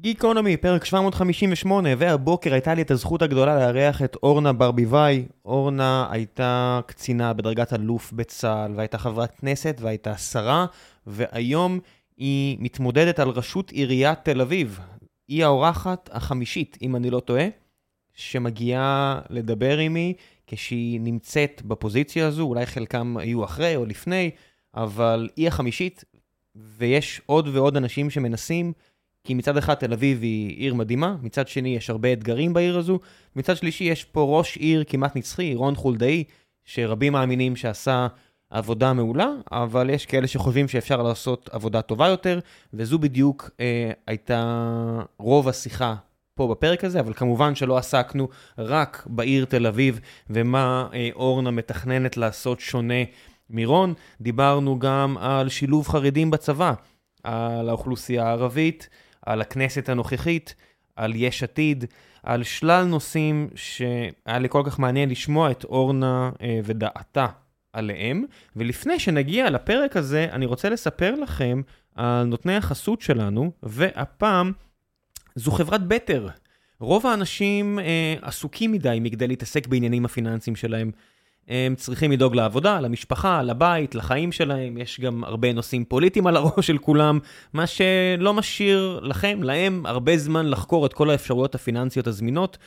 [0.00, 5.24] גיקונומי, פרק 758, והבוקר הייתה לי את הזכות הגדולה לארח את אורנה ברביבאי.
[5.44, 10.66] אורנה הייתה קצינה בדרגת אלוף בצה"ל, והייתה חברת כנסת, והייתה שרה,
[11.06, 11.80] והיום
[12.16, 14.80] היא מתמודדת על ראשות עיריית תל אביב.
[15.28, 17.46] היא האורחת החמישית, אם אני לא טועה,
[18.14, 20.14] שמגיעה לדבר עימי
[20.46, 24.30] כשהיא נמצאת בפוזיציה הזו, אולי חלקם היו אחרי או לפני,
[24.74, 26.04] אבל היא החמישית,
[26.56, 28.72] ויש עוד ועוד אנשים שמנסים.
[29.24, 32.98] כי מצד אחד תל אביב היא עיר מדהימה, מצד שני יש הרבה אתגרים בעיר הזו,
[33.36, 36.24] מצד שלישי יש פה ראש עיר כמעט נצחי, רון חולדאי,
[36.64, 38.06] שרבים מאמינים שעשה
[38.50, 42.38] עבודה מעולה, אבל יש כאלה שחושבים שאפשר לעשות עבודה טובה יותר,
[42.74, 45.94] וזו בדיוק אה, הייתה רוב השיחה
[46.34, 52.16] פה בפרק הזה, אבל כמובן שלא עסקנו רק בעיר תל אביב ומה אה, אורנה מתכננת
[52.16, 53.04] לעשות שונה
[53.50, 56.72] מרון, דיברנו גם על שילוב חרדים בצבא,
[57.22, 58.88] על האוכלוסייה הערבית,
[59.30, 60.54] על הכנסת הנוכחית,
[60.96, 61.84] על יש עתיד,
[62.22, 67.26] על שלל נושאים שהיה לי כל כך מעניין לשמוע את אורנה אה, ודעתה
[67.72, 68.24] עליהם.
[68.56, 71.60] ולפני שנגיע לפרק הזה, אני רוצה לספר לכם
[71.94, 74.52] על נותני החסות שלנו, והפעם
[75.34, 76.28] זו חברת בטר.
[76.80, 80.90] רוב האנשים אה, עסוקים מדי מכדי להתעסק בעניינים הפיננסיים שלהם.
[81.50, 86.66] הם צריכים לדאוג לעבודה, למשפחה, לבית, לחיים שלהם, יש גם הרבה נושאים פוליטיים על הראש
[86.66, 87.18] של כולם,
[87.52, 92.58] מה שלא משאיר לכם, להם, הרבה זמן לחקור את כל האפשרויות הפיננסיות הזמינות,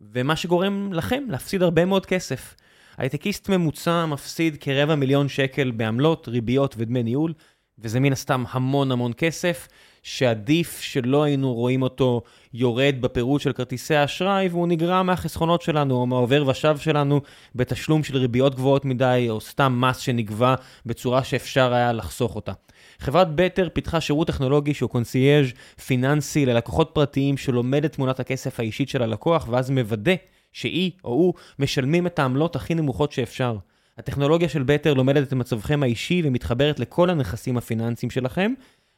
[0.00, 2.54] ומה שגורם לכם להפסיד הרבה מאוד כסף.
[2.98, 7.32] הייטקיסט ממוצע מפסיד כרבע מיליון שקל בעמלות, ריביות ודמי ניהול,
[7.78, 9.68] וזה מן הסתם המון המון כסף.
[10.02, 12.22] שעדיף שלא היינו רואים אותו
[12.54, 17.20] יורד בפירוט של כרטיסי האשראי, והוא נגרע מהחסכונות שלנו, או מהעובר ושב שלנו,
[17.54, 20.54] בתשלום של ריביות גבוהות מדי, או סתם מס שנגבה
[20.86, 22.52] בצורה שאפשר היה לחסוך אותה.
[22.98, 25.46] חברת Better פיתחה שירות טכנולוגי שהוא קונסיירז'
[25.86, 30.14] פיננסי ללקוחות פרטיים שלומד את תמונת הכסף האישית של הלקוח, ואז מוודא
[30.52, 33.56] שהיא או הוא משלמים את העמלות הכי נמוכות שאפשר.
[33.98, 38.52] הטכנולוגיה של Better לומדת את מצבכם האישי ומתחברת לכל הנכסים הפיננסיים שלכם,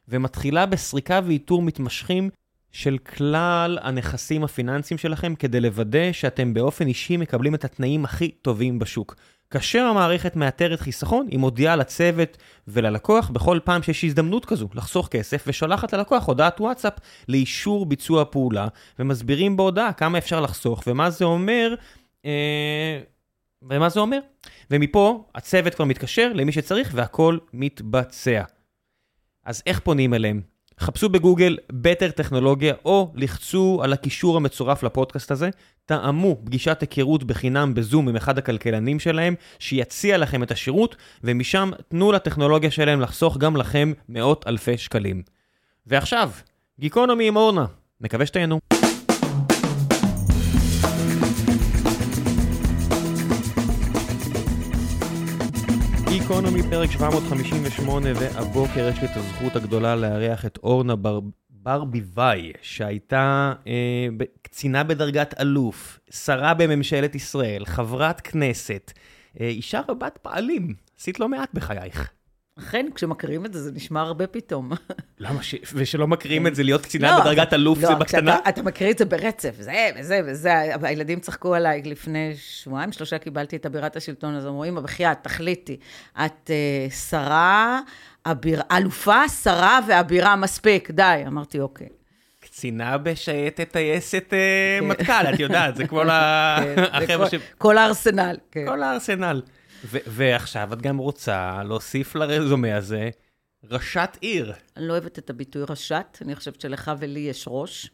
[0.09, 2.31] ומתחילה בסריקה ואיתור מתמשכים
[2.73, 8.79] של כלל הנכסים הפיננסיים שלכם כדי לוודא שאתם באופן אישי מקבלים את התנאים הכי טובים
[8.79, 9.17] בשוק.
[9.51, 12.37] כאשר המערכת מאתרת חיסכון, היא מודיעה לצוות
[12.69, 16.93] וללקוח בכל פעם שיש הזדמנות כזו לחסוך כסף, ושולחת ללקוח הודעת וואטסאפ
[17.29, 18.69] לאישור ביצוע פעולה,
[18.99, 21.75] ומסבירים בהודעה כמה אפשר לחסוך ומה זה אומר,
[22.25, 23.01] אה,
[23.63, 24.19] ומה זה אומר.
[24.71, 28.43] ומפה הצוות כבר מתקשר למי שצריך והכל מתבצע.
[29.45, 30.41] אז איך פונים אליהם?
[30.81, 35.51] חפשו בגוגל בטר טכנולוגיה, או לחצו על הקישור המצורף לפודקאסט הזה,
[35.87, 42.13] טעמו פגישת היכרות בחינם בזום עם אחד הכלכלנים שלהם, שיציע לכם את השירות, ומשם תנו
[42.13, 45.23] לטכנולוגיה שלהם לחסוך גם לכם מאות אלפי שקלים.
[45.87, 46.31] ועכשיו,
[46.81, 47.67] גיקונומי עם אורנה,
[48.01, 48.82] מקווה שתהנו.
[56.13, 61.21] גיקונומי פרק 758, והבוקר יש לי את הזכות הגדולה לארח את אורנה בר...
[61.51, 64.07] ברביבאי, שהייתה אה,
[64.43, 68.93] קצינה בדרגת אלוף, שרה בממשלת ישראל, חברת כנסת,
[69.41, 70.75] אה, אישה רבת פעלים.
[71.01, 72.13] עשית לא מעט בחייך.
[72.59, 74.73] אכן, כשמקריאים את זה, זה נשמע הרבה פתאום.
[75.19, 75.55] למה ש...
[75.75, 78.39] ושלא מקריאים את זה, להיות קצינה לא, בדרגת אלוף לא, זה בקטנה?
[78.39, 80.53] אתה, אתה מקריא את זה ברצף, זה וזה וזה,
[80.83, 85.77] הילדים צחקו עליי לפני שבועיים, שלושה קיבלתי את אבירת השלטון, אז אמרו, אמא, בחייאת, תחליטי,
[86.25, 87.81] את uh, שרה,
[88.27, 91.23] אביר, אלופה, שרה ואבירה מספיק, די.
[91.27, 91.89] אמרתי, אוקיי.
[92.41, 94.87] קצינה בשייטת טייסת כן.
[94.87, 96.09] מטכ"ל, את יודעת, זה כמו כן,
[96.93, 97.35] החבר'ה ש...
[97.59, 98.37] כל הארסנל.
[98.51, 98.67] כן.
[98.67, 99.43] כל הארסנל.
[99.85, 103.11] ועכשיו את גם רוצה להוסיף לרזומה הזה
[103.65, 104.53] ראשת עיר.
[104.77, 107.91] אני לא אוהבת את הביטוי ראשת, אני חושבת שלך ולי יש ראש.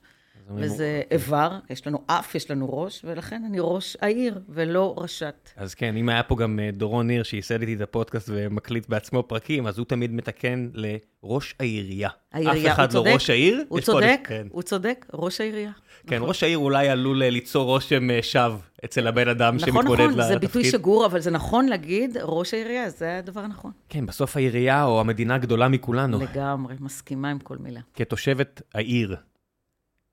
[0.56, 5.50] וזה איבר, יש לנו אף, יש לנו ראש, ולכן אני ראש העיר, ולא ראשת.
[5.56, 9.22] אז כן, אם היה פה גם אה, דורון ניר, שייסד איתי את הפודקאסט ומקליט בעצמו
[9.22, 12.10] פרקים, אז הוא תמיד מתקן לראש העירייה.
[12.32, 13.64] העירייה, אף אחד לא ראש העיר.
[13.68, 14.46] הוא צודק, כן.
[14.50, 15.70] הוא צודק, ראש העירייה.
[16.06, 16.28] כן, נכון.
[16.28, 20.08] ראש העיר אולי עלול אה, ליצור רושם אה, שווא אצל הבן אדם נכון, שמתמודד לתפקיד.
[20.08, 23.72] נכון, נכון, זה ביטוי שגור, אבל זה נכון להגיד ראש העירייה, זה הדבר הנכון.
[23.88, 26.18] כן, בסוף העירייה או המדינה גדולה מכולנו.
[26.20, 27.80] לגמרי, מסכימה עם כל מילה.
[27.94, 29.16] כתושבת העיר,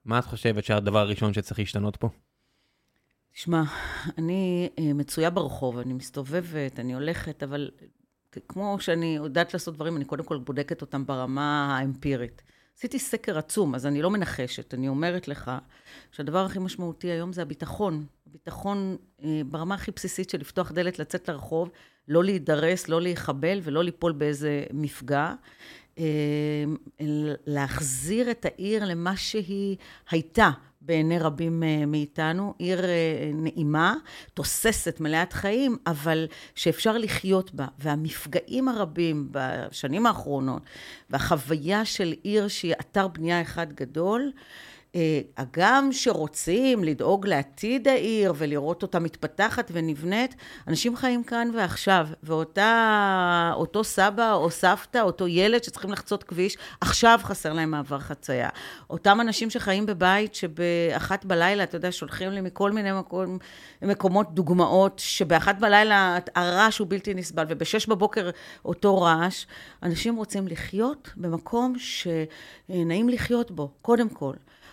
[0.06, 2.08] מה את חושבת שהדבר הראשון שצריך להשתנות פה?
[3.32, 3.62] תשמע,
[4.18, 7.70] אני אה, מצויה ברחוב, אני מסתובבת, אני הולכת, אבל
[8.48, 12.42] כמו שאני יודעת לעשות דברים, אני קודם כל בודקת אותם ברמה האמפירית.
[12.78, 15.50] עשיתי סקר עצום, אז אני לא מנחשת, אני אומרת לך
[16.12, 18.06] שהדבר הכי משמעותי היום זה הביטחון.
[18.26, 21.70] הביטחון אה, ברמה הכי בסיסית של לפתוח דלת, לצאת לרחוב,
[22.08, 25.34] לא להידרס, לא להיחבל ולא ליפול באיזה מפגע.
[27.46, 29.76] להחזיר את העיר למה שהיא
[30.10, 30.50] הייתה.
[30.80, 32.80] בעיני רבים מאיתנו, עיר
[33.34, 33.94] נעימה,
[34.34, 37.66] תוססת, מלאת חיים, אבל שאפשר לחיות בה.
[37.78, 40.62] והמפגעים הרבים בשנים האחרונות,
[41.10, 44.32] והחוויה של עיר שהיא אתר בנייה אחד גדול,
[45.36, 50.34] הגם שרוצים לדאוג לעתיד העיר ולראות אותה מתפתחת ונבנית,
[50.68, 57.52] אנשים חיים כאן ועכשיו, ואותו סבא או סבתא, אותו ילד שצריכים לחצות כביש, עכשיו חסר
[57.52, 58.48] להם מעבר חצייה.
[58.90, 63.38] אותם אנשים שחיים בבית שבאחת בלילה, אתה יודע, שולחים לי מכל מיני מקום,
[63.82, 68.30] מקומות דוגמאות, שבאחת בלילה הרעש הוא בלתי נסבל, ובשש בבוקר
[68.64, 69.46] אותו רעש,
[69.82, 74.32] אנשים רוצים לחיות במקום שנעים לחיות בו, קודם כל.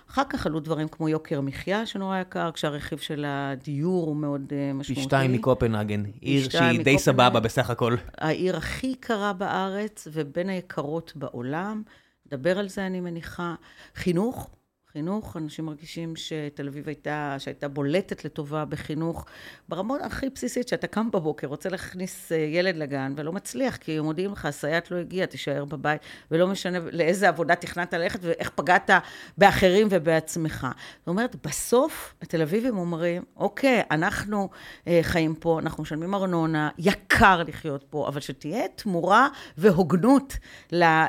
[0.09, 4.73] אחר כך עלו דברים כמו יוקר מחיה, שנורא יקר, כשהרכיב של הדיור הוא מאוד uh,
[4.73, 4.95] משמעותי.
[4.95, 7.95] פי שתיים מקופנהגן, עיר שהיא די סבבה בסך הכל.
[8.17, 11.83] העיר הכי יקרה בארץ ובין היקרות בעולם.
[12.25, 13.55] נדבר על זה, אני מניחה.
[13.95, 14.50] חינוך,
[14.94, 19.25] חינוך, אנשים מרגישים שתל אביב הייתה, שהייתה בולטת לטובה בחינוך
[19.69, 24.31] ברמות הכי בסיסית, שאתה קם בבוקר, רוצה להכניס אה, ילד לגן ולא מצליח, כי מודיעים
[24.31, 26.01] לך, הסייעת לא הגיעה, תישאר בבית,
[26.31, 28.90] ולא משנה לאיזה עבודה תכננת ללכת ואיך פגעת
[29.38, 30.68] באחרים ובעצמך.
[31.00, 34.50] זאת אומרת, בסוף התל אביבים אומרים, אוקיי, אנחנו
[34.88, 40.38] אה, חיים פה, אנחנו משלמים ארנונה, יקר לחיות פה, אבל שתהיה תמורה והוגנות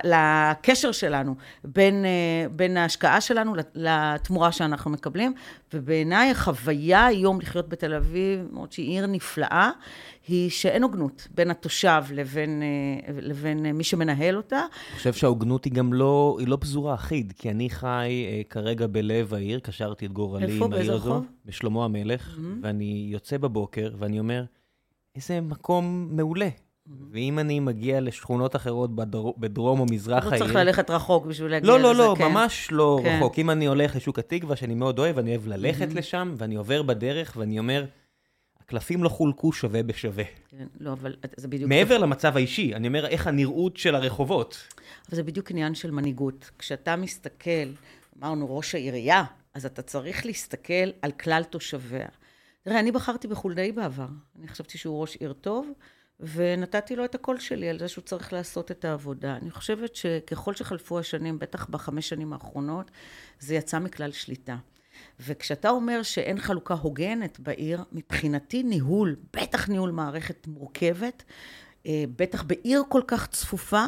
[0.05, 1.35] לקשר שלנו
[1.65, 5.35] בין, אה, בין ההשקעה שלנו לתמורה שאנחנו מקבלים,
[5.75, 9.71] ובעיניי החוויה היום לחיות בתל אביב, למרות שהיא עיר נפלאה,
[10.29, 14.56] היא שאין הוגנות בין התושב לבין, אה, לבין מי שמנהל אותה.
[14.91, 18.87] אני חושב שההוגנות היא גם לא, היא לא פזורה אחיד, כי אני חי אה, כרגע
[18.87, 22.41] בלב העיר, קשרתי את גורלי עם העיר הזו, בשלמה המלך, mm-hmm.
[22.62, 24.44] ואני יוצא בבוקר ואני אומר,
[25.17, 26.49] איזה מקום מעולה.
[27.11, 29.25] ואם אני מגיע לשכונות אחרות בדר...
[29.37, 30.33] בדרום או מזרח העיר...
[30.33, 32.25] לא צריך ללכת רחוק בשביל להגיע לא, לזה, לא, לא, כן.
[32.25, 33.17] ממש לא כן.
[33.17, 33.39] רחוק.
[33.39, 35.99] אם אני הולך לשוק התקווה, שאני מאוד אוהב, אני אוהב ללכת mm-hmm.
[35.99, 37.85] לשם, ואני עובר בדרך, ואני אומר,
[38.61, 40.25] הקלפים לא חולקו שווה בשווה.
[40.49, 41.69] כן, לא, אבל זה בדיוק...
[41.69, 44.69] מעבר למצב האישי, אני אומר, איך הנראות של הרחובות.
[45.09, 46.51] אבל זה בדיוק עניין של מנהיגות.
[46.59, 47.51] כשאתה מסתכל,
[48.19, 52.09] אמרנו, ראש העירייה, אז אתה צריך להסתכל על כלל תושביה.
[52.63, 54.07] תראה, אני בחרתי בחולדאי בעבר.
[54.39, 55.73] אני חשבתי שהוא ראש עיר טוב.
[56.20, 59.37] ונתתי לו את הקול שלי על זה שהוא צריך לעשות את העבודה.
[59.37, 62.90] אני חושבת שככל שחלפו השנים, בטח בחמש שנים האחרונות,
[63.40, 64.56] זה יצא מכלל שליטה.
[65.20, 71.25] וכשאתה אומר שאין חלוקה הוגנת בעיר, מבחינתי ניהול, בטח ניהול מערכת מורכבת,
[71.87, 73.84] אה, בטח בעיר כל כך צפופה,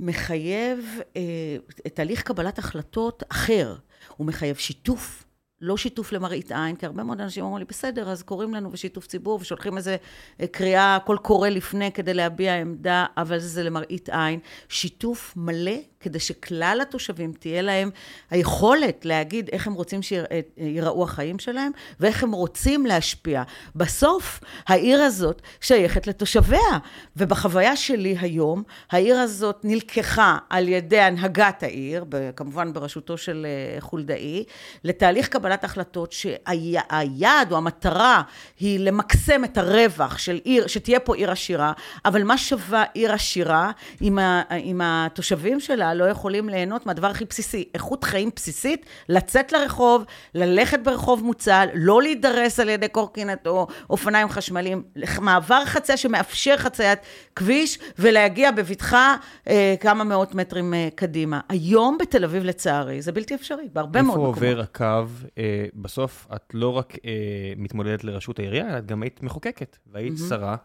[0.00, 1.56] מחייב אה,
[1.94, 3.76] תהליך קבלת החלטות אחר.
[4.16, 5.24] הוא מחייב שיתוף
[5.62, 9.06] לא שיתוף למראית עין, כי הרבה מאוד אנשים אומרים לי, בסדר, אז קוראים לנו בשיתוף
[9.06, 9.96] ציבור ושולחים איזה
[10.40, 14.40] אה, קריאה, קול קורא לפני כדי להביע עמדה, אבל זה למראית עין.
[14.68, 17.90] שיתוף מלא כדי שכלל התושבים תהיה להם
[18.30, 23.42] היכולת להגיד איך הם רוצים שיראו החיים שלהם ואיך הם רוצים להשפיע.
[23.76, 26.78] בסוף, העיר הזאת שייכת לתושביה,
[27.16, 32.04] ובחוויה שלי היום, העיר הזאת נלקחה על ידי הנהגת העיר,
[32.36, 34.44] כמובן בראשותו של אה, חולדאי,
[34.84, 38.22] לתהליך קבלת החלטות שהיעד או המטרה
[38.60, 41.72] היא למקסם את הרווח של עיר, שתהיה פה עיר עשירה,
[42.04, 43.70] אבל מה שווה עיר עשירה
[44.02, 49.52] אם, ה, אם התושבים שלה לא יכולים ליהנות מהדבר הכי בסיסי, איכות חיים בסיסית, לצאת
[49.52, 50.04] לרחוב,
[50.34, 54.82] ללכת ברחוב מוצל, לא להידרס על ידי קורקינט או אופניים חשמליים,
[55.20, 56.98] מעבר חציה שמאפשר חציית
[57.36, 59.16] כביש ולהגיע בבטחה
[59.48, 61.40] אה, כמה מאות מטרים אה, קדימה.
[61.48, 64.36] היום בתל אביב לצערי זה בלתי אפשרי, בהרבה מאוד מקומות.
[64.36, 65.08] איפה עובר הקו?
[65.38, 67.10] אה, בסוף את לא רק אה,
[67.56, 70.28] מתמודדת לראשות העירייה, את גם היית מחוקקת והיית mm-hmm.
[70.28, 70.56] שרה.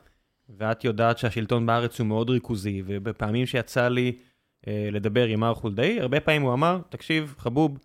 [0.58, 4.27] ואת יודעת שהשלטון בארץ הוא מאוד ריכוזי, ובפעמים שיצא לי אה,
[4.92, 7.78] לדבר עם מר חולדאי, הרבה פעמים הוא אמר, תקשיב, חבוב,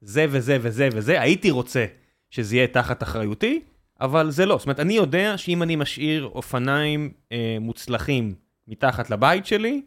[0.00, 1.86] זה וזה וזה וזה, הייתי רוצה
[2.30, 3.60] שזה יהיה תחת אחריותי,
[4.00, 4.58] אבל זה לא.
[4.58, 8.34] זאת אומרת, אני יודע שאם אני משאיר אופניים אה, מוצלחים
[8.68, 9.82] מתחת לבית שלי,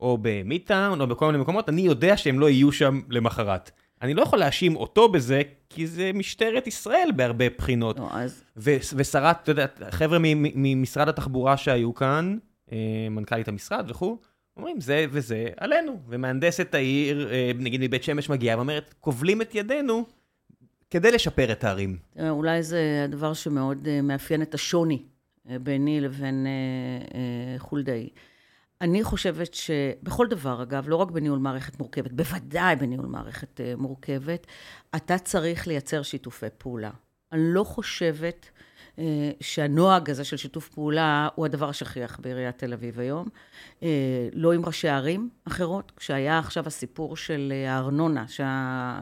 [0.00, 3.70] או במיטאון, או בכל מיני מקומות, אני יודע שהם לא יהיו שם למחרת.
[4.02, 7.98] אני לא יכול להאשים אותו בזה, כי זה משטרת ישראל בהרבה בחינות.
[7.98, 8.44] לא, אז...
[8.96, 10.18] ושרת, אתה יודע, חבר'ה
[10.54, 12.36] ממשרד התחבורה שהיו כאן,
[12.72, 14.18] אה, מנכ"לית המשרד וכו',
[14.56, 16.00] אומרים, זה וזה עלינו.
[16.08, 20.04] ומהנדסת העיר, אה, נגיד מבית שמש מגיעה ואומרת, כובלים את ידינו
[20.90, 21.96] כדי לשפר את הערים.
[22.30, 25.02] אולי זה הדבר שמאוד אה, מאפיין את השוני
[25.50, 26.46] אה, ביני לבין
[27.58, 28.08] חולדאי.
[28.80, 34.46] אני חושבת שבכל דבר, אגב, לא רק בניהול מערכת מורכבת, בוודאי בניהול מערכת מורכבת,
[34.96, 36.90] אתה צריך לייצר שיתופי פעולה.
[37.32, 38.53] אני לא חושבת אה,
[39.40, 43.28] שהנוהג הזה של שיתוף פעולה הוא הדבר השכיח בעיריית תל אביב היום.
[43.82, 48.98] אה, לא עם ראשי ערים אחרות, כשהיה עכשיו הסיפור של אה, הארנונה, שה...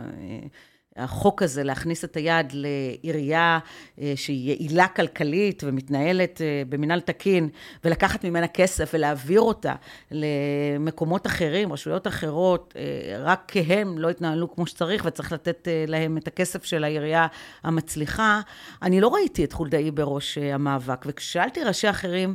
[0.97, 3.59] החוק הזה להכניס את היד לעירייה
[4.01, 7.49] אה, שהיא יעילה כלכלית ומתנהלת אה, במינהל תקין,
[7.85, 9.75] ולקחת ממנה כסף ולהעביר אותה
[10.11, 12.83] למקומות אחרים, רשויות אחרות, אה,
[13.19, 17.27] רק כי הם לא התנהלו כמו שצריך וצריך לתת להם את הכסף של העירייה
[17.65, 18.41] המצליחה,
[18.83, 21.05] אני לא ראיתי את חולדאי בראש המאבק.
[21.07, 22.35] וכששאלתי ראשי אחרים,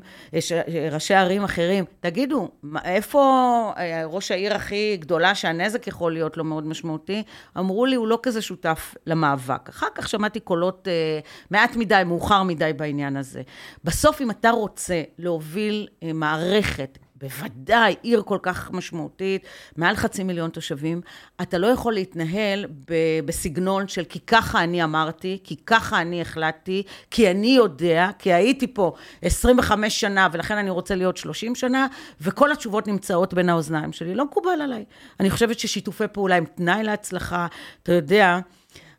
[0.91, 2.49] ראשי ערים אחרים, תגידו,
[2.83, 3.71] איפה
[4.05, 7.23] ראש העיר הכי גדולה שהנזק יכול להיות לו מאוד משמעותי?
[7.57, 9.69] אמרו לי, הוא לא כזה שותף למאבק.
[9.69, 11.19] אחר כך שמעתי קולות אה,
[11.51, 13.41] מעט מדי, מאוחר מדי בעניין הזה.
[13.83, 19.45] בסוף, אם אתה רוצה להוביל אה, מערכת, בוודאי עיר כל כך משמעותית,
[19.77, 21.01] מעל חצי מיליון תושבים,
[21.41, 26.83] אתה לא יכול להתנהל ב- בסגנון של כי ככה אני אמרתי, כי ככה אני החלטתי,
[27.11, 31.87] כי אני יודע, כי הייתי פה 25 שנה ולכן אני רוצה להיות 30 שנה,
[32.21, 34.15] וכל התשובות נמצאות בין האוזניים שלי.
[34.15, 34.85] לא מקובל עליי.
[35.19, 37.47] אני חושבת ששיתופי פעולה הם תנאי להצלחה.
[37.83, 38.39] אתה יודע,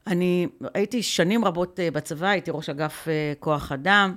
[0.06, 4.14] אני הייתי שנים רבות אה, בצבא, הייתי ראש אגף אה, כוח אדם.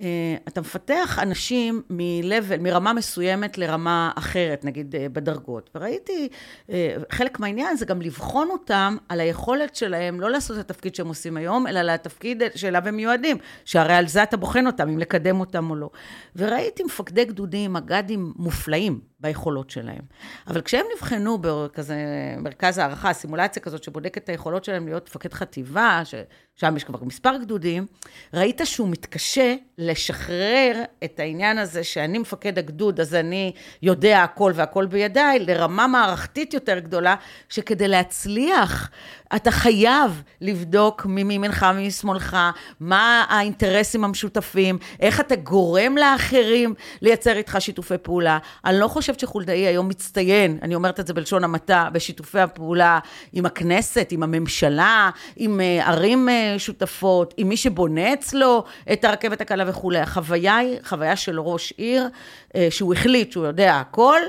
[0.00, 5.70] אה, אתה מפתח אנשים מ-level, מרמה מסוימת לרמה אחרת, נגיד אה, בדרגות.
[5.74, 6.28] וראיתי,
[6.70, 11.08] אה, חלק מהעניין זה גם לבחון אותם על היכולת שלהם לא לעשות את התפקיד שהם
[11.08, 15.40] עושים היום, אלא לתפקיד שאליו הם מיועדים, שהרי על זה אתה בוחן אותם, אם לקדם
[15.40, 15.90] אותם או לא.
[16.36, 20.02] וראיתי מפקדי גדודים, מג"דים מופלאים ביכולות שלהם.
[20.46, 21.96] אבל כשהם נבחנו בכזה
[22.38, 27.36] מרכז הערכה, סימולציה כזאת שבודקת את היכולות שלהם להיות מפקד חטיבה, ששם יש כבר מספר
[27.36, 27.86] גדודים,
[28.34, 34.86] ראית שהוא מתקשה לשחרר את העניין הזה שאני מפקד הגדוד, אז אני יודע הכל והכל
[34.86, 37.14] בידיי, לרמה מערכתית יותר גדולה,
[37.48, 38.90] שכדי להצליח,
[39.36, 42.36] אתה חייב לבדוק מי מימינך, מי משמאלך,
[42.80, 48.38] מה האינטרסים המשותפים, איך אתה גורם לאחרים לייצר איתך שיתופי פעולה.
[48.64, 52.98] אני לא חושבת שחולדאי היום מצטיין, אני אומרת את זה בלשון המעטה, בשיתופי הפעולה
[53.32, 59.40] עם הכנסת, עם הממשלה, עם אה, ערים אה, שותפות, עם מי שבונה אצלו את הרכבת
[59.40, 59.98] הקלה וכולי.
[59.98, 62.08] החוויה היא חוויה של ראש עיר,
[62.56, 64.20] אה, שהוא החליט שהוא יודע הכל,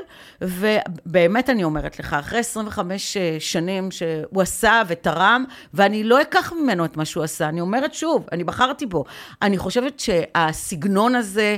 [0.41, 6.97] ובאמת אני אומרת לך, אחרי 25 שנים שהוא עשה ותרם, ואני לא אקח ממנו את
[6.97, 7.49] מה שהוא עשה.
[7.49, 9.03] אני אומרת שוב, אני בחרתי בו.
[9.41, 11.57] אני חושבת שהסגנון הזה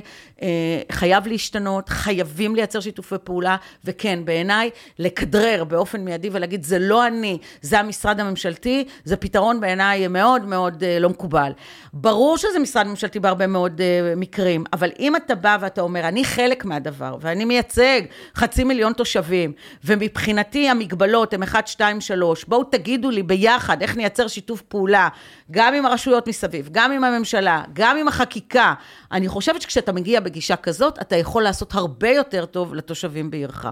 [0.91, 4.69] חייב להשתנות, חייבים לייצר שיתופי פעולה, וכן, בעיניי,
[4.99, 10.83] לכדרר באופן מיידי ולהגיד, זה לא אני, זה המשרד הממשלתי, זה פתרון בעיניי מאוד מאוד
[10.83, 11.51] אה, לא מקובל.
[11.93, 16.25] ברור שזה משרד ממשלתי בהרבה מאוד אה, מקרים, אבל אם אתה בא ואתה אומר, אני
[16.25, 18.01] חלק מהדבר, ואני מייצג
[18.35, 24.27] חצי מיליון תושבים, ומבחינתי המגבלות הן 1, 2, 3, בואו תגידו לי ביחד איך נייצר
[24.27, 25.09] שיתוף פעולה,
[25.51, 28.73] גם עם הרשויות מסביב, גם עם הממשלה, גם עם החקיקה.
[29.11, 33.65] אני חושבת שכשאתה מגיע בגישה כזאת, אתה יכול לעשות הרבה יותר טוב לתושבים בעירך.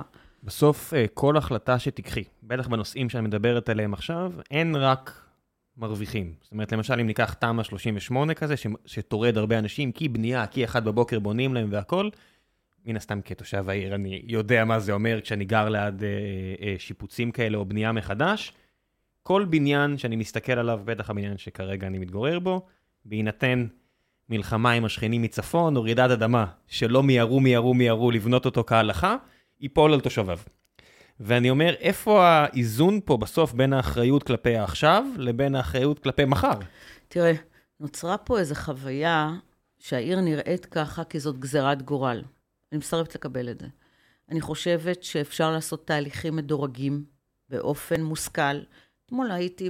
[0.43, 5.21] בסוף, אה, כל החלטה שתיקחי, בטח בנושאים שאני מדברת עליהם עכשיו, אין רק
[5.77, 6.33] מרוויחים.
[6.41, 10.85] זאת אומרת, למשל, אם ניקח תמ"א 38 כזה, שטורד הרבה אנשים, כי בנייה, כי אחד
[10.85, 12.09] בבוקר בונים להם והכול,
[12.85, 16.09] מן הסתם כתושב העיר, אני יודע מה זה אומר כשאני גר ליד אה,
[16.61, 18.53] אה, שיפוצים כאלה או בנייה מחדש.
[19.23, 22.65] כל בניין שאני מסתכל עליו, בטח הבניין שכרגע אני מתגורר בו,
[23.05, 23.67] בהינתן
[24.31, 29.15] מלחמה עם השכנים מצפון או רעידת אדמה, שלא מיהרו, מיהרו, מיהרו לבנות אותו כהלכה,
[29.59, 30.39] ייפול על תושביו.
[31.19, 36.59] ואני אומר, איפה האיזון פה בסוף בין האחריות כלפי העכשיו לבין האחריות כלפי מחר?
[37.07, 37.33] תראה,
[37.79, 39.33] נוצרה פה איזו חוויה
[39.79, 42.23] שהעיר נראית ככה כי זאת גזירת גורל.
[42.71, 43.67] אני מסרבת לקבל את זה.
[44.29, 47.03] אני חושבת שאפשר לעשות תהליכים מדורגים
[47.49, 48.59] באופן מושכל.
[49.11, 49.69] אתמול הייתי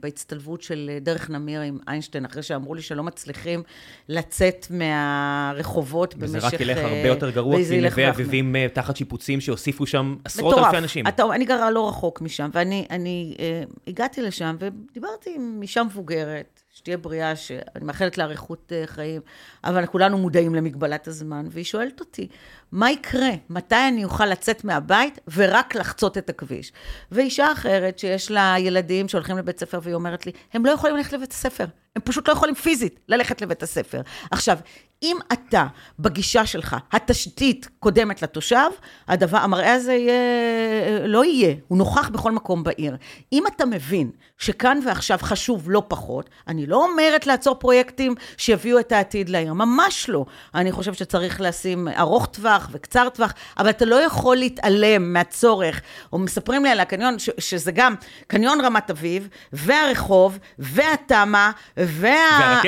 [0.00, 3.62] בהצטלבות של דרך נמיר עם איינשטיין, אחרי שאמרו לי שלא מצליחים
[4.08, 6.34] לצאת מהרחובות במשך...
[6.36, 10.16] וזה רק ילך הרבה אה, יותר גרוע, כי נווה אביבים אה, תחת שיפוצים שהוסיפו שם
[10.24, 11.06] עשרות אלפי אנשים.
[11.06, 16.63] אתה, אני גרה לא רחוק משם, ואני אני, אה, הגעתי לשם ודיברתי עם אישה מבוגרת,
[16.84, 19.20] שתהיה בריאה, שאני מאחלת לאריכות אה, חיים,
[19.64, 22.28] אבל כולנו מודעים למגבלת הזמן, והיא שואלת אותי,
[22.72, 23.30] מה יקרה?
[23.50, 26.72] מתי אני אוכל לצאת מהבית ורק לחצות את הכביש?
[27.12, 31.12] ואישה אחרת שיש לה ילדים שהולכים לבית ספר, והיא אומרת לי, הם לא יכולים ללכת
[31.12, 31.64] לבית הספר.
[31.96, 34.00] הם פשוט לא יכולים פיזית ללכת לבית הספר.
[34.30, 34.58] עכשיו,
[35.04, 35.66] אם אתה,
[35.98, 38.66] בגישה שלך, התשתית קודמת לתושב,
[39.08, 42.96] הדבר, המראה הזה יהיה, לא יהיה, הוא נוכח בכל מקום בעיר.
[43.32, 48.92] אם אתה מבין שכאן ועכשיו חשוב לא פחות, אני לא אומרת לעצור פרויקטים שיביאו את
[48.92, 50.24] העתיד לעיר, ממש לא.
[50.54, 55.80] אני חושבת שצריך לשים ארוך טווח וקצר טווח, אבל אתה לא יכול להתעלם מהצורך,
[56.12, 57.94] או מספרים לי על הקניון, ש, שזה גם
[58.26, 62.60] קניון רמת אביב, והרחוב, והתמ"א, וה,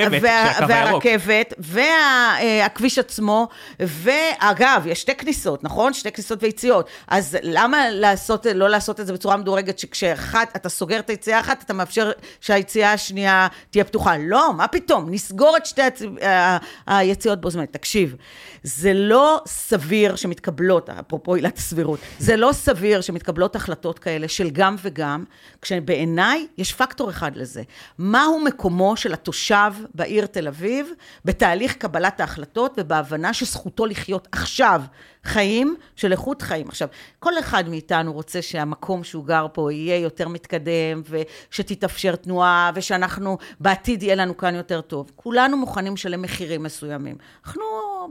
[0.68, 3.48] והרכבת, וה, של הקו והרכבת, והכביש עצמו,
[3.80, 5.92] ואגב, יש שתי כניסות, נכון?
[5.92, 6.88] שתי כניסות ויציאות.
[7.08, 11.62] אז למה לעשות, לא לעשות את זה בצורה מדורגת, שכשאחת, אתה סוגר את היציאה האחת,
[11.62, 14.16] אתה מאפשר שהיציאה השנייה תהיה פתוחה?
[14.18, 15.10] לא, מה פתאום?
[15.10, 16.02] נסגור את שתי הצ...
[16.22, 16.56] ה-
[16.86, 17.72] היציאות בו זמנית.
[17.72, 18.16] תקשיב,
[18.62, 24.76] זה לא סביר שמתקבלות, אפרופו עילת הסבירות, זה לא סביר שמתקבלות החלטות כאלה של גם
[24.82, 25.24] וגם,
[25.62, 27.62] כשבעיניי יש פקטור אחד לזה.
[27.98, 30.90] מהו מקומו של התושב בעיר תל אביב
[31.24, 34.82] בתהליך קבלת ההחלטות ובהבנה שזכותו לחיות עכשיו
[35.24, 36.68] חיים של איכות חיים.
[36.68, 43.38] עכשיו, כל אחד מאיתנו רוצה שהמקום שהוא גר פה יהיה יותר מתקדם, ושתתאפשר תנועה, ושאנחנו,
[43.60, 45.10] בעתיד יהיה לנו כאן יותר טוב.
[45.16, 47.16] כולנו מוכנים לשלם מחירים מסוימים.
[47.46, 47.62] אנחנו,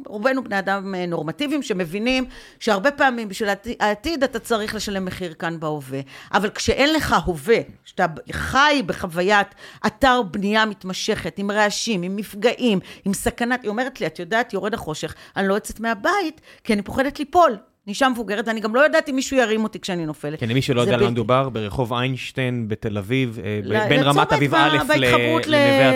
[0.07, 2.25] רובנו בני אדם אה, נורמטיביים שמבינים
[2.59, 3.49] שהרבה פעמים בשביל
[3.79, 5.99] העתיד- אתה צריך לשלם מחיר כאן בהווה.
[6.33, 9.47] אבל כשאין לך הווה, שאתה חי בחוויית
[9.85, 14.73] אתר בנייה מתמשכת, עם רעשים, עם מפגעים, עם סכנת, היא אומרת לי, את יודעת, יורד
[14.73, 17.57] החושך, אני לא יוצאת מהבית, כי אני פוחדת ליפול.
[17.87, 20.39] אני אישה מבוגרת, ואני גם לא יודעת אם מישהו ירים אותי כשאני נופלת.
[20.39, 24.55] כן, למי שלא יודע על מה מדובר, ברחוב איינשטיין בתל אביב, אה, בין רמת אביב
[24.55, 24.95] א' לנווה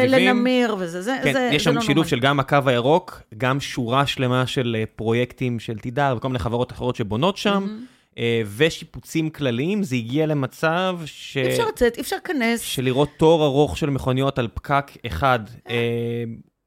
[0.03, 0.27] אביבים.
[0.27, 2.09] לנמיר וזה, זה, כן, זה, יש זה שם לא שילוב נורמלי.
[2.09, 6.71] של גם הקו הירוק, גם שורה שלמה של אה, פרויקטים של תידר וכל מיני חברות
[6.71, 7.67] אחרות שבונות שם,
[8.17, 11.37] אה, ושיפוצים כלליים, זה הגיע למצב ש...
[11.37, 12.61] אי אפשר לצאת, אי אפשר להיכנס.
[12.61, 15.39] שלראות תור ארוך של מכוניות על פקק אחד,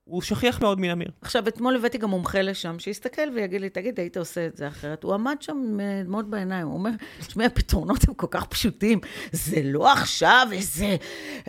[0.04, 1.09] הוא שכיח מאוד מנמיר.
[1.21, 5.04] עכשיו, אתמול הבאתי גם מומחה לשם, שיסתכל ויגיד לי, תגיד, היית עושה את זה אחרת?
[5.04, 6.90] הוא עמד שם אה, מאוד בעיניים, הוא אומר,
[7.26, 9.00] תשמעי, הפתרונות הם כל כך פשוטים,
[9.32, 10.97] זה לא עכשיו איזה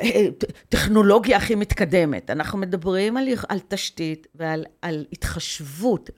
[0.01, 2.29] אה, ט- טכנולוגיה הכי מתקדמת.
[2.29, 6.10] אנחנו מדברים על, על תשתית ועל על התחשבות.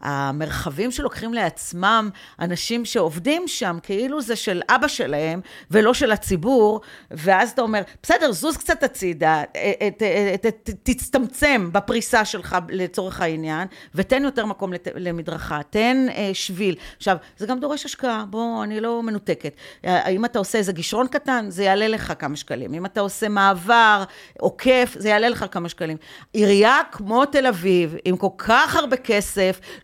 [0.00, 5.40] המרחבים שלוקחים לעצמם אנשים שעובדים שם, כאילו זה של אבא שלהם
[5.70, 6.80] ולא של הציבור,
[7.10, 13.68] ואז אתה אומר, בסדר, זוז קצת הצידה, אה, ת- ת- תצטמצם בפריסה שלך לצורך העניין,
[13.94, 16.76] ותן יותר מקום למדרכה, תן אה, שביל.
[16.96, 19.54] עכשיו, זה גם דורש השקעה, בוא, אני לא מנותקת.
[19.84, 22.74] אה, אם אתה עושה איזה גישרון קטן, זה יעלה לך כמה שקלים.
[22.74, 24.04] אם אתה עושה מעבר
[24.40, 25.96] עוקף, זה יעלה לך כמה שקלים.
[26.32, 29.27] עירייה כמו תל אביב, עם כל כך הרבה כסף,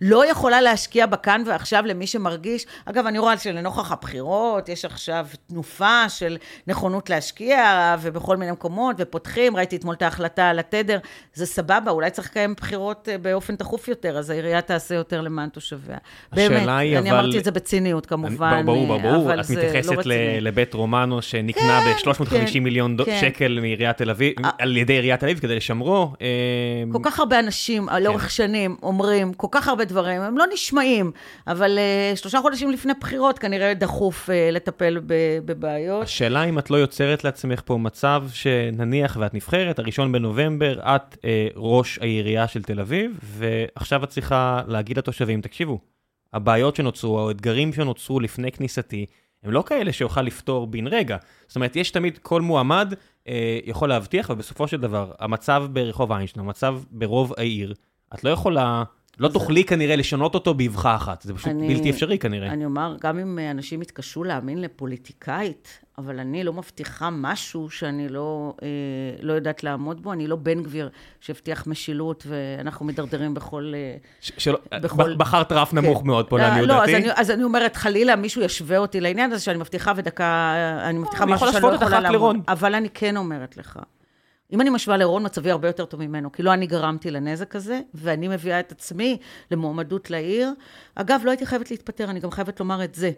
[0.00, 6.08] לא יכולה להשקיע בכאן ועכשיו למי שמרגיש, אגב, אני רואה שלנוכח הבחירות, יש עכשיו תנופה
[6.08, 7.64] של נכונות להשקיע,
[8.00, 10.98] ובכל מיני מקומות, ופותחים, ראיתי אתמול את ההחלטה על התדר,
[11.34, 15.48] זה סבבה, אולי צריך לקיים בחירות אה, באופן תכוף יותר, אז העירייה תעשה יותר למען
[15.48, 15.96] תושביה.
[16.32, 19.26] באמת, אני אבל- אמרתי את זה בציניות כמובן, אני- ברור, ברור, אה, ברור.
[19.26, 20.40] אבל את זה מתייחסת לא רציני.
[20.40, 23.18] לבית רומנו שנקנה כן, ב-350 כן, מיליון כן.
[23.20, 24.50] שקל מעיריית תל אביב, אה.
[24.58, 26.12] על ידי עיריית תל אביב כדי לשמרו.
[26.22, 26.26] אה,
[26.92, 28.02] כל כך הרבה אנשים כן.
[28.02, 31.12] לאורך שנים אומרים כל כך הרבה דברים, הם לא נשמעים,
[31.46, 35.00] אבל uh, שלושה חודשים לפני בחירות כנראה דחוף uh, לטפל
[35.44, 36.02] בבעיות.
[36.02, 41.48] השאלה אם את לא יוצרת לעצמך פה מצב שנניח ואת נבחרת, הראשון בנובמבר, את אה,
[41.56, 45.78] ראש העירייה של תל אביב, ועכשיו את צריכה להגיד לתושבים, תקשיבו,
[46.32, 49.06] הבעיות שנוצרו, האתגרים שנוצרו לפני כניסתי,
[49.42, 51.16] הם לא כאלה שאוכל לפתור בן רגע.
[51.46, 52.94] זאת אומרת, יש תמיד, כל מועמד
[53.28, 57.74] אה, יכול להבטיח, ובסופו של דבר, המצב ברחוב איינשטיין, המצב ברוב העיר,
[58.14, 58.84] את לא יכולה,
[59.18, 62.48] לא תוכלי כנראה לשנות אותו באבחה אחת, זה פשוט אני- בלתי אפשרי כנראה.
[62.48, 68.08] אני אומר, גם אם אה, אנשים יתקשו להאמין לפוליטיקאית, אבל אני לא מבטיחה משהו שאני
[68.08, 68.68] לא, אה,
[69.22, 70.12] לא יודעת לעמוד בו.
[70.12, 70.88] אני לא בן גביר
[71.20, 73.72] שהבטיח משילות, ואנחנו מדרדרים בכל...
[73.74, 76.06] אה, ש- שלא, בכל- בחרת רף נמוך כן.
[76.06, 76.96] מאוד פה לא, לעניות לא, אז דעתי.
[76.96, 80.54] אני, אז אני אומרת, חלילה מישהו ישווה אותי לעניין הזה, שאני מבטיחה ודקה,
[80.88, 82.36] אני מבטיחה משהו שאני לא יכולה לעמוד.
[82.48, 83.78] אבל אני כן אומרת לך,
[84.54, 87.80] אם אני משווה לרון, מצבי הרבה יותר טוב ממנו, כי לא אני גרמתי לנזק הזה,
[87.94, 89.18] ואני מביאה את עצמי
[89.50, 90.50] למועמדות לעיר.
[90.94, 93.10] אגב, לא הייתי חייבת להתפטר, אני גם חייבת לומר את זה.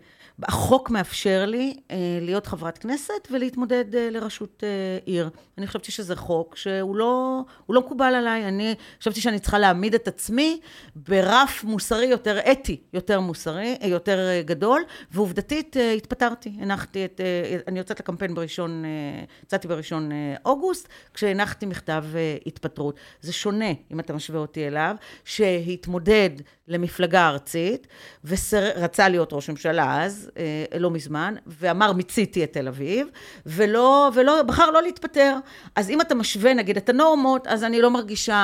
[0.43, 5.31] החוק מאפשר לי אה, להיות חברת כנסת ולהתמודד אה, לראשות אה, עיר.
[5.59, 8.49] אני חשבתי שזה חוק שהוא לא, לא מקובל עליי.
[8.49, 10.61] אני חשבתי שאני צריכה להעמיד את עצמי
[10.97, 16.53] ברף מוסרי יותר אתי, יותר מוסרי, אה, יותר אה, גדול, ועובדתית אה, התפטרתי.
[16.61, 20.89] הנחתי את, אה, אני יוצאת לקמפיין בראשון, אה, יצאתי בראשון אה, אוגוסט,
[21.27, 22.97] כשהנחתי מכתב אה, התפטרות.
[23.21, 26.31] זה שונה, אם אתה משווה אותי אליו, שהתמודד
[26.69, 27.87] למפלגה ארצית,
[28.25, 33.09] ורצה להיות ראש ממשלה אז, אה, לא מזמן, ואמר מיציתי את תל אביב,
[33.47, 35.37] ולא, ולא, בחר לא להתפטר.
[35.77, 38.35] אז אם אתה משווה נגיד את הנורמות, אז אני לא מרגישה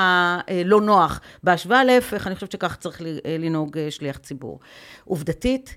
[0.49, 3.03] אה, לא נוח בהשוואה, להפך, אני חושבת שכך צריך
[3.39, 4.61] לנהוג שליח ציבור.
[5.05, 5.77] עובדתית,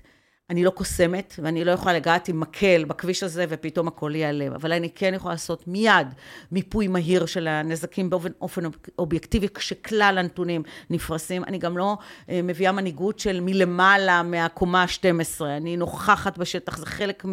[0.50, 4.52] אני לא קוסמת, ואני לא יכולה לגעת עם מקל בכביש הזה, ופתאום הכל ייעלם.
[4.52, 6.06] אבל אני כן יכולה לעשות מיד
[6.52, 8.62] מיפוי מהיר של הנזקים באופן אופן
[8.98, 11.44] אובייקטיבי, כשכלל הנתונים נפרסים.
[11.44, 11.96] אני גם לא
[12.30, 15.44] אה, מביאה מנהיגות של מלמעלה מהקומה ה-12.
[15.44, 17.24] אני נוכחת בשטח, זה חלק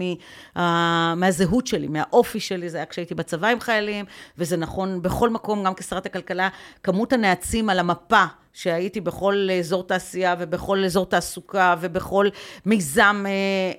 [0.55, 2.69] מה, מהזהות שלי, מהאופי שלי.
[2.69, 4.05] זה היה כשהייתי בצבא עם חיילים,
[4.37, 6.49] וזה נכון בכל מקום, גם כשרת הכלכלה.
[6.83, 8.23] כמות הנעצים על המפה,
[8.53, 12.27] שהייתי בכל אזור תעשייה ובכל אזור תעסוקה ובכל
[12.65, 13.31] מיזם אה,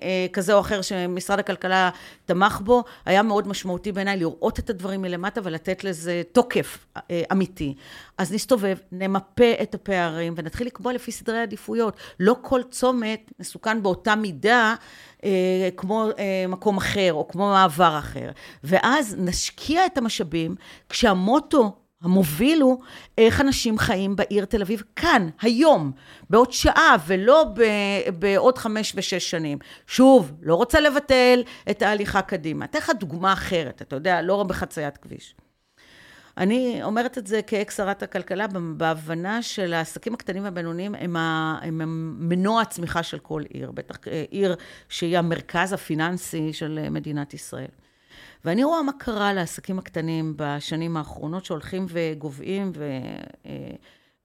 [0.03, 1.91] אה, כזה או אחר שמשרד הכלכלה
[2.25, 7.75] תמך בו, היה מאוד משמעותי בעיניי לראות את הדברים מלמטה ולתת לזה תוקף אה, אמיתי.
[8.19, 11.97] אז נסתובב, נמפה את הפערים ונתחיל לקבוע לפי סדרי עדיפויות.
[12.21, 14.75] לא כל צומת מסוכן באותה מידה
[15.25, 18.31] אה, כמו אה, מקום אחר או כמו מעבר אחר.
[18.65, 20.55] ואז נשקיע את המשאבים
[20.89, 22.79] כשהמוטו המוביל הוא
[23.19, 25.93] איך אנשים חיים בעיר תל אביב כאן, היום,
[26.31, 27.45] בעוד שעה, ולא
[28.19, 29.59] בעוד חמש ושש שנים.
[29.87, 32.65] שוב, לא רוצה לבטל את ההליכה קדימה.
[32.65, 35.35] אתן לך דוגמה אחרת, אתה יודע, לא בחציית כביש.
[36.39, 42.63] אני אומרת את זה כאקס שרת הכלכלה, בהבנה של העסקים הקטנים והבינוניים הם, הם מנוע
[42.63, 44.57] הצמיחה של כל עיר, בטח אה, עיר
[44.89, 47.69] שהיא המרכז הפיננסי של מדינת ישראל.
[48.45, 52.85] ואני רואה מה קרה לעסקים הקטנים בשנים האחרונות שהולכים וגוועים, ו...
[53.47, 53.71] אה,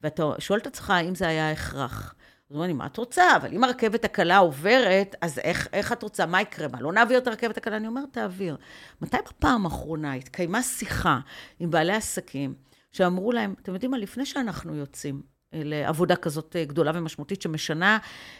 [0.03, 2.15] ואתה שואל את עצמך האם זה היה הכרח.
[2.49, 3.35] אז אומרים לי, מה את רוצה?
[3.35, 6.25] אבל אם הרכבת הקלה עוברת, אז איך, איך את רוצה?
[6.25, 6.67] מה יקרה?
[6.67, 7.77] מה, לא נעביר את הרכבת הקלה?
[7.77, 8.57] אני אומרת, תעביר.
[9.01, 11.19] מתי בפעם האחרונה התקיימה שיחה
[11.59, 12.53] עם בעלי עסקים,
[12.91, 15.21] שאמרו להם, אתם יודעים מה, לפני שאנחנו יוצאים,
[15.53, 17.97] לעבודה כזאת אה, גדולה ומשמעותית, שמשנה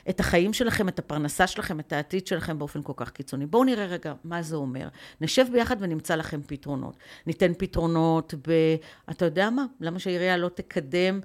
[0.10, 3.46] את החיים שלכם, את הפרנסה שלכם, את העתיד שלכם באופן כל כך קיצוני.
[3.46, 4.88] בואו נראה רגע מה זה אומר.
[5.22, 6.98] נשב ביחד ונמצא לכם פתרונות.
[7.28, 8.52] ניתן פתרונות ב...
[9.10, 9.66] אתה יודע מה?
[9.82, 11.20] למה שהעירייה לא תקדם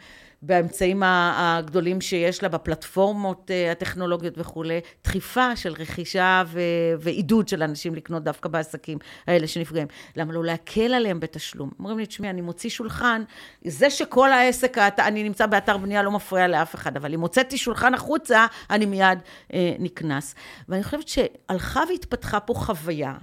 [0.46, 1.02] באמצעים
[1.36, 6.60] הגדולים שיש לה, בפלטפורמות אה, הטכנולוגיות וכולי, דחיפה של רכישה ו-
[6.98, 9.86] ועידוד של אנשים לקנות דווקא בעסקים האלה שנפגעים.
[10.16, 11.70] למה לא להקל עליהם בתשלום?
[11.78, 13.22] אומרים לי, תשמעי, אני מוציא שולחן,
[13.64, 17.94] זה שכל העסק, אני נמצא באתר בנייה, לא מפריע לאף אחד, אבל אם הוצאתי שולחן
[17.94, 19.18] החוצה, אני מיד
[19.52, 20.34] אה, נקנס.
[20.68, 23.14] ואני חושבת שהלכה והתפתחה פה חוויה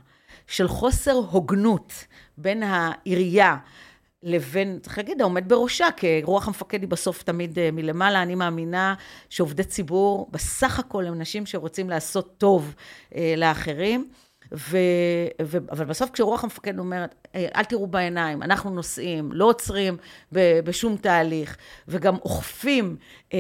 [0.48, 1.94] של חוסר הוגנות
[2.38, 3.58] בין העירייה,
[4.24, 8.22] לבין, צריך להגיד, העומד בראשה, כי רוח המפקד היא בסוף תמיד אה, מלמעלה.
[8.22, 8.94] אני מאמינה
[9.30, 12.76] שעובדי ציבור, בסך הכל הם אנשים שרוצים לעשות טוב
[13.16, 14.10] אה, לאחרים.
[14.54, 14.78] ו,
[15.42, 19.98] ו, אבל בסוף כשרוח המפקד אומרת, אה, אל תראו בעיניים, אנחנו נוסעים, לא עוצרים
[20.32, 21.58] ב, בשום תהליך,
[21.88, 22.96] וגם אוכפים,
[23.34, 23.40] אה,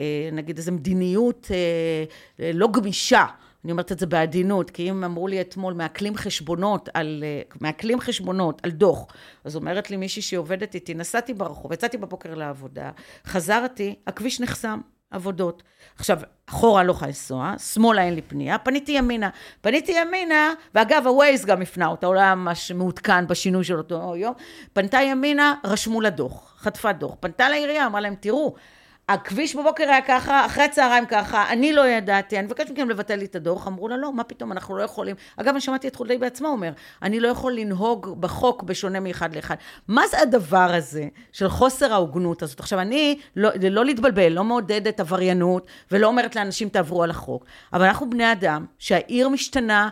[0.00, 3.26] אה, נגיד, איזו מדיניות אה, לא גמישה.
[3.64, 8.00] אני אומרת את זה בעדינות, כי אם אמרו לי אתמול, מעקלים חשבונות על, אה, מעקלים
[8.00, 9.06] חשבונות על דוח,
[9.44, 12.90] אז אומרת לי מישהי שעובדת איתי, נסעתי ברחוב, יצאתי בבוקר לעבודה,
[13.26, 15.62] חזרתי, הכביש נחסם, עבודות.
[15.98, 19.30] עכשיו, אחורה לא יכולה לנסוע, שמאלה אין לי פנייה, פניתי ימינה.
[19.60, 24.34] פניתי ימינה, ואגב, הווייז גם הפנה אותה, הוא לא ממש מעודכן בשינוי של אותו יום.
[24.72, 27.14] פנתה ימינה, רשמו לה דוח, חטפה דוח.
[27.20, 28.54] פנתה לעירייה, אמרה להם, תראו,
[29.08, 33.24] הכביש בבוקר היה ככה, אחרי הצהריים ככה, אני לא ידעתי, אני מבקשת מכם לבטל לי
[33.24, 33.66] את הדוח.
[33.66, 35.16] אמרו לה, לא, מה פתאום, אנחנו לא יכולים.
[35.36, 39.56] אגב, אני שמעתי את חולדאי בעצמו אומר, אני לא יכול לנהוג בחוק בשונה מאחד לאחד.
[39.88, 42.60] מה זה הדבר הזה של חוסר ההוגנות הזאת?
[42.60, 47.84] עכשיו, אני, לא, לא להתבלבל, לא מעודדת עבריינות, ולא אומרת לאנשים תעברו על החוק, אבל
[47.84, 49.88] אנחנו בני אדם, שהעיר משתנה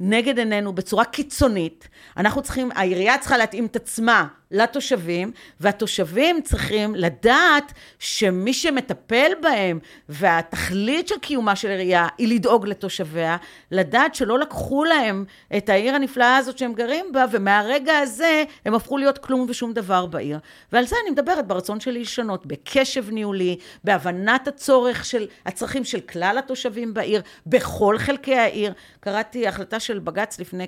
[0.00, 1.88] נגד עינינו בצורה קיצונית.
[2.16, 9.78] אנחנו צריכים, העירייה צריכה להתאים את עצמה לתושבים, והתושבים צריכים לדעת שמי שמטפל בהם,
[10.08, 13.36] והתכלית של קיומה של עירייה היא לדאוג לתושביה,
[13.70, 15.24] לדעת שלא לקחו להם
[15.56, 20.06] את העיר הנפלאה הזאת שהם גרים בה, ומהרגע הזה הם הפכו להיות כלום ושום דבר
[20.06, 20.38] בעיר.
[20.72, 26.38] ועל זה אני מדברת ברצון שלי לשנות, בקשב ניהולי, בהבנת הצורך של, הצרכים של כלל
[26.38, 28.72] התושבים בעיר, בכל חלקי העיר.
[29.00, 30.66] קראתי החלטה של בג"ץ לפני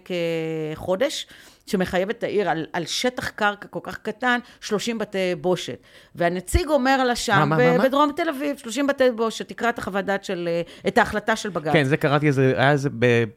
[0.75, 1.27] כחודש,
[1.67, 5.79] שמחייב את העיר על, על שטח קרקע כל כך קטן, 30 בתי בושת.
[6.15, 9.79] והנציג אומר לה שם, מה, ב- מה, בדרום תל אביב, 30 בתי בושת, תקרא את
[9.79, 11.73] החוות דעת של, אה, את ההחלטה של בג"ץ.
[11.73, 12.89] כן, זה קראתי, זה היה זה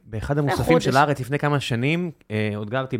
[0.06, 2.98] באחד המוספים של הארץ לפני כמה שנים, אה, עוד גרתי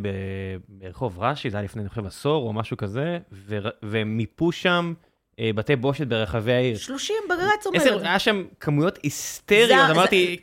[0.82, 3.18] ברחוב רש"י, זה היה לפני, אני חושב, עשור או משהו כזה,
[3.84, 4.94] ומיפו שם...
[5.40, 6.78] אה, בתי בושת ברחבי העיר.
[6.78, 8.08] 30, בג"ץ אומר את זה.
[8.08, 10.40] היה שם כמויות היסטריות, אמרתי,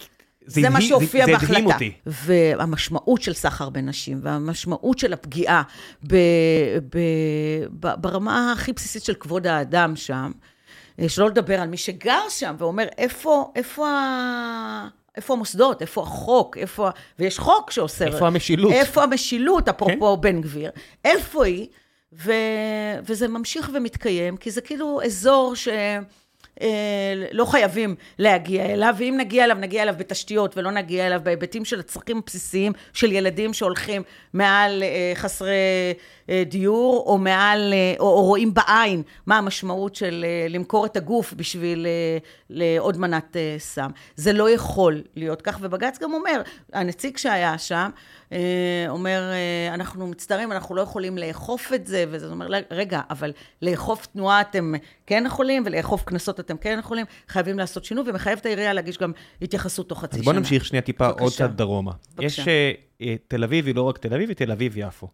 [0.47, 1.47] זה, זה מה שהופיע בהחלטה.
[1.47, 1.93] זה הדהים אותי.
[2.07, 5.63] והמשמעות של סחר בנשים, והמשמעות של הפגיעה
[6.07, 6.17] ב,
[6.93, 6.99] ב,
[7.81, 10.33] ב, ברמה הכי בסיסית של כבוד האדם שם,
[11.01, 14.89] אה, שלא לדבר על מי שגר שם ואומר, איפה, איפה ה...
[15.17, 16.89] איפה המוסדות, איפה החוק, איפה...
[17.19, 18.07] ויש חוק שאוסר...
[18.07, 18.73] איפה המשילות?
[18.73, 20.21] איפה המשילות, אפרופו כן?
[20.21, 20.71] בן גביר.
[21.05, 21.67] איפה היא?
[22.13, 22.33] ו...
[23.05, 25.69] וזה ממשיך ומתקיים, כי זה כאילו אזור ש...
[26.63, 26.69] אה,
[27.33, 31.81] לא חייבים להגיע אליו, ואם נגיע אליו, נגיע אליו בתשתיות, ולא נגיע אליו בהיבטים של
[31.81, 35.55] הצרכים הבסיסיים של ילדים שהולכים מעל אה, חסרי
[36.49, 41.33] דיור, או מעל, אה, או, או רואים בעין מה המשמעות של אה, למכור את הגוף
[41.33, 42.19] בשביל אה,
[42.51, 43.91] לעוד מנת אה, סם.
[44.17, 47.91] זה לא יכול להיות כך, ובג"ץ גם אומר, הנציג שהיה שם,
[48.33, 48.39] אה,
[48.89, 54.07] אומר, אה, אנחנו מצטערים, אנחנו לא יכולים לאכוף את זה, וזה אומר, רגע, אבל לאכוף
[54.07, 54.75] תנועה אתם
[55.07, 59.13] כן יכולים, ולאכוף קנסות אתם כן יכולים, חייבים לעשות שינוי, ומחייב את העירייה להגיש גם
[59.43, 60.21] התייחסות תוך חצי שנה.
[60.21, 61.25] אז בוא נמשיך שנייה טיפה בבקשה.
[61.25, 61.93] עוד קצת דרומה.
[62.17, 62.43] בבקשה.
[62.43, 62.49] יש
[63.03, 65.09] uh, תל אביב היא לא רק תל אביב, היא תל אביב-יפו.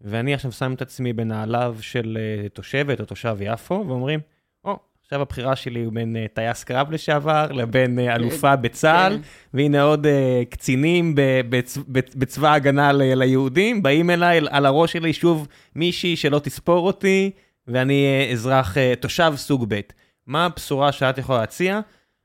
[0.00, 4.20] ואני עכשיו שם את עצמי בנעליו של uh, תושבת או תושב יפו, ואומרים,
[4.64, 9.12] או, oh, עכשיו הבחירה שלי הוא בין uh, טייס קרב לשעבר לבין uh, אלופה בצה"ל,
[9.16, 9.20] כן.
[9.54, 10.06] והנה עוד
[10.50, 11.12] קצינים
[11.48, 17.30] בצ, בצבא ההגנה ליהודים, באים אליי על הראש שלי שוב מישהי שלא תספור אותי,
[17.66, 19.80] ואני אזרח, תושב סוג ב'.
[20.26, 21.80] מה הבשורה שאת יכולה להציע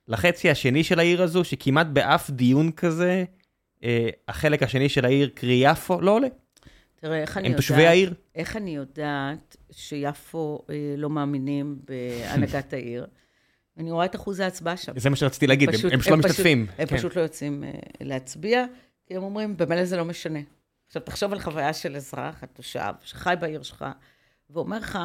[0.08, 3.24] לחצי השני של העיר הזו, שכמעט באף דיון כזה,
[4.28, 6.28] החלק השני של העיר, קרי יפו, לא עולה?
[7.04, 7.60] תראה, איך אני יודעת...
[7.60, 8.14] הם תושבי העיר?
[8.36, 13.08] איך אני יודעת שיפו אה, לא מאמינים בהנהגת העיר?
[13.78, 15.00] אני רואה את אחוז ההצבעה שם.
[15.00, 16.68] זה מה שרציתי להגיד, הם, פשוט, הם לא משתתפים.
[16.78, 16.98] הם כן.
[16.98, 18.66] פשוט לא יוצאים אה, להצביע,
[19.06, 20.40] כי הם אומרים, במילא זה לא משנה.
[20.88, 23.86] עכשיו, תחשוב על חוויה של אזרח, התושב, שחי בעיר שלך,
[24.50, 25.00] ואומר לך,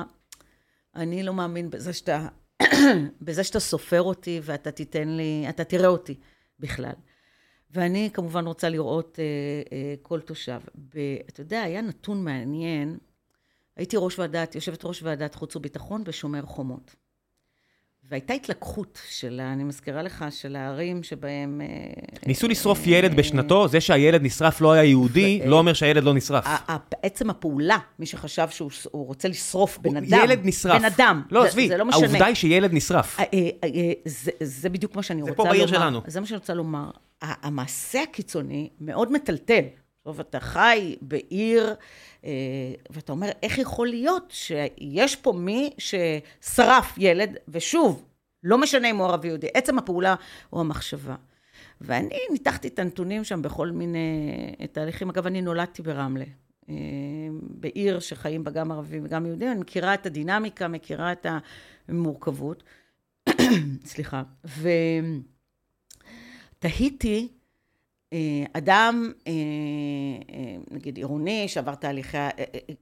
[0.96, 2.28] אני לא מאמין בזה שאתה,
[3.22, 6.14] בזה שאתה סופר אותי ואתה תיתן לי, אתה תראה אותי
[6.61, 6.94] בכלל.
[7.70, 9.24] ואני כמובן רוצה לראות אה,
[9.76, 10.61] אה, כל תושב.
[11.28, 12.98] אתה יודע, היה נתון מעניין,
[13.76, 16.94] הייתי ראש ועדת, יושבת ראש ועדת חוץ וביטחון בשומר חומות.
[18.11, 21.61] והייתה התלקחות של, אני מזכירה לך, של הערים שבהם...
[21.61, 21.66] אה,
[22.26, 26.46] ניסו לשרוף ילד בשנתו, זה שהילד נשרף לא היה יהודי, לא אומר שהילד לא נשרף.
[27.02, 30.18] עצם הפעולה, מי שחשב שהוא רוצה לשרוף בן אדם...
[30.24, 30.78] ילד נשרף.
[30.78, 31.22] בן אדם.
[31.31, 33.18] לא, עזבי, לא העובדה היא שילד נשרף.
[34.40, 35.44] זה בדיוק מה שאני רוצה לומר.
[35.44, 36.00] זה פה בעיר שלנו.
[36.07, 36.90] זה מה שאני רוצה לומר.
[37.22, 39.64] המעשה הקיצוני מאוד מטלטל.
[40.02, 41.74] טוב, אתה חי בעיר,
[42.24, 42.31] אה,
[42.90, 48.04] ואתה אומר, איך יכול להיות שיש פה מי ששרף ילד, ושוב,
[48.44, 50.14] לא משנה אם הוא ערבי יהודי, עצם הפעולה
[50.52, 51.14] או המחשבה.
[51.81, 55.11] ואני ניתחתי את הנתונים שם בכל מיני תהליכים.
[55.11, 56.24] אגב, אני נולדתי ברמלה,
[56.68, 56.74] אה,
[57.40, 59.50] בעיר שחיים בה גם ערבים וגם יהודים.
[59.50, 61.26] אני מכירה את הדינמיקה, מכירה את
[61.88, 62.62] המורכבות.
[63.85, 64.22] סליחה.
[64.44, 65.38] ותהיתי,
[68.12, 72.18] אה, אדם, אה, אה, נגיד עירוני, שעבר תהליכי,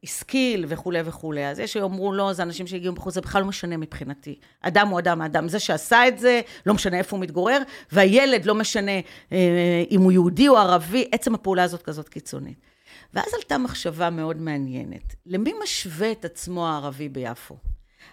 [0.05, 3.77] השכיל וכולי וכולי, אז יש שיאמרו לא, זה אנשים שהגיעו בחוץ, זה בכלל לא משנה
[3.77, 4.39] מבחינתי.
[4.61, 5.49] אדם הוא אדם, האדם.
[5.49, 7.59] זה שעשה את זה, לא משנה איפה הוא מתגורר,
[7.93, 8.93] והילד לא משנה
[9.91, 12.59] אם הוא יהודי או ערבי, עצם הפעולה הזאת כזאת קיצונית.
[13.15, 15.15] ואז עלתה מחשבה מאוד מעניינת.
[15.27, 17.57] למי משווה את עצמו הערבי ביפו?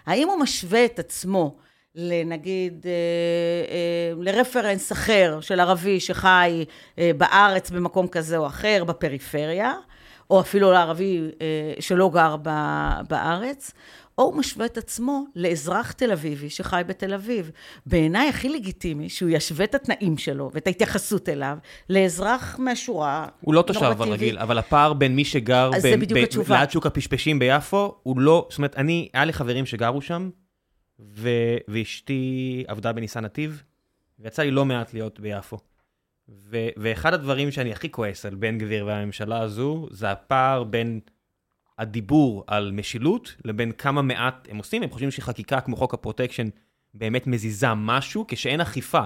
[0.06, 1.56] האם הוא משווה את עצמו
[1.94, 2.92] לנגיד, אה,
[3.70, 6.64] אה, לרפרנס אחר של ערבי שחי
[6.98, 9.72] אה, בארץ במקום כזה או אחר, בפריפריה,
[10.30, 11.20] או אפילו לערבי
[11.80, 12.36] שלא גר
[13.08, 13.72] בארץ,
[14.18, 17.50] או הוא משווה את עצמו לאזרח תל אביבי שחי בתל אביב.
[17.86, 21.58] בעיניי הכי לגיטימי שהוא ישווה את התנאים שלו ואת ההתייחסות אליו
[21.90, 25.70] לאזרח מהשורה הוא לא תושב הרגיל, אבל הפער בין מי שגר
[26.48, 30.30] ליד שוק הפשפשים ביפו, הוא לא, זאת אומרת, אני, היה לי חברים שגרו שם,
[31.00, 31.28] ו...
[31.68, 33.62] ואשתי עבדה בניסן נתיב,
[34.18, 35.58] ויצא לי לא מעט להיות ביפו.
[36.28, 36.56] ו...
[36.76, 41.00] ואחד הדברים שאני הכי כועס על בן גביר והממשלה הזו, זה הפער בין
[41.78, 44.82] הדיבור על משילות לבין כמה מעט הם עושים.
[44.82, 46.48] הם חושבים שחקיקה כמו חוק הפרוטקשן
[46.94, 49.02] באמת מזיזה משהו, כשאין אכיפה.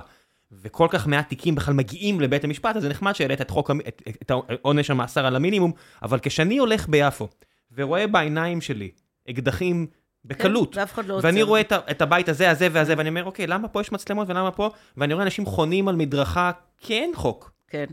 [0.53, 4.03] וכל כך מעט תיקים בכלל מגיעים לבית המשפט, אז זה נחמד שהעלית את חוק, את,
[4.22, 4.31] את
[4.62, 5.72] עונש המאסר על המינימום,
[6.03, 7.29] אבל כשאני הולך ביפו
[7.77, 8.90] ורואה בעיניים שלי
[9.31, 9.87] אקדחים
[10.28, 10.74] בקלות.
[10.74, 11.26] כן, ואף אחד לא עוצר.
[11.26, 14.28] ואני רואה את, את הבית הזה, הזה והזה, ואני אומר, אוקיי, למה פה יש מצלמות
[14.30, 14.70] ולמה פה?
[14.96, 17.50] ואני רואה אנשים חונים על מדרכה, כי אין חוק.
[17.68, 17.84] כן.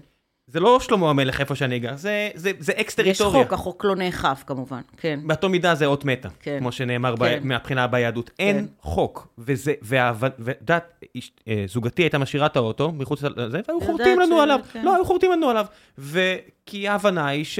[0.48, 3.42] זה לא שלמה המלך איפה שאני גר, זה, זה, זה אקס טריטוריה.
[3.42, 5.20] יש חוק, החוק לא נאכף כמובן, כן.
[5.24, 6.60] באותו מידה זה אות מתה, כן.
[6.60, 7.40] כמו שנאמר כן.
[7.42, 8.30] ב, מהבחינה ביהדות.
[8.30, 8.34] כן.
[8.38, 11.04] אין חוק, וזה, ואת יודעת,
[11.48, 14.40] אה, זוגתי הייתה משאירה את האוטו מחוץ לזה, והיו חורטים לנו ש...
[14.42, 14.60] עליו.
[14.72, 14.86] כן.
[14.86, 15.66] לא, היו חורטים לנו עליו.
[15.98, 17.60] וכי ההבנה היא ש...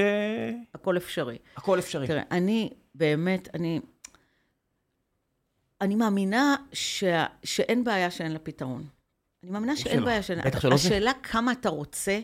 [0.76, 1.38] הכל אפשרי.
[1.58, 2.08] הכל אפשרי.
[2.08, 3.80] תראה, אני באמת, אני...
[5.82, 7.04] אני מאמינה ש...
[7.44, 8.88] שאין בעיה שאין לה פתרון.
[9.44, 10.06] אני מאמינה שאין שלא.
[10.06, 10.42] בעיה שאין...
[10.42, 10.88] בטח שלא זה.
[10.88, 12.20] השאלה כמה אתה רוצה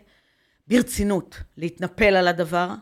[0.67, 2.73] ברצינות להתנפל על הדבר,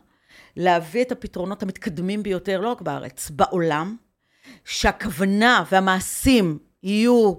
[0.55, 3.95] להביא את הפתרונות המתקדמים ביותר, לא רק בארץ, בעולם,
[4.65, 7.33] שהכוונה והמעשים יהיו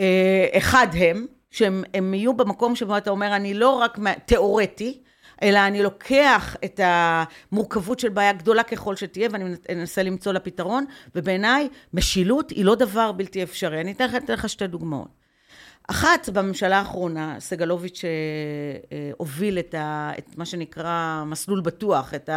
[0.00, 5.02] אה, אחד הם, שהם יהיו במקום שבו אתה אומר, אני לא רק תיאורטי,
[5.42, 10.84] אלא אני לוקח את המורכבות של בעיה גדולה ככל שתהיה, ואני אנסה למצוא לה פתרון,
[11.14, 13.80] ובעיניי, משילות היא לא דבר בלתי אפשרי.
[13.80, 15.26] אני אתן לך שתי דוגמאות.
[15.88, 18.10] אחת, בממשלה האחרונה, סגלוביץ' אה,
[18.92, 22.30] אה, הוביל את, ה, את מה שנקרא מסלול בטוח, את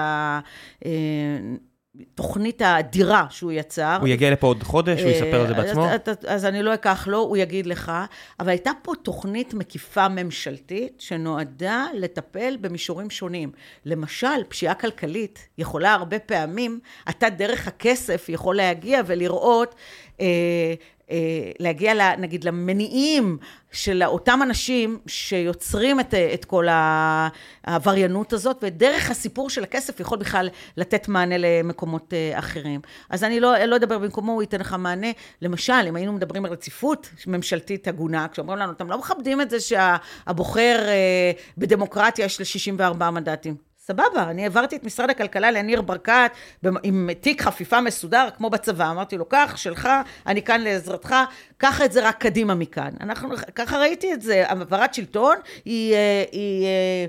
[1.96, 3.98] התוכנית אה, האדירה שהוא יצר.
[4.00, 5.86] הוא יגיע לפה עוד חודש, הוא יספר על זה בעצמו?
[5.86, 7.92] אז, אז, אז אני לא אקח לו, הוא יגיד לך.
[8.40, 13.52] אבל הייתה פה תוכנית מקיפה ממשלתית, שנועדה לטפל במישורים שונים.
[13.86, 19.76] למשל, פשיעה כלכלית יכולה הרבה פעמים, אתה דרך הכסף יכול להגיע ולראות...
[20.22, 20.74] אה,
[21.12, 23.38] אה, להגיע, נגיד, למניעים
[23.72, 30.50] של אותם אנשים שיוצרים את, את כל העבריינות הזאת, ודרך הסיפור של הכסף יכול בכלל
[30.78, 32.82] לתת מענה למקומות אה, אחרים.
[33.10, 35.12] אז אני לא, לא אדבר במקומו, הוא ייתן לך מענה.
[35.42, 39.58] למשל, אם היינו מדברים על רציפות ממשלתית הגונה, כשאומרים לנו, אתם לא מכבדים את זה
[39.60, 43.69] שהבוחר אה, בדמוקרטיה יש ל-64 מנדטים.
[43.90, 46.32] סבבה, אני העברתי את משרד הכלכלה לניר ברקת
[46.84, 48.92] עם תיק חפיפה מסודר, כמו בצבא.
[48.92, 49.90] אמרתי לו, קח, שלך,
[50.28, 51.16] אני כאן לעזרתך,
[51.58, 52.90] קח את זה רק קדימה מכאן.
[53.02, 54.44] אנחנו, ככה ראיתי את זה.
[54.48, 55.94] העברת שלטון היא...
[55.94, 57.06] אה, היא אה, אה,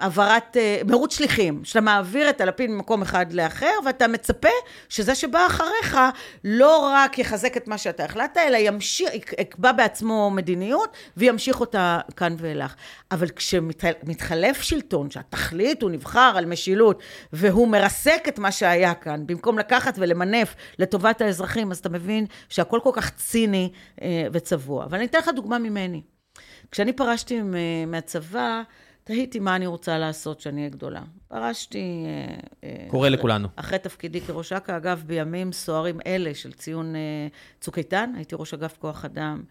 [0.00, 4.48] העברת, מרוץ שליחים, שאתה מעביר את הלפיד ממקום אחד לאחר, ואתה מצפה
[4.88, 5.98] שזה שבא אחריך
[6.44, 12.36] לא רק יחזק את מה שאתה החלטת, אלא ימשיך, יקבע בעצמו מדיניות, וימשיך אותה כאן
[12.38, 12.74] ואילך.
[13.10, 19.58] אבל כשמתחלף שלטון, שהתכלית הוא נבחר על משילות, והוא מרסק את מה שהיה כאן, במקום
[19.58, 23.72] לקחת ולמנף לטובת האזרחים, אז אתה מבין שהכל כל כך ציני
[24.32, 24.84] וצבוע.
[24.84, 26.02] אבל אני אתן לך דוגמה ממני.
[26.70, 27.40] כשאני פרשתי
[27.86, 28.62] מהצבא,
[29.04, 31.02] תהיתי מה אני רוצה לעשות כשאני אהיה גדולה.
[31.28, 32.04] פרשתי...
[32.06, 32.34] אה,
[32.64, 33.48] אה, קורה אחרי, לכולנו.
[33.56, 37.26] אחרי תפקידי כראש אכ"א, אגב, בימים סוערים אלה של ציון אה,
[37.60, 39.42] צוק איתן, הייתי ראש אגף כוח אדם.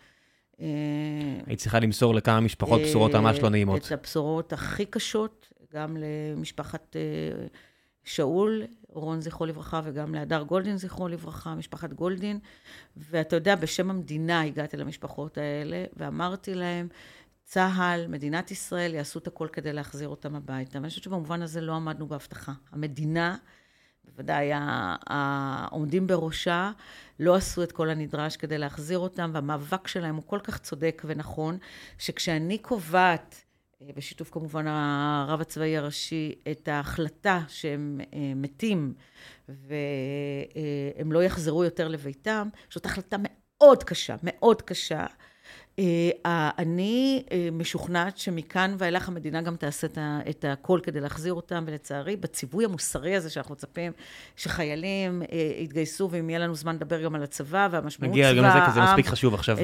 [1.45, 3.85] היית צריכה למסור לכמה משפחות בשורות ממש לא נעימות.
[3.85, 6.95] את הבשורות הכי קשות, גם למשפחת
[8.03, 12.39] שאול, רון זכרו לברכה, וגם להדר גולדין זכרו לברכה, משפחת גולדין.
[12.97, 16.87] ואתה יודע, בשם המדינה הגעתי למשפחות האלה, ואמרתי להם,
[17.49, 20.77] צה"ל, מדינת ישראל, יעשו את הכל כדי להחזיר אותם הביתה.
[20.77, 22.51] ואני חושבת שבמובן הזה לא עמדנו בהבטחה.
[22.71, 23.37] המדינה,
[24.05, 26.71] בוודאי העומדים בראשה,
[27.19, 31.57] לא עשו את כל הנדרש כדי להחזיר אותם, והמאבק שלהם הוא כל כך צודק ונכון,
[31.97, 33.43] שכשאני קובעת,
[33.81, 38.93] אה, בשיתוף כמובן הרב הצבאי הראשי, את ההחלטה שהם אה, מתים
[39.47, 45.05] והם לא יחזרו יותר לביתם, זאת החלטה מאוד קשה, מאוד קשה.
[45.79, 49.87] אה, אני אה, משוכנעת שמכאן ואילך המדינה גם תעשה
[50.29, 53.91] את הכל כדי להחזיר אותם, ולצערי, בציווי המוסרי הזה שאנחנו מצפים
[54.35, 58.11] שחיילים אה, יתגייסו, ואם יהיה לנו זמן לדבר גם על הצבא והמשמעות.
[58.11, 59.57] נגיע גם לזה, כי זה מספיק חשוב עכשיו.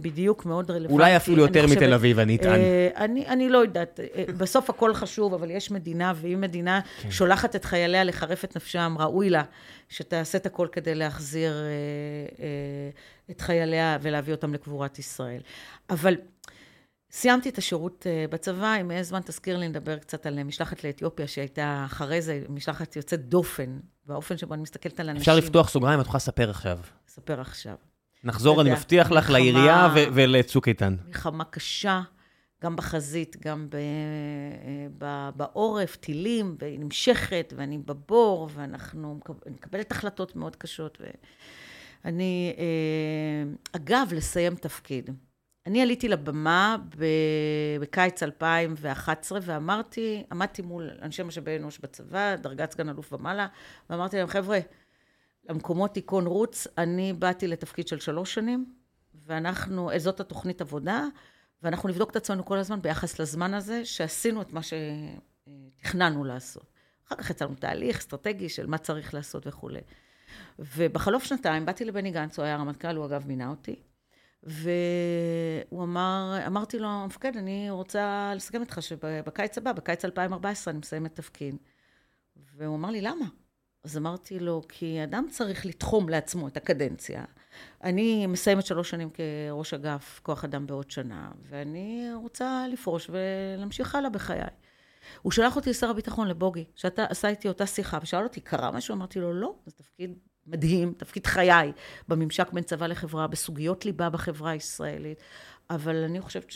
[0.00, 0.92] בדיוק, מאוד רלוונטי.
[0.92, 2.60] אולי אפילו יותר מתל אביב, אני אטען.
[2.96, 4.00] אני, אני לא יודעת,
[4.38, 7.10] בסוף הכל חשוב, אבל יש מדינה, ואם מדינה כן.
[7.10, 9.42] שולחת את חייליה לחרף את נפשם, ראוי לה.
[9.88, 11.68] שתעשה את הכל כדי להחזיר אה,
[12.44, 12.90] אה,
[13.30, 15.40] את חייליה ולהביא אותם לקבורת ישראל.
[15.90, 16.14] אבל
[17.10, 21.26] סיימתי את השירות אה, בצבא, אם יהיה זמן תזכיר לי לדבר קצת על משלחת לאתיופיה,
[21.26, 25.20] שהייתה אחרי זה משלחת יוצאת דופן, באופן שבו אני מסתכלת על אנשים.
[25.20, 26.78] אפשר לפתוח סוגריים, את יכולה לספר עכשיו.
[27.08, 27.74] לספר עכשיו.
[28.24, 30.96] נחזור, אני מבטיח לך, לעירייה ולצוק איתן.
[31.06, 32.00] מלחמה קשה.
[32.62, 33.76] גם בחזית, גם ב,
[34.98, 40.98] ב, בעורף, טילים, והיא נמשכת, ואני בבור, ואנחנו, מקבלת החלטות מאוד קשות.
[42.04, 45.10] ואני, אה, אגב, לסיים תפקיד.
[45.66, 46.76] אני עליתי לבמה
[47.80, 53.46] בקיץ 2011, ואמרתי, עמדתי מול אנשי משאבי אנוש בצבא, דרגת סגן אלוף ומעלה,
[53.90, 54.58] ואמרתי להם, חבר'ה,
[55.48, 58.72] למקומות תיקון רוץ, אני באתי לתפקיד של שלוש שנים,
[59.26, 61.06] ואנחנו, זאת התוכנית עבודה,
[61.62, 66.72] ואנחנו נבדוק את עצמנו כל הזמן ביחס לזמן הזה, שעשינו את מה שתכננו לעשות.
[67.06, 69.80] אחר כך יצאנו תהליך אסטרטגי של מה צריך לעשות וכולי.
[70.58, 73.76] ובחלוף שנתיים באתי לבני גנץ, הוא היה רמטכ"ל, הוא אגב מינה אותי,
[74.42, 81.14] והוא אמר, אמרתי לו, המפקד, אני רוצה לסכם איתך שבקיץ הבא, בקיץ 2014, אני מסיימת
[81.14, 81.56] תפקיד.
[82.56, 83.24] והוא אמר לי, למה?
[83.84, 87.24] אז אמרתי לו, כי אדם צריך לתחום לעצמו את הקדנציה.
[87.84, 94.10] אני מסיימת שלוש שנים כראש אגף כוח אדם בעוד שנה, ואני רוצה לפרוש ולהמשיך הלאה
[94.10, 94.40] בחיי.
[95.22, 98.94] הוא שלח אותי לשר הביטחון, לבוגי, שאתה עשה איתי אותה שיחה, ושאל אותי, קרה משהו?
[98.94, 101.72] אמרתי לו, לא, זה תפקיד מדהים, תפקיד חיי,
[102.08, 105.22] בממשק בין צבא לחברה, בסוגיות ליבה בחברה הישראלית.
[105.70, 106.50] אבל אני חושבת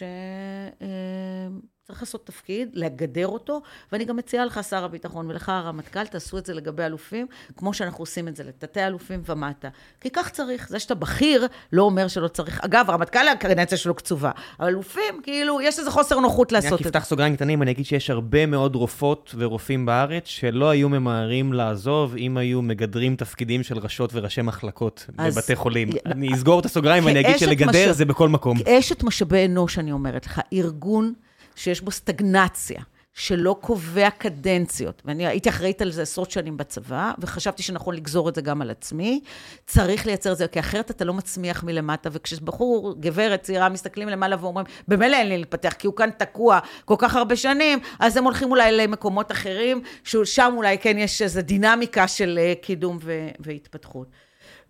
[1.87, 3.61] צריך לעשות תפקיד, לגדר אותו,
[3.93, 8.03] ואני גם מציעה לך, שר הביטחון, ולך, הרמטכ"ל, תעשו את זה לגבי אלופים, כמו שאנחנו
[8.03, 9.69] עושים את זה לתתי אלופים ומטה.
[10.01, 10.69] כי כך צריך.
[10.69, 12.61] זה שאתה בכיר, לא אומר שלא צריך.
[12.65, 14.31] אגב, הרמטכ"ל, הקרדנציה שלו קצובה.
[14.63, 16.85] אלופים, כאילו, יש איזה חוסר נוחות לעשות את זה.
[16.85, 21.53] אני אפתח סוגריים קטנים, אני אגיד שיש הרבה מאוד רופאות ורופאים בארץ שלא היו ממהרים
[21.53, 25.35] לעזוב אם היו מגדרים תפקידים של ראשות וראשי מחלקות אז...
[25.35, 25.91] בבתי חולים.
[26.07, 27.97] אני אסגור את הסוגריים ואני אגיד שלגדר מש...
[27.97, 28.63] זה בכל מקום.
[28.63, 31.13] כאשת משאבי אנוש, אני אומרת לך, ארגון...
[31.57, 32.83] שיש בו סטגנציה,
[33.15, 38.35] שלא קובע קדנציות, ואני הייתי אחראית על זה עשרות שנים בצבא, וחשבתי שנכון לגזור את
[38.35, 39.21] זה גם על עצמי,
[39.67, 44.37] צריך לייצר את זה, כי אחרת אתה לא מצמיח מלמטה, וכשבחור, גברת, צעירה, מסתכלים למעלה
[44.41, 48.25] ואומרים, במילא אין לי להתפתח, כי הוא כאן תקוע כל כך הרבה שנים, אז הם
[48.25, 52.99] הולכים אולי למקומות אחרים, ששם אולי כן יש איזו דינמיקה של אה, קידום
[53.41, 54.07] והתפתחות.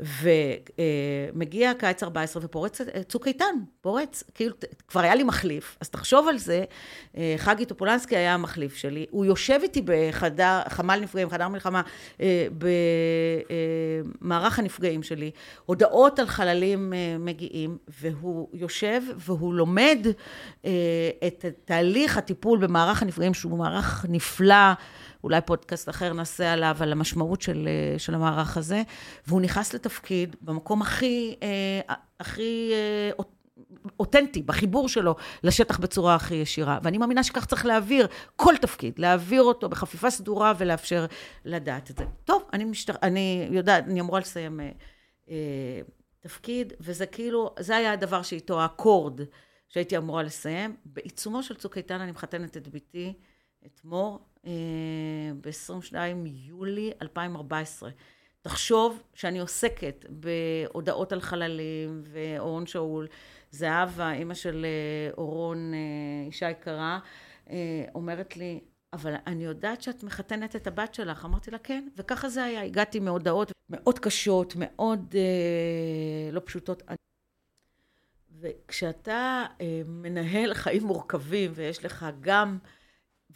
[0.01, 4.55] ומגיע קיץ 14 ופורץ צוק איתן, פורץ, כאילו,
[4.88, 6.64] כבר היה לי מחליף, אז תחשוב על זה,
[7.16, 11.82] אה, חגי טופולנסקי היה המחליף שלי, הוא יושב איתי בחדר, חמ"ל נפגעים, חדר מלחמה,
[12.20, 12.47] אה,
[14.22, 15.30] במערך הנפגעים שלי,
[15.66, 20.07] הודעות על חללים אה, מגיעים, והוא יושב והוא לומד
[21.26, 24.72] את תהליך הטיפול במערך הנפגעים, שהוא מערך נפלא,
[25.25, 28.83] אולי פודקאסט אחר נעשה עליו, על המשמעות של, אה, של המערך הזה,
[29.27, 33.25] והוא נכנס לתפקיד במקום הכי, אה, הכי אה,
[34.01, 36.79] אותנטי, בחיבור שלו לשטח בצורה הכי ישירה.
[36.83, 38.07] ואני מאמינה שכך צריך להעביר
[38.37, 41.07] כל תפקיד, להעביר אותו בחפיפה סדורה ולאפשר
[41.45, 42.05] לדעת את זה.
[42.25, 42.95] טוב, אני, משתר...
[43.03, 44.61] אני יודעת, אני אמורה לסיים
[46.20, 49.20] תפקיד, וזה כאילו, זה היה הדבר שאיתו, האקורד
[49.68, 50.77] שהייתי אמורה לסיים.
[50.85, 53.14] בעיצומו של צוק איתן אני מחתנת את בתי,
[53.66, 54.20] את מור,
[55.40, 57.90] ב-22 יולי 2014.
[58.43, 63.07] תחשוב שאני עוסקת בהודעות על חללים ואורון שאול,
[63.51, 66.99] זהבה, אימא של אה, אורון, אה, אישה יקרה,
[67.95, 68.61] אומרת לי,
[68.93, 71.24] אבל אני יודעת שאת מחתנת את הבת שלך.
[71.24, 72.62] אמרתי לה, כן, וככה זה היה.
[72.62, 76.82] הגעתי מהודעות מאוד קשות, מאוד אה, לא פשוטות.
[78.40, 82.59] וכשאתה אה, מנהל חיים מורכבים ויש לך גם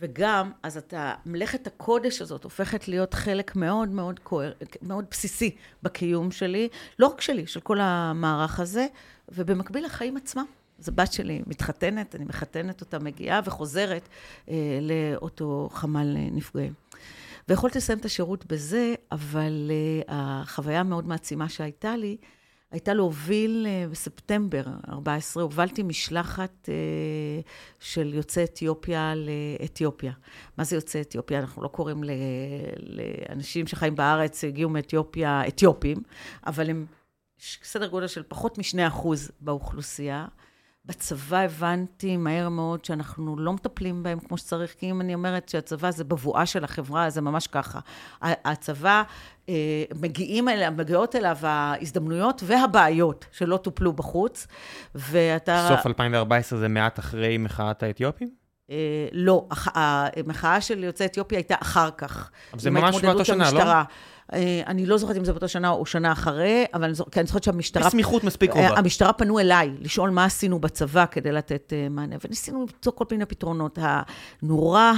[0.01, 6.31] וגם, אז אתה, מלאכת הקודש הזאת הופכת להיות חלק מאוד מאוד כואר, מאוד בסיסי בקיום
[6.31, 6.69] שלי,
[6.99, 8.87] לא רק שלי, של כל המערך הזה,
[9.29, 10.45] ובמקביל לחיים עצמם.
[10.79, 14.09] אז הבת שלי מתחתנת, אני מחתנת אותה, מגיעה וחוזרת
[14.49, 16.73] אה, לאותו חמ"ל אה, נפגעים.
[17.49, 22.17] ויכולתי לסיים את השירות בזה, אבל אה, החוויה המאוד מעצימה שהייתה לי,
[22.71, 27.41] הייתה להוביל אה, בספטמבר 14, הובלתי משלחת אה,
[27.81, 30.13] של יוצאי אתיופיה לאתיופיה.
[30.59, 31.39] מה זה יוצאי אתיופיה?
[31.39, 32.05] אנחנו לא קוראים
[32.79, 36.03] לאנשים שחיים בארץ, הגיעו מאתיופיה, אתיופים,
[36.47, 36.87] אבל הם
[37.41, 39.07] סדר גודל של פחות מ-2%
[39.41, 40.27] באוכלוסייה.
[40.87, 45.91] בצבא הבנתי מהר מאוד שאנחנו לא מטפלים בהם כמו שצריך, כי אם אני אומרת שהצבא
[45.91, 47.81] זה בבואה של החברה, זה ממש ככה.
[48.23, 49.03] הצבא,
[49.49, 49.55] אה,
[50.01, 54.47] מגיעים אליו, מגיעות אליו ההזדמנויות והבעיות שלא טופלו בחוץ,
[54.95, 55.67] ואתה...
[55.69, 58.31] סוף 2014 זה מעט אחרי מחאת האתיופים?
[58.71, 62.31] אה, לא, המחאה של יוצאי אתיופיה הייתה אחר כך.
[62.53, 63.63] אבל זה ממש באותה שנה, לא?
[64.33, 67.27] אה, אני לא זוכרת אם זה באותה שנה או שנה אחרי, אבל אני זוכרת, אני
[67.27, 67.87] זוכרת שהמשטרה...
[67.87, 68.69] בסמיכות מספיק קרובה.
[68.69, 73.05] אה, המשטרה פנו אליי לשאול מה עשינו בצבא כדי לתת אה, מענה, וניסינו למצוא כל
[73.11, 73.79] מיני פתרונות.
[74.43, 74.93] הנורה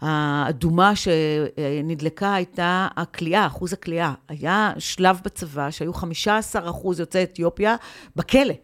[0.00, 4.12] האדומה שנדלקה הייתה הכליאה, אחוז הכליאה.
[4.28, 7.76] היה שלב בצבא שהיו 15 אחוז יוצאי אתיופיה
[8.16, 8.54] בכלא.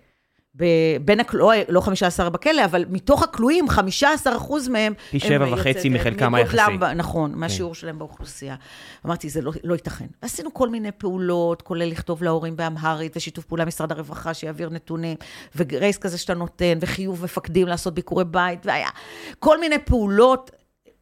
[0.55, 1.20] בין.
[1.32, 4.94] לא, לא 15 בכלא, אבל מתוך הכלואים, 15 אחוז מהם...
[5.11, 6.61] פי שבע וחצי מחלקם היחסי.
[6.96, 7.38] נכון, כן.
[7.38, 8.57] מהשיעור שלהם באוכלוסייה.
[9.07, 10.07] אמרתי, זה לא, לא ייתכן.
[10.22, 15.16] עשינו כל מיני פעולות, כולל לכתוב להורים באמהרית, ושיתוף פעולה משרד הרווחה שיעביר נתונים,
[15.57, 18.88] וגרייס כזה שאתה נותן, וחיוב מפקדים לעשות ביקורי בית, והיה
[19.38, 20.50] כל מיני פעולות.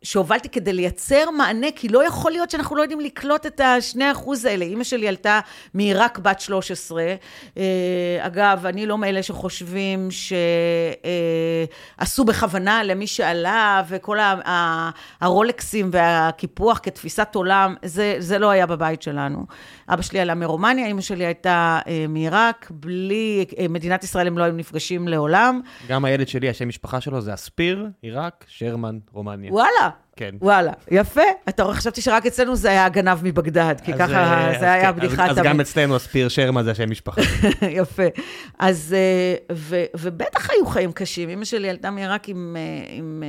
[0.02, 4.44] שהובלתי כדי לייצר מענה, כי לא יכול להיות שאנחנו לא יודעים לקלוט את השני אחוז
[4.44, 4.64] האלה.
[4.64, 5.40] אימא שלי עלתה
[5.74, 7.02] מעיראק בת 13.
[7.56, 7.62] אה,
[8.20, 10.08] אגב, אני לא מאלה שחושבים
[12.00, 14.18] שעשו בכוונה למי שעלה, וכל
[15.20, 19.46] הרולקסים והקיפוח כתפיסת עולם, זה, זה לא היה בבית שלנו.
[19.92, 24.44] אבא שלי עלה מרומניה, אימא שלי הייתה אה, מעיראק, בלי אה, מדינת ישראל הם לא
[24.44, 25.60] היו נפגשים לעולם.
[25.88, 29.52] גם הילד שלי, השם משפחה שלו זה אספיר, עיראק, שרמן, רומניה.
[29.52, 29.90] וואלה.
[30.16, 30.34] כן.
[30.40, 31.20] וואלה, יפה.
[31.48, 34.98] אתה רואה, חשבתי שרק אצלנו זה היה הגנב מבגדד, כי ככה אה, זה היה כן,
[34.98, 35.38] בדיחה תמיד.
[35.38, 37.20] אז גם אצלנו אספיר שרמן זה השם משפחה.
[37.80, 38.02] יפה.
[38.58, 39.56] אז, אה,
[40.00, 41.28] ובטח היו חיים קשים.
[41.28, 42.56] אמא שלי עלתה מעיראק עם...
[42.90, 43.22] עם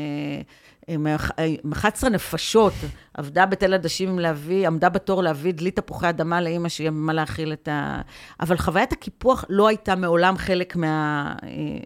[0.93, 2.73] עם 11 נפשות,
[3.13, 7.67] עבדה בתל עדשים להביא, עמדה בתור להביא דלי תפוחי אדמה לאימא שיהיה מה להאכיל את
[7.67, 8.01] ה...
[8.39, 11.33] אבל חוויית הקיפוח לא הייתה מעולם חלק מה,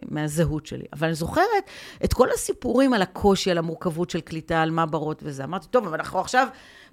[0.08, 0.84] מהזהות שלי.
[0.92, 1.70] אבל אני זוכרת
[2.04, 5.44] את כל הסיפורים על הקושי, על המורכבות של קליטה, על מעברות וזה.
[5.44, 6.48] אמרתי, טוב, אבל אנחנו עכשיו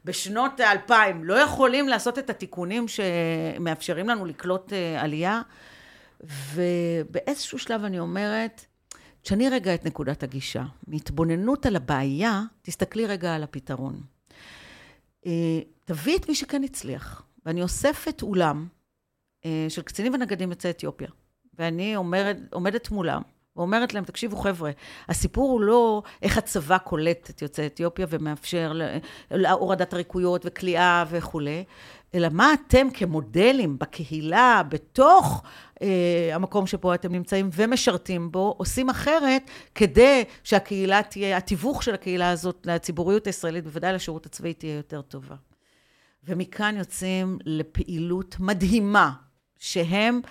[0.06, 5.42] בשנות האלפיים לא יכולים לעשות את התיקונים שמאפשרים לנו לקלוט אה, עלייה.
[6.54, 8.66] ובאיזשהו שלב אני אומרת,
[9.24, 10.64] תשני רגע את נקודת הגישה.
[10.88, 14.02] מהתבוננות על הבעיה, תסתכלי רגע על הפתרון.
[15.26, 17.24] אה, תביאי את מי שכן הצליח.
[17.46, 18.68] ואני אוספת אולם
[19.46, 21.08] אה, של קצינים ונגדים יוצאי אתיופיה.
[21.60, 23.22] ואני אומרת, עומדת מולם
[23.56, 24.72] ואומרת להם, תקשיבו חבר'ה,
[25.10, 28.74] הסיפור הוא לא איך הצבא קולט את יוצאי אתיופיה ומאפשר
[29.32, 31.64] להורדת הריקויות וכליאה וכולי,
[32.16, 35.44] אלא מה אתם כמודלים בקהילה, בתוך
[36.34, 42.66] המקום שבו אתם נמצאים ומשרתים בו, עושים אחרת כדי שהקהילה תהיה, התיווך של הקהילה הזאת
[42.66, 45.36] לציבוריות הישראלית, בוודאי לשירות הצבאי, תהיה יותר טובה.
[46.24, 49.12] ומכאן יוצאים לפעילות מדהימה,
[49.64, 50.22] שהם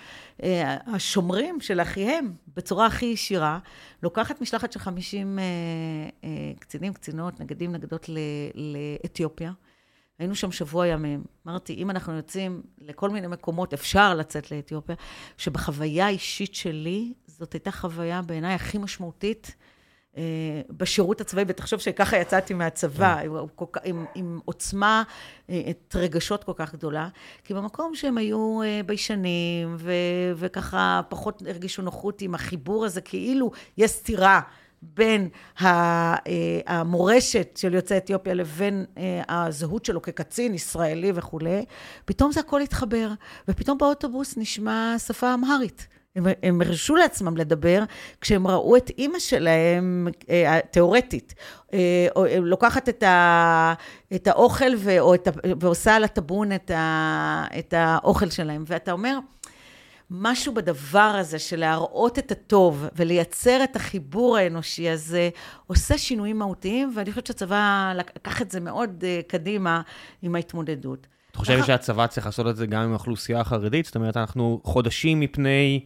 [0.43, 3.59] אה, השומרים של אחיהם, בצורה הכי ישירה,
[4.03, 5.45] לוקחת משלחת של 50 אה,
[6.25, 6.29] אה,
[6.59, 8.11] קצינים, קצינות, נגדים, נגדות
[8.55, 9.53] לאתיופיה.
[10.23, 11.25] היינו שם שבוע ימים.
[11.47, 14.95] אמרתי, אם אנחנו יוצאים לכל מיני מקומות, אפשר לצאת לאתיופיה,
[15.37, 19.55] שבחוויה האישית שלי, זאת הייתה חוויה בעיניי הכי משמעותית
[20.17, 20.23] אה,
[20.71, 23.29] בשירות הצבאי, ותחשוב שככה יצאתי מהצבא, כן.
[23.29, 23.37] עם,
[23.85, 25.03] עם, עם עוצמה,
[25.51, 27.09] אה, את רגשות כל כך גדולה,
[27.45, 29.93] כי במקום שהם היו אה, ביישנים, ו,
[30.37, 34.41] וככה פחות הרגישו נוחות עם החיבור הזה, כאילו יש סתירה.
[34.83, 35.29] בין
[36.67, 38.85] המורשת של יוצאי אתיופיה לבין
[39.29, 41.65] הזהות שלו כקצין ישראלי וכולי,
[42.05, 43.13] פתאום זה הכל התחבר,
[43.49, 45.87] ופתאום באוטובוס נשמע שפה אמהרית.
[46.17, 47.85] הם, הם הרשו לעצמם לדבר
[48.21, 51.35] כשהם ראו את אימא שלהם, אה, תיאורטית,
[51.75, 52.07] אה,
[52.41, 53.75] לוקחת את, ה,
[54.15, 55.29] את האוכל ו, את,
[55.61, 56.71] ועושה על הטאבון את,
[57.59, 58.65] את האוכל שלהם.
[58.67, 59.19] ואתה אומר,
[60.15, 65.31] משהו בדבר הזה של להראות את הטוב ולייצר את החיבור האנושי הזה,
[65.67, 69.81] עושה שינויים מהותיים, ואני חושבת שהצבא לקח את זה מאוד uh, קדימה
[70.23, 71.07] עם ההתמודדות.
[71.31, 73.87] את חושבת שהצבא צריך לעשות את זה גם עם האוכלוסייה החרדית?
[73.87, 75.85] זאת אומרת, אנחנו חודשים מפני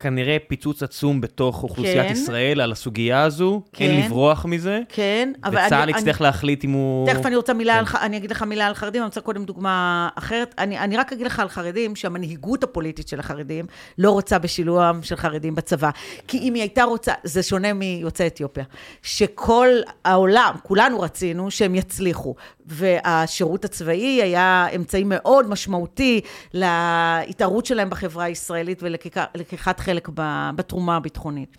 [0.00, 2.12] כנראה פיצוץ עצום בתוך אוכלוסיית כן.
[2.12, 3.84] ישראל על הסוגיה הזו, כן.
[3.84, 4.80] אין לברוח מזה.
[4.88, 5.66] כן, אבל אני...
[5.66, 7.06] וצה"ל יצטרך להחליט אם הוא...
[7.06, 7.96] תכף אני רוצה מילה כן.
[7.98, 8.02] על...
[8.02, 10.54] אני אגיד לך מילה על חרדים, אני רוצה קודם דוגמה אחרת.
[10.58, 13.66] אני, אני רק אגיד לך על חרדים, שהמנהיגות הפוליטית של החרדים
[13.98, 15.90] לא רוצה בשילובם של חרדים בצבא.
[16.28, 18.64] כי אם היא הייתה רוצה, זה שונה מיוצאי אתיופיה,
[19.02, 19.68] שכל
[20.04, 22.34] העולם, כולנו רצינו שהם יצליחו.
[22.66, 26.20] והשירות הצבאי היה אמצעי מאוד משמעותי
[26.54, 30.08] להתערות שלהם בחברה הישראלית וללקיחת חלק
[30.56, 31.56] בתרומה הביטחונית.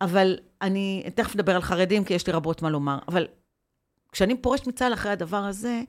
[0.00, 2.98] אבל אני תכף אדבר על חרדים, כי יש לי רבות מה לומר.
[3.08, 3.26] אבל
[4.12, 5.82] כשאני פורשת מצה"ל אחרי הדבר הזה,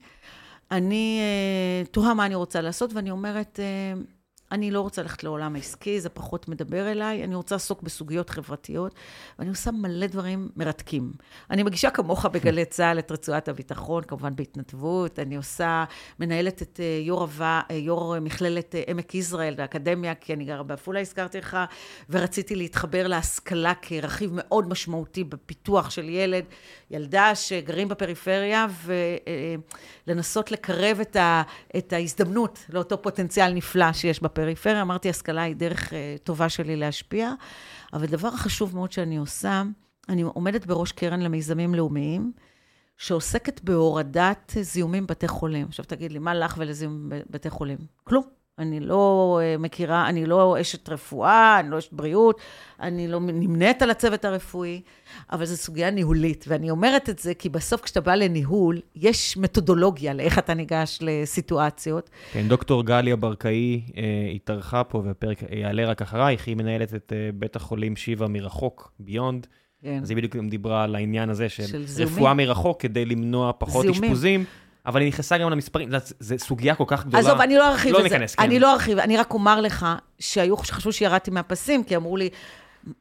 [0.70, 4.00] אני uh, תוהה מה אני רוצה לעשות, ואני אומרת, uh,
[4.52, 8.94] אני לא רוצה ללכת לעולם העסקי, זה פחות מדבר אליי, אני רוצה לעסוק בסוגיות חברתיות,
[9.38, 11.12] ואני עושה מלא דברים מרתקים.
[11.50, 15.84] אני מגישה כמוך בגלי צה"ל את רצועת הביטחון, כמובן בהתנדבות, אני עושה,
[16.20, 21.00] מנהלת את אה, יו"ר, אה, יו"ר מכללת אה, עמק יזרעאל, האקדמיה, כי אני גרה בעפולה,
[21.00, 21.56] הזכרתי לך,
[22.10, 26.44] ורציתי להתחבר להשכלה כרכיב מאוד משמעותי בפיתוח של ילד,
[26.90, 28.66] ילדה שגרים בפריפריה,
[30.06, 31.42] ולנסות לקרב את, ה,
[31.76, 34.39] את ההזדמנות לאותו פוטנציאל נפלא שיש בפריפריה.
[34.40, 34.82] בפריפריה.
[34.82, 35.92] אמרתי, השכלה היא דרך uh,
[36.24, 37.32] טובה שלי להשפיע,
[37.92, 39.62] אבל דבר החשוב מאוד שאני עושה,
[40.08, 42.32] אני עומדת בראש קרן למיזמים לאומיים,
[42.96, 45.66] שעוסקת בהורדת זיהומים בבתי חולים.
[45.66, 47.78] עכשיו תגיד לי, מה לך ולזיהום בבתי חולים?
[48.04, 48.39] כלום.
[48.60, 52.40] אני לא אה, מכירה, אני לא אשת רפואה, אני לא אשת בריאות,
[52.80, 54.80] אני לא נמנית על הצוות הרפואי,
[55.32, 56.44] אבל זו סוגיה ניהולית.
[56.48, 62.10] ואני אומרת את זה כי בסוף כשאתה בא לניהול, יש מתודולוגיה לאיך אתה ניגש לסיטואציות.
[62.32, 64.02] כן, דוקטור גליה ברקאי אה,
[64.34, 69.46] התארחה פה, והפרק יעלה רק אחרייך, היא מנהלת את אה, בית החולים שיבא מרחוק, ביונד.
[69.82, 69.98] כן.
[70.02, 74.44] אז היא בדיוק דיברה על העניין הזה של, של רפואה מרחוק כדי למנוע פחות אשפוזים.
[74.86, 75.88] אבל היא נכנסה גם למספרים,
[76.20, 77.18] זו סוגיה כל כך גדולה.
[77.18, 78.08] עזוב, אני לא ארחיב לא את זה.
[78.08, 78.42] ניכנס, כן.
[78.42, 79.86] אני לא ארחיב, אני רק אומר לך
[80.18, 82.30] שהיו, שחשבו שירדתי מהפסים, כי אמרו לי,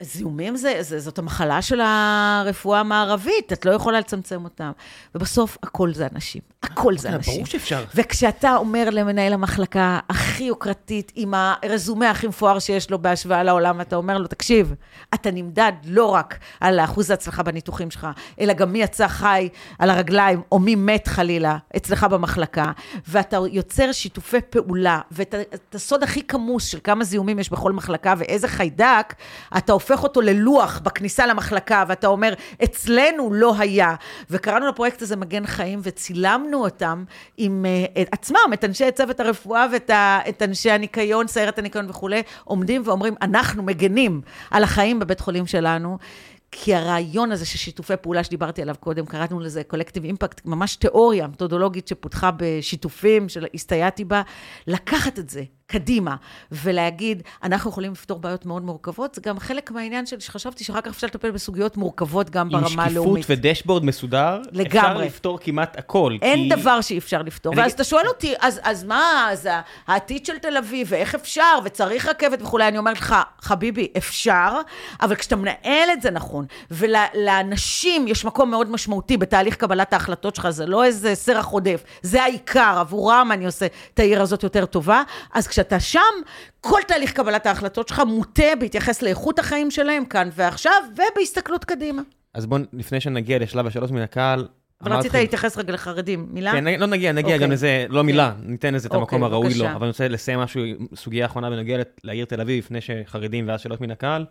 [0.02, 4.72] זיהומים זה, זה, זאת המחלה של הרפואה המערבית, את לא יכולה לצמצם אותם.
[5.16, 6.42] ובסוף, הכל זה אנשים.
[6.64, 7.34] הכל זה כן, אנשים.
[7.34, 7.84] ברור שאפשר.
[7.96, 13.96] וכשאתה אומר למנהל המחלקה הכי יוקרתית, עם הרזומה הכי מפואר שיש לו בהשוואה לעולם, אתה
[13.96, 14.74] אומר לו, תקשיב,
[15.14, 18.08] אתה נמדד לא רק על אחוז ההצלחה בניתוחים שלך,
[18.40, 19.50] אלא גם מי יצא חי
[19.80, 22.72] על הרגליים, או מי מת חלילה אצלך במחלקה,
[23.08, 28.14] ואתה יוצר שיתופי פעולה, ואת את הסוד הכי כמוס של כמה זיהומים יש בכל מחלקה
[28.18, 29.14] ואיזה חיידק,
[29.58, 33.96] אתה הופך אותו ללוח בכניסה למחלקה, ואתה אומר, אצלנו לא היה.
[34.30, 37.04] וקראנו לפרויקט הזה מגן חיים, וצילמנו אותם
[37.38, 37.66] עם
[37.96, 43.16] uh, עצמם, את אנשי צוות הרפואה ואת ה, אנשי הניקיון, סיירת הניקיון וכולי, עומדים ואומרים,
[43.22, 45.98] אנחנו מגנים על החיים בבית חולים שלנו.
[46.52, 51.28] כי הרעיון הזה של שיתופי פעולה שדיברתי עליו קודם, קראנו לזה קולקטיב אימפקט, ממש תיאוריה
[51.28, 54.22] מתודולוגית שפותחה בשיתופים, שהסתייעתי בה,
[54.68, 56.16] לקחת את זה קדימה
[56.52, 60.88] ולהגיד, אנחנו יכולים לפתור בעיות מאוד מורכבות, זה גם חלק מהעניין של שחשבתי שאחר כך
[60.88, 63.16] אפשר לטפל בסוגיות מורכבות גם ברמה הלאומית.
[63.16, 64.90] עם שקיפות ודשבורד מסודר, לגמרי.
[64.90, 66.18] אפשר לפתור כמעט הכל.
[66.22, 66.62] אין כי...
[66.62, 67.54] דבר שאי אפשר לפתור.
[67.54, 69.50] אני ואז אתה שואל אותי, אז, אז מה, אז
[69.88, 74.54] העתיד של תל אביב, ואיך אפשר, וצריך רכבת וכולי, אני אומרת לך, חביבי, אפשר,
[75.02, 80.50] אבל כשאתה מנהל את זה נכון, ולאנשים יש מקום מאוד משמעותי בתהליך קבלת ההחלטות שלך,
[80.50, 85.04] זה לא איזה סרח עודף, זה העיקר, עבורם אני עושה את העיר הזאת יותר טובה,
[85.34, 86.00] אז כשאתה שם,
[86.62, 92.02] כל תהליך קבלת ההחלטות שלך מוטה בהתייחס לאיכות החיים שלהם כאן ועכשיו, ובהסתכלות קדימה.
[92.34, 94.48] אז בואו, לפני שנגיע לשלב השאלות מן הקהל,
[94.82, 96.52] אבל רצית להתייחס רגע לחרדים, מילה?
[96.52, 97.48] כן, לא נגיע, נגיע אוקיי.
[97.48, 99.72] גם לזה, לא מילה, ניתן לזה את אוקיי, המקום הראוי לו, בבקשה.
[99.72, 100.64] אבל אני רוצה לסיים משהו,
[100.96, 104.26] סוגיה אחרונה בנוגע לעיר תל אביב, לפני שחרדים ואז שאלות מן הקהל.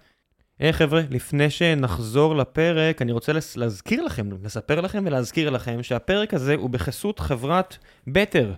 [0.59, 6.55] היי חבר'ה, לפני שנחזור לפרק, אני רוצה להזכיר לכם, לספר לכם ולהזכיר לכם שהפרק הזה
[6.55, 8.53] הוא בחסות חברת בטר.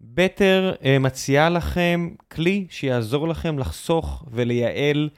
[0.00, 5.08] בטר אה, מציעה לכם כלי שיעזור לכם לחסוך ולייעל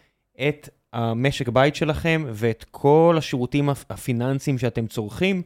[0.48, 5.42] את המשק בית שלכם ואת כל השירותים הפ- הפיננסיים שאתם צורכים.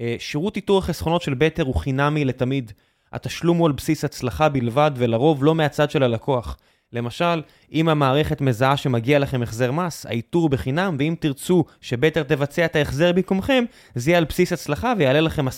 [0.00, 2.72] אה, שירות איתור החסכונות של בטר הוא חינמי לתמיד.
[3.12, 6.56] התשלום הוא על בסיס הצלחה בלבד, ולרוב לא מהצד של הלקוח.
[6.92, 12.76] למשל, אם המערכת מזהה שמגיע לכם החזר מס, האיתור בחינם, ואם תרצו שבטר תבצע את
[12.76, 13.64] ההחזר במקומכם,
[13.94, 15.52] זה יהיה על בסיס הצלחה ויעלה לכם 10%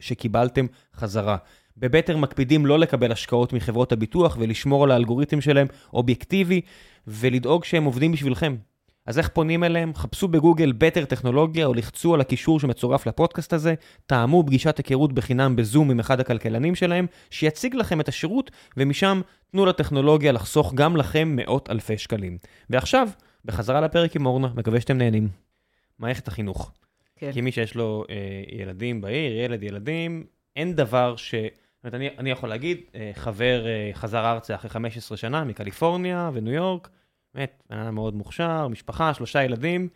[0.00, 1.36] שקיבלתם חזרה.
[1.80, 6.60] בבטר מקפידים לא לקבל השקעות מחברות הביטוח ולשמור על האלגוריתם שלהם אובייקטיבי,
[7.06, 8.56] ולדאוג שהם עובדים בשבילכם.
[9.06, 9.94] אז איך פונים אליהם?
[9.94, 13.74] חפשו בגוגל בטר טכנולוגיה או לחצו על הקישור שמצורף לפודקאסט הזה,
[14.06, 19.20] תאמו פגישת היכרות בחינם בזום עם אחד הכלכלנים שלהם, שיציג לכם את השירות, ומשם
[19.50, 22.38] תנו לטכנולוגיה לחסוך גם לכם מאות אלפי שקלים.
[22.70, 23.08] ועכשיו,
[23.44, 25.28] בחזרה לפרק עם אורנה, מקווה שאתם נהנים.
[25.98, 26.72] מערכת החינוך.
[27.16, 27.32] כן.
[27.32, 28.16] כי מי שיש לו אה,
[28.60, 30.24] ילדים בעיר, ילד, ילדים,
[30.56, 31.34] אין דבר ש...
[31.80, 36.30] זאת אומרת, אני, אני יכול להגיד, אה, חבר אה, חזר ארצה אחרי 15 שנה מקליפורניה
[36.32, 36.88] וניו יורק,
[37.34, 39.88] באמת, בן אדם מאוד מוכשר, משפחה, שלושה ילדים,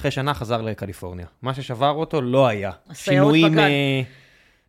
[0.00, 1.26] אחרי שנה חזר לקליפורניה.
[1.42, 2.70] מה ששבר אותו לא היה.
[3.48, 3.58] בגן.
[3.58, 4.02] אה,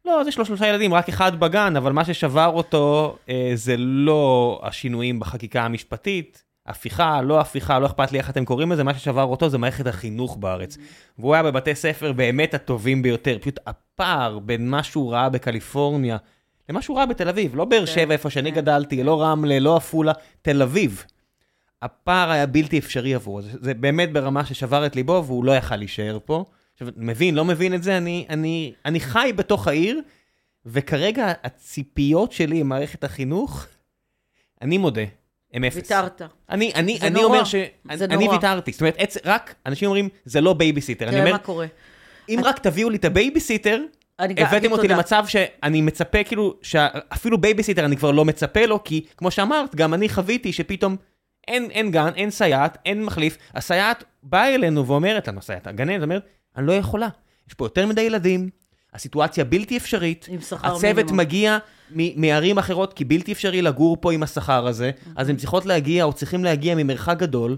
[0.05, 3.75] לא, אז יש לו שלושה ילדים, רק אחד בגן, אבל מה ששבר אותו אה, זה
[3.77, 8.93] לא השינויים בחקיקה המשפטית, הפיכה, לא הפיכה, לא אכפת לי איך אתם קוראים לזה, מה
[8.93, 10.77] ששבר אותו זה מערכת החינוך בארץ.
[11.19, 16.17] והוא היה בבתי ספר באמת הטובים ביותר, פשוט הפער בין מה שהוא ראה בקליפורניה
[16.69, 19.59] למה שהוא ראה בתל אביב, לא באר כן, שבע, איפה שאני כן, גדלתי, לא רמלה,
[19.59, 20.11] לא עפולה,
[20.41, 21.03] תל אביב.
[21.81, 25.75] הפער היה בלתי אפשרי עבורו, זה, זה באמת ברמה ששבר את ליבו והוא לא יכל
[25.75, 26.45] להישאר פה.
[26.73, 30.01] עכשיו, מבין, לא מבין את זה, אני, אני, אני חי בתוך העיר,
[30.65, 33.65] וכרגע הציפיות שלי עם מערכת החינוך,
[34.61, 35.01] אני מודה,
[35.57, 35.75] הם אפס.
[35.75, 36.21] ויתרת.
[36.49, 37.25] אני, אני, אני נורא.
[37.25, 37.55] אומר ש...
[37.93, 38.35] זה אני נורא.
[38.35, 38.71] ויתרתי.
[38.71, 39.17] זאת אומרת, עצ...
[39.25, 41.07] רק, אנשים אומרים, זה לא בייביסיטר.
[41.07, 41.65] אני תראה מה קורה.
[42.29, 43.81] אם רק תביאו לי את הבייביסיטר,
[44.19, 44.95] אני הבאתם אותי תודה.
[44.95, 49.93] למצב שאני מצפה כאילו, שאפילו בייביסיטר אני כבר לא מצפה לו, כי כמו שאמרת, גם
[49.93, 50.95] אני חוויתי שפתאום
[51.47, 53.37] אין, אין גן, אין סייעת, אין מחליף.
[53.53, 56.25] הסייעת באה אלינו ואומרת לנו, הסייעת, הגננת אומרת,
[56.57, 57.07] אני לא יכולה.
[57.47, 58.49] יש פה יותר מדי ילדים,
[58.93, 61.17] הסיטואציה בלתי אפשרית, הצוות מינימום.
[61.17, 61.57] מגיע
[62.15, 66.13] מערים אחרות, כי בלתי אפשרי לגור פה עם השכר הזה, אז הם צריכות להגיע, או
[66.13, 67.57] צריכים להגיע ממרחק גדול,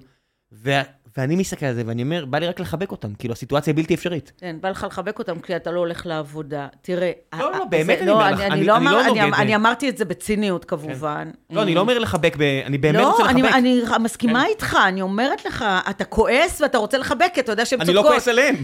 [1.18, 4.32] ואני מסתכל על זה ואני אומר, בא לי רק לחבק אותם, כאילו הסיטואציה בלתי אפשרית.
[4.38, 6.68] כן, בא לך לחבק אותם כי אתה לא הולך לעבודה.
[6.82, 7.12] תראה...
[7.39, 9.55] לא, לא, באמת אני אומר לך, אני אני- לא אני לא אני- נוגד, אני.
[9.55, 11.32] אמרתי את זה בציניות כמובן.
[11.49, 12.38] לא, אני לא אומר לחבק.
[12.66, 13.55] אני באמת לא, רוצה אני, לחבק.
[13.55, 14.49] אני מסכימה כן.
[14.49, 18.05] איתך, אני אומרת לך, אתה כועס ואתה רוצה לחבק, כי אתה יודע שהן אני צודקות.
[18.05, 18.55] לא כועס עליהם.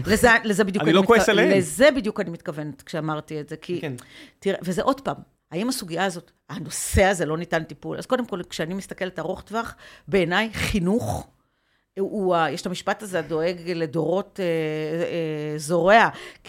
[0.80, 1.50] אני לא כועס עליהם.
[1.58, 3.80] לזה בדיוק אני מתכוונת כשאמרתי את זה, כי...
[3.80, 3.92] כן.
[4.38, 5.16] תראה, וזה עוד פעם,
[5.52, 7.98] האם הסוגיה הזאת, הנושא הזה לא ניתן טיפול?
[7.98, 9.74] אז קודם כל, כשאני מסתכלת ארוך טווח,
[10.08, 11.26] בעיניי חינוך
[12.00, 16.08] הוא, יש את המשפט הזה, הדואג לדורות אה, אה, זורע.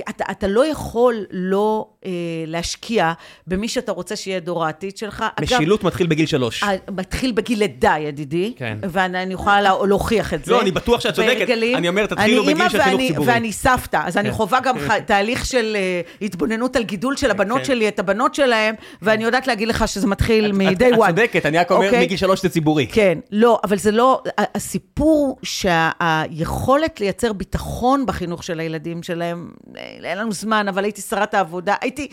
[0.10, 2.12] אתה, אתה לא יכול לא אה,
[2.48, 3.14] להשקיע
[3.48, 5.26] במי שאתה רוצה שיהיה דור העתיד שלך.
[5.42, 6.64] משילות אגב, מתחיל בגיל שלוש.
[6.64, 8.54] אה, מתחיל בגיל לידה, ידידי.
[8.58, 8.78] כן.
[8.84, 10.52] ואני יכולה לה, להוכיח את זה.
[10.52, 11.42] לא, אני בטוח שאת צודקת.
[11.42, 13.28] בגלים, אני אומר, תתחילו בגיל של חינוך ציבורי.
[13.28, 14.20] ואני סבתא, אז כן.
[14.20, 15.00] אני חווה גם כן.
[15.00, 15.78] תהליך של
[16.22, 17.66] uh, התבוננות על גידול של הבנות כן.
[17.66, 21.10] שלי, את הבנות שלהם, ואני יודעת להגיד לך שזה מתחיל מ-day one.
[21.10, 21.86] את צודקת, אני רק אומר, okay.
[21.86, 22.06] אוקיי?
[22.06, 22.88] מגיל שלוש זה ציבורי.
[22.92, 30.32] כן, לא, אבל זה לא, הסיפור שהיכולת לייצר ביטחון בחינוך של הילדים שלהם, אין לנו
[30.32, 32.08] זמן, אבל הייתי שרת העבודה, הייתי,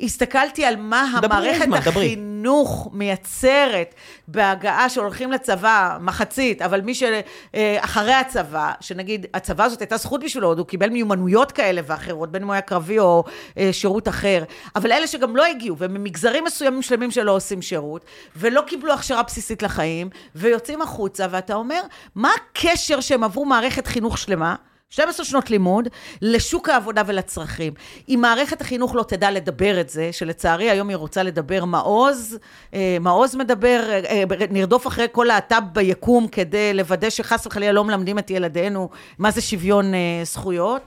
[0.00, 2.98] הסתכלתי על מה המערכת זמן, החינוך דברי.
[2.98, 3.94] מייצרת
[4.28, 10.58] בהגעה שהולכים לצבא, מחצית, אבל מי שאחרי הצבא, שנגיד, הצבא הזאת הייתה זכות בשבילו, עוד
[10.58, 13.24] הוא קיבל מיומנויות כאלה ואחרות, בין אם הוא היה קרבי או
[13.58, 14.44] אה, שירות אחר,
[14.76, 18.04] אבל אלה שגם לא הגיעו, וממגזרים מסוימים שלמים שלא עושים שירות,
[18.36, 21.80] ולא קיבלו הכשרה בסיסית לחיים, ויוצאים החוצה, ואתה אומר,
[22.14, 22.30] מה
[22.66, 24.54] הקשר שהם עברו מערכת חינוך שלמה?
[24.90, 25.88] 12 שנות לימוד,
[26.22, 27.72] לשוק העבודה ולצרכים.
[28.08, 32.38] אם מערכת החינוך לא תדע לדבר את זה, שלצערי היום היא רוצה לדבר מעוז,
[32.74, 37.84] אה, מעוז מדבר, אה, אה, נרדוף אחרי כל להט"ב ביקום כדי לוודא שחס וחלילה לא
[37.84, 38.88] מלמדים את ילדינו
[39.18, 39.92] מה זה שוויון
[40.24, 40.82] זכויות.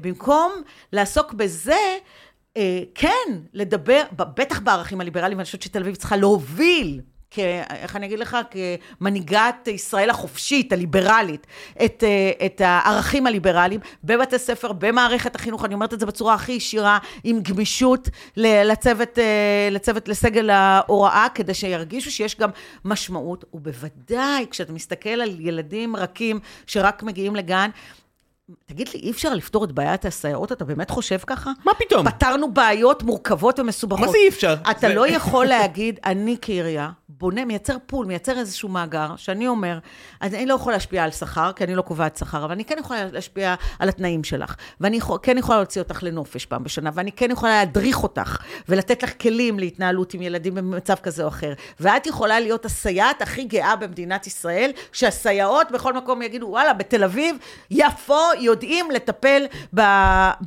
[0.00, 0.52] במקום
[0.92, 1.96] לעסוק בזה,
[2.94, 7.38] כן, לדבר, בטח בערכים הליברליים, אני חושבת שתל אביב צריכה להוביל כ...
[7.70, 8.36] איך אני אגיד לך?
[9.00, 11.46] כמנהיגת ישראל החופשית, הליברלית,
[11.84, 16.52] את, אה, את הערכים הליברליים בבתי ספר, במערכת החינוך, אני אומרת את זה בצורה הכי
[16.52, 22.50] ישירה, עם גמישות לצוות, אה, לצוות, לסגל ההוראה, כדי שירגישו שיש גם
[22.84, 27.70] משמעות, ובוודאי כשאתה מסתכל על ילדים רכים שרק מגיעים לגן,
[28.66, 30.52] תגיד לי, אי אפשר לפתור את בעיית הסייעות?
[30.52, 31.52] אתה באמת חושב ככה?
[31.64, 32.10] מה פתאום?
[32.10, 34.06] פתרנו בעיות מורכבות ומסובכות.
[34.06, 34.54] מה זה אי אפשר?
[34.70, 34.94] אתה זה...
[34.94, 39.78] לא יכול להגיד, אני כעירייה, בונה, מייצר פול, מייצר איזשהו מאגר, שאני אומר,
[40.22, 43.04] אני לא יכול להשפיע על שכר, כי אני לא קובעת שכר, אבל אני כן יכולה
[43.12, 47.30] להשפיע על התנאים שלך, ואני יכול, כן יכולה להוציא אותך לנופש פעם בשנה, ואני כן
[47.30, 48.36] יכולה להדריך אותך,
[48.68, 51.52] ולתת לך כלים להתנהלות עם ילדים במצב כזה או אחר.
[51.80, 57.36] ואת יכולה להיות הסייעת הכי גאה במדינת ישראל, שהסייעות בכל מקום יגידו, וואלה, בתל אביב,
[57.70, 59.80] יפו, יודעים לטפל ב,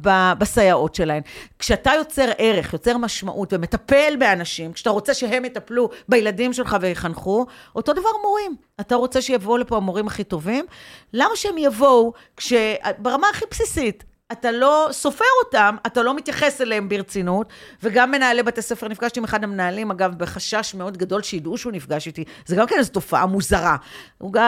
[0.02, 1.22] ב, בסייעות שלהן.
[1.60, 7.46] כשאתה יוצר ערך, יוצר משמעות ומטפל באנשים, כשאתה רוצה שהם יטפלו בילדים שלך ויחנכו,
[7.76, 8.56] אותו דבר מורים.
[8.80, 10.66] אתה רוצה שיבואו לפה המורים הכי טובים?
[11.14, 12.54] למה שהם יבואו כש...
[12.98, 17.48] ברמה הכי בסיסית, אתה לא סופר אותם, אתה לא מתייחס אליהם ברצינות,
[17.84, 22.08] וגם מנהלי בתי ספר, נפגשתי עם אחד המנהלים, אגב, בחשש מאוד גדול שידעו שהוא נפגש
[22.08, 23.76] איתי, זה גם כן איזו תופעה מוזרה.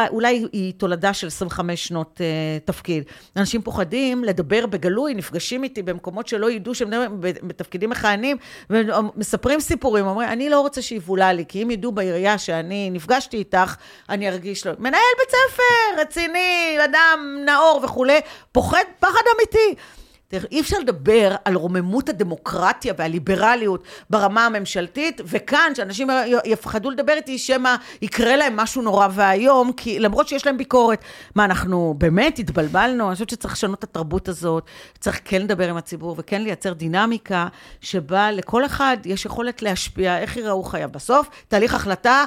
[0.09, 3.03] אולי היא תולדה של 25 שנות uh, תפקיד.
[3.38, 8.38] אנשים פוחדים לדבר בגלוי, נפגשים איתי במקומות שלא ידעו שהם בתפקידים מכהנים,
[8.69, 13.75] ומספרים סיפורים, אומרים, אני לא רוצה שיבולע לי, כי אם ידעו בעירייה שאני נפגשתי איתך,
[14.09, 14.73] אני ארגיש לא...
[14.79, 18.19] מנהל בית ספר, רציני, אדם נאור וכולי,
[18.51, 19.72] פוחד פחד אמיתי.
[20.51, 26.07] אי אפשר לדבר על רוממות הדמוקרטיה והליברליות ברמה הממשלתית, וכאן, שאנשים
[26.45, 31.03] יפחדו לדבר איתי, שמא יקרה להם משהו נורא ואיום, כי למרות שיש להם ביקורת.
[31.36, 33.07] מה, אנחנו באמת התבלבלנו?
[33.07, 34.63] אני חושבת שצריך לשנות את התרבות הזאת,
[34.99, 37.47] צריך כן לדבר עם הציבור, וכן לייצר דינמיקה,
[37.82, 40.89] שבה לכל אחד יש יכולת להשפיע איך יראו חייו.
[40.91, 42.26] בסוף, תהליך החלטה,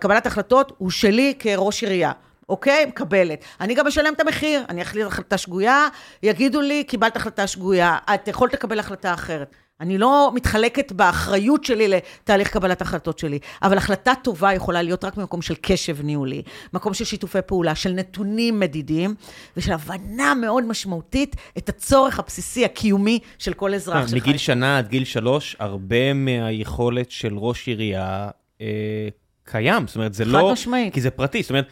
[0.00, 2.12] קבלת החלטות, הוא שלי כראש עירייה.
[2.48, 2.86] אוקיי?
[2.86, 3.44] מקבלת.
[3.60, 5.88] אני גם אשלם את המחיר, אני אחליט החלטה שגויה,
[6.22, 9.54] יגידו לי, קיבלת החלטה שגויה, את יכולת לקבל החלטה אחרת.
[9.80, 15.16] אני לא מתחלקת באחריות שלי לתהליך קבלת החלטות שלי, אבל החלטה טובה יכולה להיות רק
[15.16, 16.42] ממקום של קשב ניהולי,
[16.72, 19.14] מקום של שיתופי פעולה, של נתונים מדידים,
[19.56, 24.22] ושל הבנה מאוד משמעותית את הצורך הבסיסי, הקיומי של כל אזרח שלך.
[24.22, 28.28] מגיל שנה עד גיל שלוש, הרבה מהיכולת של ראש עירייה
[28.60, 29.08] אה,
[29.44, 29.86] קיים.
[29.86, 30.38] זאת אומרת, זה לא...
[30.38, 30.94] חד משמעית.
[30.94, 31.42] כי זה פרטי.
[31.42, 31.66] זאת אומרת,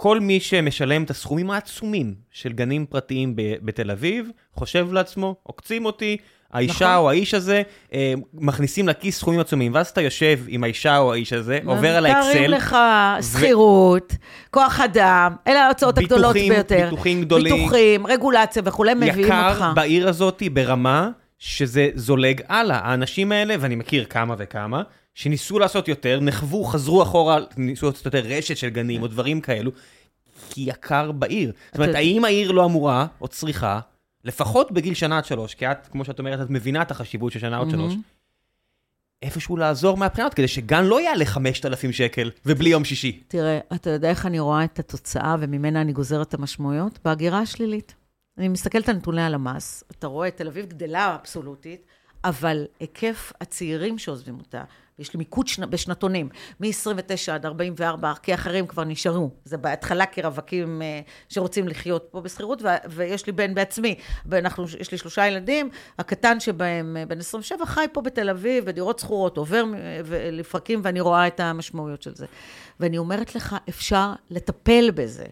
[0.00, 6.16] כל מי שמשלם את הסכומים העצומים של גנים פרטיים בתל אביב, חושב לעצמו, עוקצים אותי,
[6.52, 6.96] האישה נכון.
[6.96, 11.32] או האיש הזה, אה, מכניסים לכיס סכומים עצומים, ואז אתה יושב עם האישה או האיש
[11.32, 12.30] הזה, עובר על האקסל.
[12.30, 12.76] מתארים לך
[13.32, 14.16] שכירות, ו...
[14.50, 16.84] כוח אדם, אלה ההוצאות הגדולות ביותר.
[16.84, 17.54] ביטוחים גדולים.
[17.56, 19.54] ביטוחים, רגולציה וכולי, מביאים אותך.
[19.56, 22.78] יקר בעיר הזאת ברמה שזה זולג הלאה.
[22.78, 24.82] האנשים האלה, ואני מכיר כמה וכמה,
[25.18, 29.70] שניסו לעשות יותר, נחוו, חזרו אחורה, ניסו לעשות יותר רשת של גנים או דברים כאלו,
[30.50, 31.52] כי יקר בעיר.
[31.66, 33.80] זאת אומרת, האם העיר לא אמורה, או צריכה,
[34.24, 37.38] לפחות בגיל שנה עד שלוש, כי את, כמו שאת אומרת, את מבינה את החשיבות של
[37.38, 37.94] שנה עד שלוש,
[39.22, 43.20] איפשהו לעזור מהבחינות, כדי שגן לא יעלה 5,000 שקל, ובלי יום שישי.
[43.28, 46.98] תראה, אתה יודע איך אני רואה את התוצאה, וממנה אני גוזרת את המשמעויות?
[47.04, 47.94] בהגירה השלילית.
[48.38, 51.86] אני מסתכלת על נתוני הלמ"ס, אתה רואה, תל אביב גדלה אבסולוטית,
[52.24, 54.64] אבל היקף הצעירים שעוזבים אותה,
[54.98, 56.28] יש לי מיקוד שנה, בשנתונים,
[56.60, 59.30] מ-29 עד 44, כי אחרים כבר נשארו.
[59.44, 63.94] זה בהתחלה כרווקים אה, שרוצים לחיות פה בשכירות, ויש לי בן בעצמי,
[64.26, 68.98] ואנחנו, יש לי שלושה ילדים, הקטן שבהם, אה, בן 27, חי פה בתל אביב, ודירות
[68.98, 69.64] שכורות, עובר
[70.32, 72.26] לפרקים, ואני רואה את המשמעויות של זה.
[72.80, 75.24] ואני אומרת לך, אפשר לטפל בזה.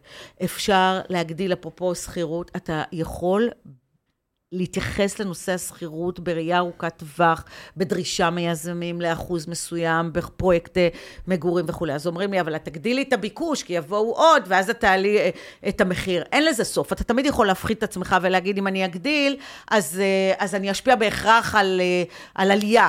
[0.45, 3.51] אפשר להגדיל, אפרופו שכירות, אתה יכול
[4.53, 7.45] להתייחס לנושא השכירות בראייה ארוכת טווח,
[7.77, 10.89] בדרישה מיזמים לאחוז מסוים, בפרויקטי
[11.27, 11.93] מגורים וכולי.
[11.93, 15.31] אז אומרים לי, אבל את תגדילי את הביקוש, כי יבואו עוד, ואז את תעלי אה,
[15.69, 16.25] את המחיר.
[16.33, 16.93] אין לזה סוף.
[16.93, 19.37] אתה תמיד יכול להפחית את עצמך ולהגיד, אם אני אגדיל,
[19.71, 22.03] אז, אה, אז אני אשפיע בהכרח על, אה,
[22.35, 22.89] על עלייה.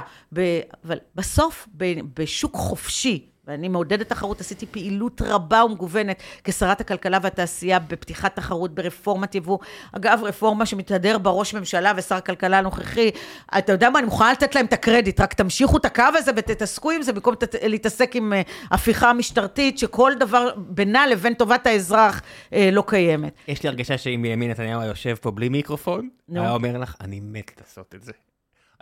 [0.84, 1.68] אבל בסוף,
[2.14, 9.36] בשוק חופשי, ואני מעודדת תחרות, עשיתי פעילות רבה ומגוונת כשרת הכלכלה והתעשייה בפתיחת תחרות ברפורמת
[9.36, 9.58] יבוא.
[9.91, 13.12] אגב, רפורמה שמתהדר בראש ממשלה ושר הכלכלה הנוכחי.
[13.58, 16.91] אתה יודע מה, אני מוכנה לתת להם את הקרדיט, רק תמשיכו את הקו הזה ותתעסקו
[16.91, 17.34] עם זה במקום
[17.64, 18.41] להתעסק עם אה,
[18.72, 22.22] הפיכה משטרתית, שכל דבר בינה לבין טובת האזרח
[22.54, 23.34] אה, לא קיימת.
[23.48, 27.52] יש לי הרגשה שאם בנימין נתניהו יושב פה בלי מיקרופון, היה אומר לך, אני מת
[27.60, 28.12] לעשות את זה.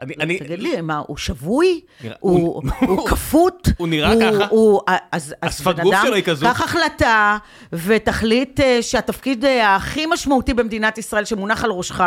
[0.01, 0.39] אני, אני...
[0.39, 1.81] תגיד לי, מה, הוא שבוי?
[2.19, 3.69] הוא, הוא כפות?
[3.77, 4.45] הוא נראה ככה?
[4.49, 4.81] הוא,
[5.11, 6.45] אז, השפת גוף שלו היא כזו.
[6.45, 7.37] קח החלטה
[7.73, 12.01] ותחליט אה, שהתפקיד אה, הכי משמעותי במדינת ישראל שמונח על ראשך,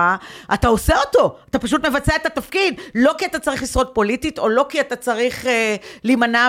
[0.55, 1.37] אתה עושה אותו.
[1.51, 2.81] אתה פשוט מבצע את התפקיד.
[2.95, 6.49] לא כי אתה צריך לשרוד פוליטית, או לא כי אתה צריך אה, להימנע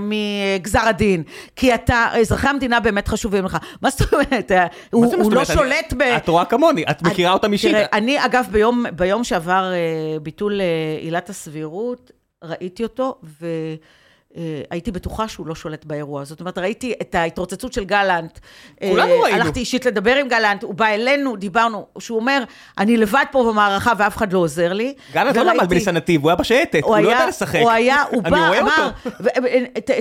[0.00, 1.22] מגזר הדין.
[1.56, 3.56] כי אתה, אזרחי המדינה באמת חשובים לך.
[3.82, 4.52] מה זאת אומרת?
[4.90, 6.02] הוא, הוא לא שולט ב...
[6.02, 7.70] את רואה כמוני, את מכירה אותם אישית.
[7.72, 9.72] תראה, אני, אגב, ביום, ביום שעבר
[10.22, 10.51] ביטול...
[10.52, 12.10] ביטול אה, עילת הסבירות,
[12.44, 13.46] ראיתי אותו, ו...
[14.36, 16.24] אה, הייתי בטוחה שהוא לא שולט באירוע.
[16.24, 18.38] זאת אומרת, ראיתי את ההתרוצצות של גלנט.
[18.80, 19.42] כולנו אה, ראינו.
[19.42, 22.44] הלכתי אישית לדבר עם גלנט, הוא בא אלינו, דיברנו, שהוא אומר,
[22.78, 24.94] אני לבד פה במערכה ואף אחד לא עוזר לי.
[25.12, 27.60] גלנט לא למד בניסן נתיב, הוא היה בשייטת, הוא לא יודע לשחק.
[27.60, 28.90] הוא היה, הוא בא, אמר,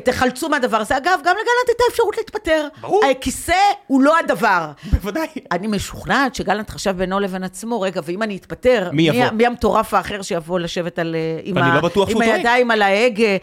[0.03, 0.97] תחלצו מהדבר הזה.
[0.97, 2.67] אגב, גם לגלנט הייתה אפשרות להתפטר.
[2.81, 3.05] ברור.
[3.11, 3.53] הכיסא
[3.87, 4.71] הוא לא הדבר.
[4.91, 5.27] בוודאי.
[5.51, 8.89] אני משוכנעת שגלנט חשב בינו לבין עצמו, רגע, ואם אני אתפטר,
[9.33, 13.37] מי המטורף האחר שיבוא לשבת על, עם, לא עם הידיים על ההגה?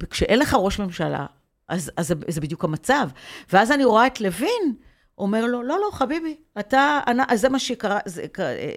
[0.00, 1.26] וכשאין לך ראש ממשלה,
[1.68, 3.08] אז, אז זה, זה בדיוק המצב.
[3.52, 4.74] ואז אני רואה את לוין,
[5.20, 8.26] אומר לו, לא, לא, חביבי, אתה, אני, זה מה שיקרה, זה,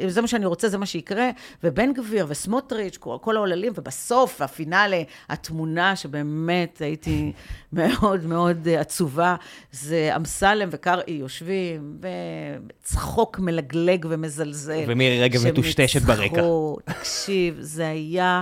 [0.07, 1.29] זה מה שאני רוצה, זה מה שיקרה,
[1.63, 7.31] ובן גביר וסמוטריץ', כל, כל העוללים, ובסוף, הפינאלה, התמונה שבאמת הייתי
[7.73, 9.35] מאוד מאוד עצובה,
[9.71, 14.83] זה אמסלם וקרעי יושבים בצחוק מלגלג ומזלזל.
[14.87, 16.41] ומירי רגב מטושטשת ברקע.
[16.85, 18.41] תקשיב, זה היה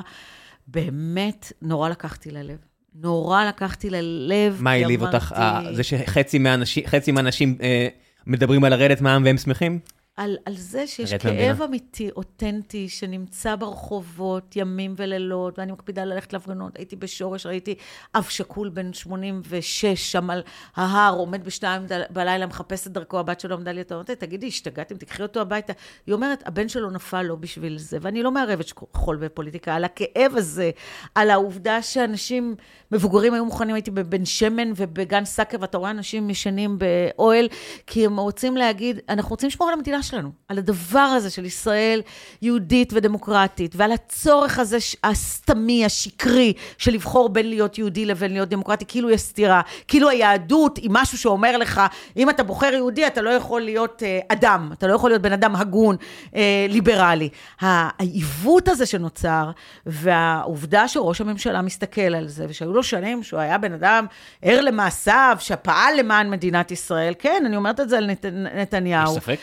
[0.68, 2.71] באמת, נורא לקחתי ללב.
[2.96, 4.58] נורא לקחתי ללב.
[4.60, 5.36] מה העליב אותך?
[5.72, 7.88] זה שחצי מהאנשים אה,
[8.28, 9.80] מדברים על לרדת מהעם והם שמחים?
[10.22, 16.78] על, על זה שיש כאב אמיתי, אותנטי, שנמצא ברחובות ימים ולילות, ואני מקפידה ללכת להפגנות.
[16.78, 17.76] הייתי בשורש, ראיתי
[18.16, 20.44] אב שכול בן 86 שם על
[20.76, 24.96] ההר, עומד בשתיים בלילה, מחפש את דרכו, הבת שלו עמדה לי, אתה אומרת, תגידי, השתגעתם,
[24.96, 25.74] תקחי אותו הביתה.
[26.08, 30.32] היא אומרת, הבן שלו נפל לא בשביל זה, ואני לא מערבת חול בפוליטיקה, על הכאב
[30.36, 30.72] הזה,
[31.16, 32.56] על העובדה שאנשים
[32.92, 37.48] מבוגרים היו מוכנים, הייתי בבן שמן ובגן סאקר, ואתה רואה אנשים ישנים באוהל,
[37.88, 42.02] כי הם רוצים להגיד, אנחנו רוצים לשמור על המדינה שלנו, על הדבר הזה של ישראל
[42.42, 48.86] יהודית ודמוקרטית, ועל הצורך הזה הסתמי, השקרי, של לבחור בין להיות יהודי לבין להיות דמוקרטי,
[48.88, 51.82] כאילו יש סתירה, כאילו היהדות היא משהו שאומר לך,
[52.18, 55.34] אם אתה בוחר יהודי, אתה לא יכול להיות אה, אדם, אתה לא יכול להיות בן
[55.34, 55.96] אדם הגון,
[56.36, 57.30] אה, ליברלי.
[57.60, 59.52] העיוות הזה שנוצר,
[59.86, 64.06] והעובדה שראש הממשלה מסתכל על זה, ושהיו לו שנים שהוא היה בן אדם
[64.42, 69.12] ער למעשיו, שפעל למען מדינת ישראל, כן, אני אומרת את זה על נת, נתניהו.
[69.12, 69.40] יש ספק?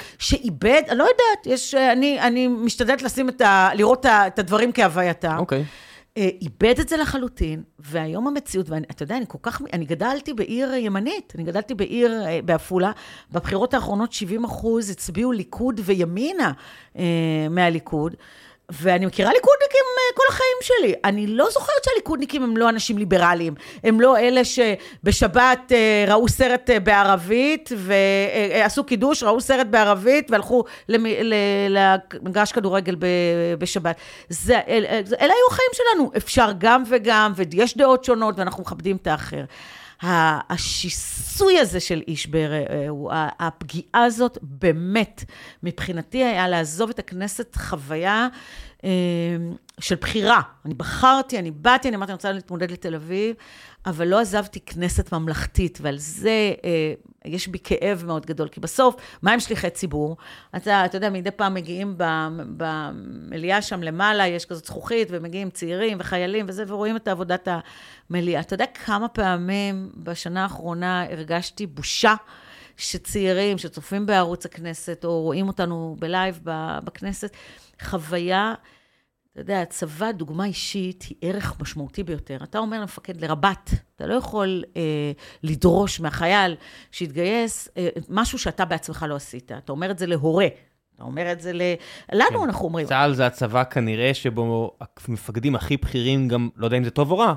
[0.49, 3.70] איבד, אני לא יודעת, יש, אני, אני משתדלת לשים את ה...
[3.74, 5.36] לראות את הדברים כהווייתם.
[5.38, 5.64] אוקיי.
[6.18, 10.74] אה, איבד את זה לחלוטין, והיום המציאות, ואתה יודע, אני כל כך, אני גדלתי בעיר
[10.74, 12.92] ימנית, אני גדלתי בעיר, אה, בעפולה,
[13.32, 16.53] בבחירות האחרונות 70 אחוז הצביעו ליכוד וימינה
[16.99, 17.05] אה,
[17.51, 18.14] מהליכוד.
[18.73, 20.95] ואני מכירה ליכודניקים אה, כל החיים שלי.
[21.05, 23.55] אני לא זוכרת שהליכודניקים הם לא אנשים ליברליים.
[23.85, 30.64] הם לא אלה שבשבת אה, ראו סרט אה, בערבית ועשו קידוש, ראו סרט בערבית והלכו
[30.89, 32.97] למגרש כדורגל
[33.59, 33.97] בשבת.
[34.29, 36.11] זה, אלה היו החיים שלנו.
[36.16, 39.45] אפשר גם וגם, ויש דעות שונות, ואנחנו מכבדים את האחר.
[40.03, 45.24] השיסוי הזה של איש ברעהו, הפגיעה הזאת, באמת,
[45.62, 48.28] מבחינתי היה לעזוב את הכנסת חוויה אה,
[49.81, 50.41] של בחירה.
[50.64, 53.37] אני בחרתי, אני באתי, אני אמרתי, אני רוצה להתמודד לתל אביב,
[53.87, 58.97] אבל לא עזבתי כנסת ממלכתית, ועל זה אה, יש בי כאב מאוד גדול, כי בסוף,
[59.22, 60.16] מה הם שליחי ציבור?
[60.57, 61.95] אתה, אתה יודע, מדי פעם מגיעים
[62.57, 67.49] במליאה שם למעלה, יש כזאת זכוכית, ומגיעים צעירים וחיילים וזה, ורואים את עבודת
[68.11, 68.41] המליאה.
[68.41, 72.14] אתה יודע כמה פעמים בשנה האחרונה הרגשתי בושה?
[72.79, 76.41] שצעירים שצופים בערוץ הכנסת, או רואים אותנו בלייב
[76.85, 77.37] בכנסת,
[77.83, 78.55] חוויה,
[79.33, 82.39] אתה יודע, הצבא, דוגמה אישית, היא ערך משמעותי ביותר.
[82.43, 85.12] אתה אומר למפקד, לרבת, אתה לא יכול אה,
[85.43, 86.57] לדרוש מהחייל
[86.91, 89.53] שיתגייס אה, משהו שאתה בעצמך לא עשית.
[89.53, 90.47] אתה אומר את זה להורה.
[90.95, 91.62] אתה אומר את זה ל...
[92.12, 92.45] לנו כן.
[92.45, 92.87] אנחנו אומרים.
[92.87, 94.76] צה"ל זה הצבא כנראה שבו
[95.09, 97.35] המפקדים הכי בכירים גם, לא יודע אם זה טוב או רע,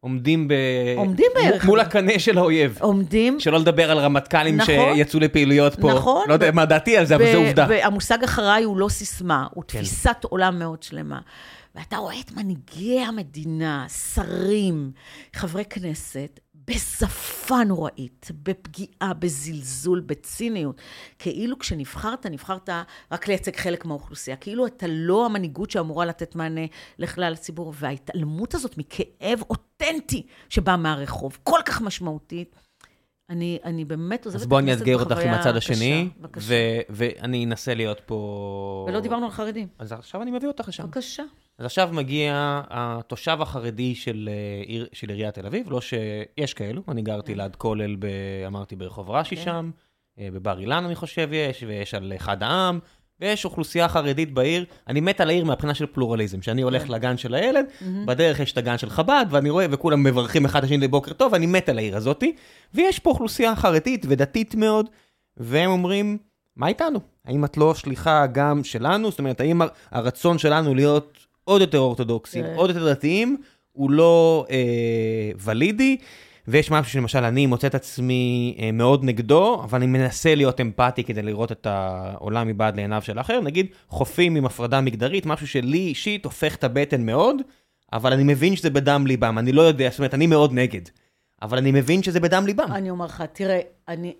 [0.00, 0.54] עומדים ב...
[0.96, 1.64] עומדים בערך.
[1.64, 2.78] מול הקנה של האויב.
[2.80, 3.40] עומדים.
[3.40, 5.92] שלא לדבר על רמטכ"לים נכון, שיצאו לפעילויות פה.
[5.92, 6.28] נכון.
[6.28, 7.66] לא יודע מה דעתי על זה, אבל זו עובדה.
[7.68, 9.78] והמושג אחריי הוא לא סיסמה, הוא כן.
[9.78, 11.18] תפיסת עולם מאוד שלמה.
[11.74, 14.90] ואתה רואה את מנהיגי המדינה, שרים,
[15.34, 20.80] חברי כנסת, בשפה נוראית, בפגיעה, בזלזול, בציניות.
[21.18, 22.68] כאילו כשנבחרת, נבחרת
[23.12, 24.36] רק לייצג חלק מהאוכלוסייה.
[24.36, 26.66] כאילו אתה לא המנהיגות שאמורה לתת מענה
[26.98, 27.72] לכלל הציבור.
[27.76, 32.54] וההתעלמות הזאת מכאב אותנטי שבא מהרחוב, כל כך משמעותית.
[33.30, 34.46] אני, אני באמת עוזבת את הכנסת בחוויה.
[34.46, 36.08] אז בואי אני אאתגר אותך עם הצד השני,
[36.88, 38.86] ואני אנסה להיות פה...
[38.88, 39.68] ולא דיברנו על חרדים.
[39.78, 40.84] אז עכשיו אני מביא אותך לשם.
[40.84, 41.22] בבקשה.
[41.58, 47.02] אז עכשיו מגיע התושב החרדי של, אה, של עיריית תל אביב, לא שיש כאלו, אני
[47.02, 47.40] גרתי כן.
[47.40, 48.06] ליד כולל, ב,
[48.46, 49.42] אמרתי, ברחוב רש"י כן.
[49.42, 49.70] שם,
[50.18, 52.78] אה, בבר אילן אני חושב יש, ויש על אחד העם,
[53.20, 54.64] ויש אוכלוסייה חרדית בעיר.
[54.88, 56.92] אני מת על העיר מהבחינה של פלורליזם, שאני הולך כן.
[56.92, 57.66] לגן של הילד.
[58.06, 61.46] בדרך יש את הגן של חב"ד, ואני רואה, וכולם מברכים אחד השני לבוקר טוב, אני
[61.46, 62.34] מת על העיר הזאתי,
[62.74, 64.90] ויש פה אוכלוסייה חרדית ודתית מאוד,
[65.36, 66.18] והם אומרים,
[66.56, 67.00] מה איתנו?
[67.24, 69.10] האם את לא שליחה גם שלנו?
[69.10, 72.54] זאת אומרת, האם הרצון שלנו להיות עוד יותר אורתודוקסים, כן.
[72.56, 73.36] עוד יותר דתיים,
[73.72, 75.96] הוא לא אה, ולידי.
[76.48, 81.04] ויש משהו שלמשל אני מוצא את עצמי אה, מאוד נגדו, אבל אני מנסה להיות אמפתי
[81.04, 83.40] כדי לראות את העולם מבעד לעיניו של האחר.
[83.40, 87.36] נגיד חופים עם הפרדה מגדרית, משהו שלי אישית הופך את הבטן מאוד,
[87.92, 90.80] אבל אני מבין שזה בדם ליבם, אני לא יודע, זאת אומרת, אני מאוד נגד.
[91.42, 92.72] אבל אני מבין שזה בדם ליבם.
[92.72, 94.14] אני אומר לך, תראה, אני,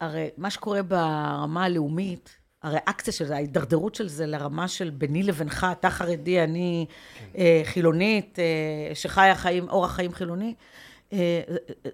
[0.00, 2.36] הרי מה שקורה ברמה הלאומית,
[2.68, 6.86] הריאקציה של זה, ההידרדרות של זה לרמה של ביני לבינך, אתה חרדי, אני
[7.18, 7.24] כן.
[7.38, 10.54] אה, חילונית, אה, שחיה חיים, אורח חיים חילוני,
[11.12, 11.40] אה,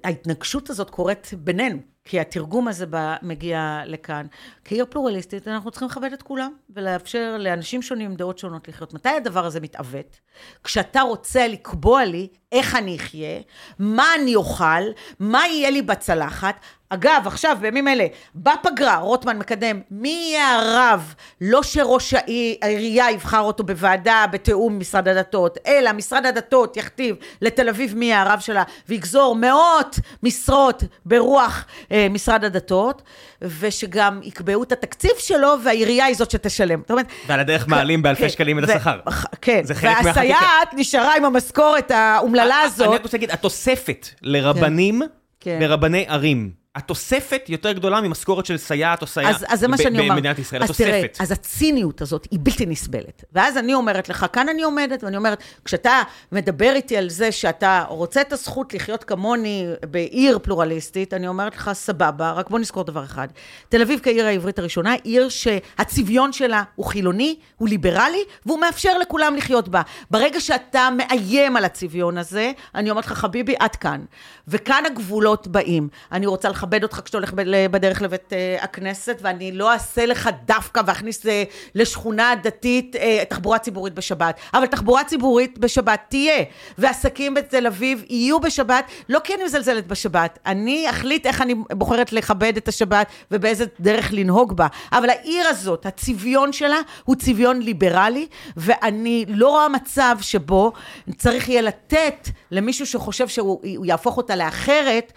[0.04, 1.78] ההתנגשות הזאת קורית בינינו.
[2.04, 4.26] כי התרגום הזה בא, מגיע לכאן.
[4.64, 8.94] כעיר פלורליסטית, אנחנו צריכים לכבד את כולם, ולאפשר לאנשים שונים עם דעות שונות לחיות.
[8.94, 10.20] מתי הדבר הזה מתעוות?
[10.64, 13.40] כשאתה רוצה לקבוע לי איך אני אחיה,
[13.78, 14.82] מה אני אוכל,
[15.20, 16.60] מה יהיה לי בצלחת.
[16.94, 21.14] אגב, עכשיו, בימים אלה, בפגרה, רוטמן מקדם, מי יהיה הרב?
[21.40, 22.14] לא שראש
[22.62, 28.22] העירייה יבחר אותו בוועדה בתיאום משרד הדתות, אלא משרד הדתות יכתיב לתל אביב מי יהיה
[28.22, 33.02] הרב שלה, ויגזור מאות משרות ברוח אה, משרד הדתות,
[33.42, 36.80] ושגם יקבעו את התקציב שלו, והעירייה היא זאת שתשלם.
[36.80, 37.06] זאת אומרת...
[37.26, 39.00] ועל הדרך מעלים באלפי כן, שקלים את השכר.
[39.40, 42.88] כן, והסייעת נשארה עם המשכורת האומללה הזאת.
[42.88, 45.02] אני רק רוצה להגיד, התוספת לרבנים,
[45.40, 45.58] כן.
[45.60, 46.63] לרבני ערים.
[46.74, 50.14] התוספת יותר גדולה ממשכורת של סייעת או סייעת אז, אז זה מה שאני אומר.
[50.14, 50.88] במדינת ישראל, אז התוספת.
[50.88, 53.24] תראה, אז הציניות הזאת היא בלתי נסבלת.
[53.32, 56.02] ואז אני אומרת לך, כאן אני עומדת, ואני אומרת, כשאתה
[56.32, 61.70] מדבר איתי על זה שאתה רוצה את הזכות לחיות כמוני בעיר פלורליסטית, אני אומרת לך,
[61.72, 63.28] סבבה, רק בוא נזכור דבר אחד.
[63.68, 69.36] תל אביב כעיר העברית הראשונה, עיר שהצביון שלה הוא חילוני, הוא ליברלי, והוא מאפשר לכולם
[69.36, 69.82] לחיות בה.
[70.10, 74.04] ברגע שאתה מאיים על הצביון הזה, אני אומרת לך, חביבי, עד כאן.
[74.48, 75.88] וכאן הגבולות באים.
[76.12, 77.32] אני רוצה לך אכבד אותך כשאתה הולך
[77.70, 81.42] בדרך לבית אה, הכנסת, ואני לא אעשה לך דווקא ואכניס אה,
[81.74, 84.40] לשכונה דתית אה, תחבורה ציבורית בשבת.
[84.54, 86.44] אבל תחבורה ציבורית בשבת תהיה,
[86.78, 92.12] ועסקים בתל אביב יהיו בשבת, לא כי אני מזלזלת בשבת, אני אחליט איך אני בוחרת
[92.12, 94.66] לכבד את השבת ובאיזה דרך לנהוג בה.
[94.92, 100.72] אבל העיר הזאת, הצביון שלה הוא צביון ליברלי, ואני לא רואה מצב שבו
[101.16, 105.12] צריך יהיה לתת למישהו שחושב שהוא יהפוך אותה לאחרת,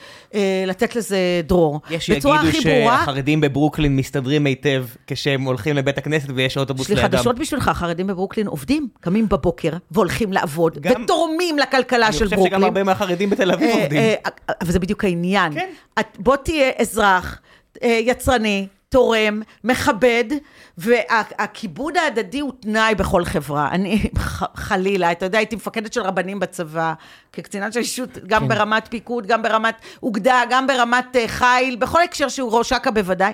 [0.68, 1.82] לתת לזה דרור.
[1.90, 2.30] יש שיגידו
[2.62, 7.00] שהחרדים בברוקלין מסתדרים היטב כשהם הולכים לבית הכנסת ויש אוטובוס לידם.
[7.00, 11.04] יש לי חדשות בשבילך, החרדים בברוקלין עובדים, קמים בבוקר והולכים לעבוד, גם...
[11.04, 12.38] ותורמים לכלכלה של ברוקלין.
[12.38, 14.00] אני חושב שגם הרבה מהחרדים בתל אביב אה, עובדים.
[14.00, 14.16] אה,
[14.62, 15.54] אבל זה בדיוק העניין.
[15.54, 15.70] כן.
[16.20, 17.40] בוא תהיה אזרח
[17.84, 20.24] אה, יצרני, תורם, מכבד,
[20.78, 23.70] והכיבוד ההדדי הוא תנאי בכל חברה.
[23.72, 24.10] אני,
[24.56, 26.94] חלילה, אתה יודע, הייתי מפקדת של רבנים בצבא,
[27.34, 28.48] כקצינת של אישות, גם כן.
[28.48, 33.32] ברמת פיקוד, גם ברמת אוגדה, גם ברמת uh, חיל, בכל הקשר שהוא ראש אכ"א בוודאי.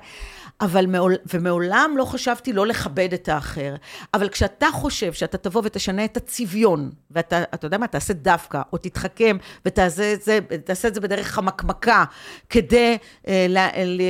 [0.63, 3.75] אבל מעול, ומעולם לא חשבתי לא לכבד את האחר.
[4.13, 8.77] אבל כשאתה חושב שאתה תבוא ותשנה את הצביון, ואתה, אתה יודע מה, תעשה דווקא, או
[8.77, 12.03] תתחכם, ותעשה את זה, בדרך חמקמקה,
[12.49, 12.97] כדי
[13.27, 14.01] אה, ל, ל,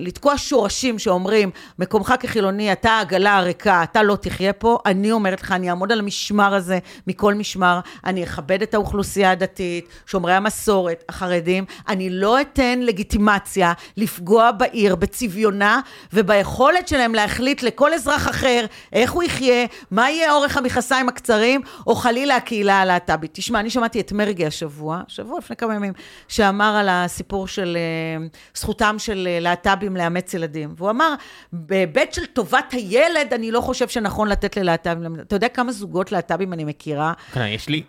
[0.00, 5.52] לתקוע שורשים שאומרים, מקומך כחילוני, אתה העגלה הריקה, אתה לא תחיה פה, אני אומרת לך,
[5.52, 11.64] אני אעמוד על המשמר הזה מכל משמר, אני אכבד את האוכלוסייה הדתית, שומרי המסורת, החרדים,
[11.88, 15.80] אני לא אתן לגיטימציה לפגוע בעיר בצביונה
[16.12, 21.94] וביכולת שלהם להחליט לכל אזרח אחר איך הוא יחיה, מה יהיה אורך המכנסיים הקצרים, או
[21.94, 23.30] חלילה הקהילה הלהט"בית.
[23.34, 25.92] תשמע, אני שמעתי את מרגי השבוע, שבוע לפני כמה ימים,
[26.28, 30.74] שאמר על הסיפור של uh, זכותם של uh, להט"בים לאמץ ילדים.
[30.76, 31.14] והוא אמר,
[31.52, 35.20] בהיבט של טובת הילד, אני לא חושב שנכון לתת ללהט"בים.
[35.20, 37.12] אתה יודע כמה זוגות להט"בים אני מכירה?
[37.32, 37.82] כן, יש לי,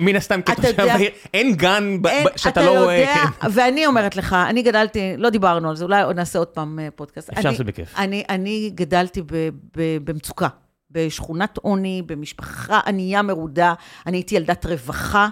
[0.00, 1.96] מן הסתם כתושב העיר, אין גן
[2.36, 3.04] שאתה לא רואה.
[3.06, 3.48] כן.
[3.50, 7.30] ואני אומרת לך, אני גדלתי, לא דיברנו על זה, אולי נעשה עוד פעם אה, פודקאסט.
[7.42, 7.98] אפשר לעשות בכיף.
[7.98, 10.48] אני, אני גדלתי ב, ב, במצוקה,
[10.90, 13.74] בשכונת עוני, במשפחה ענייה מרודה,
[14.06, 15.28] אני הייתי ילדת רווחה.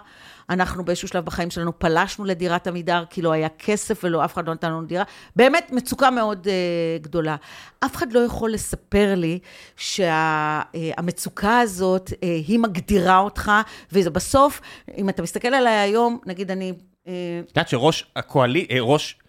[0.50, 4.46] אנחנו באיזשהו שלב בחיים שלנו פלשנו לדירת עמידר, כי לא היה כסף ולא אף אחד
[4.46, 5.04] לא נתן לנו דירה.
[5.36, 7.36] באמת מצוקה מאוד uh, גדולה.
[7.84, 9.38] אף אחד לא יכול לספר לי
[9.76, 13.52] שהמצוקה שה, uh, הזאת, uh, היא מגדירה אותך,
[13.92, 14.60] וזה בסוף,
[14.96, 16.72] אם אתה מסתכל עליי היום, נגיד אני...
[17.02, 17.08] את
[17.48, 18.66] יודעת שראש הקואלי...
[18.80, 19.19] ראש...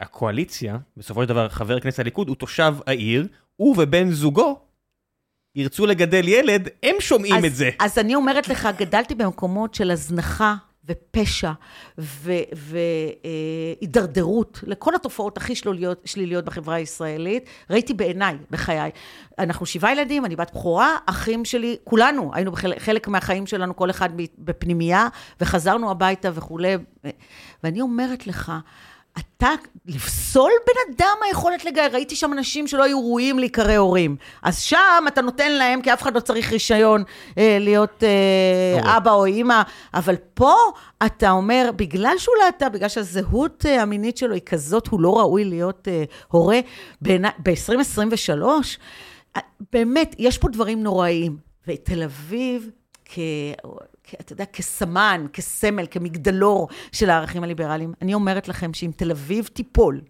[0.00, 3.26] הקואליציה, בסופו של דבר חבר כנסת הליכוד, הוא תושב העיר,
[3.56, 4.58] הוא ובן זוגו
[5.54, 7.70] ירצו לגדל ילד, הם שומעים אז, את זה.
[7.80, 10.54] אז אני אומרת לך, גדלתי במקומות של הזנחה
[10.84, 11.52] ופשע
[13.82, 18.90] והידרדרות אה, לכל התופעות הכי שליליות, שליליות בחברה הישראלית, ראיתי בעיניי, בחיי.
[19.38, 24.08] אנחנו שבעה ילדים, אני בת בכורה, אחים שלי, כולנו היינו בחלק מהחיים שלנו, כל אחד
[24.38, 25.08] בפנימייה,
[25.40, 26.76] וחזרנו הביתה וכולי.
[27.64, 28.52] ואני אומרת לך,
[29.18, 29.50] אתה,
[29.86, 34.16] לפסול בן אדם היכולת לגייר, ראיתי שם אנשים שלא היו ראויים להיקרא הורים.
[34.42, 37.04] אז שם אתה נותן להם, כי אף אחד לא צריך רישיון
[37.38, 39.62] אה, להיות אה, אבא או אימא,
[39.94, 40.54] אבל פה
[41.06, 45.44] אתה אומר, בגלל שהוא להט"ב, בגלל שהזהות אה, המינית שלו היא כזאת, הוא לא ראוי
[45.44, 46.60] להיות אה, הורה.
[47.02, 48.42] ב-2023,
[49.36, 49.40] אה,
[49.72, 51.36] באמת, יש פה דברים נוראיים.
[51.68, 52.70] ותל אביב,
[53.04, 53.18] כ...
[54.20, 57.92] אתה יודע, כסמן, כסמל, כמגדלור של הערכים הליברליים.
[58.02, 60.00] אני אומרת לכם שאם תל אביב תיפול,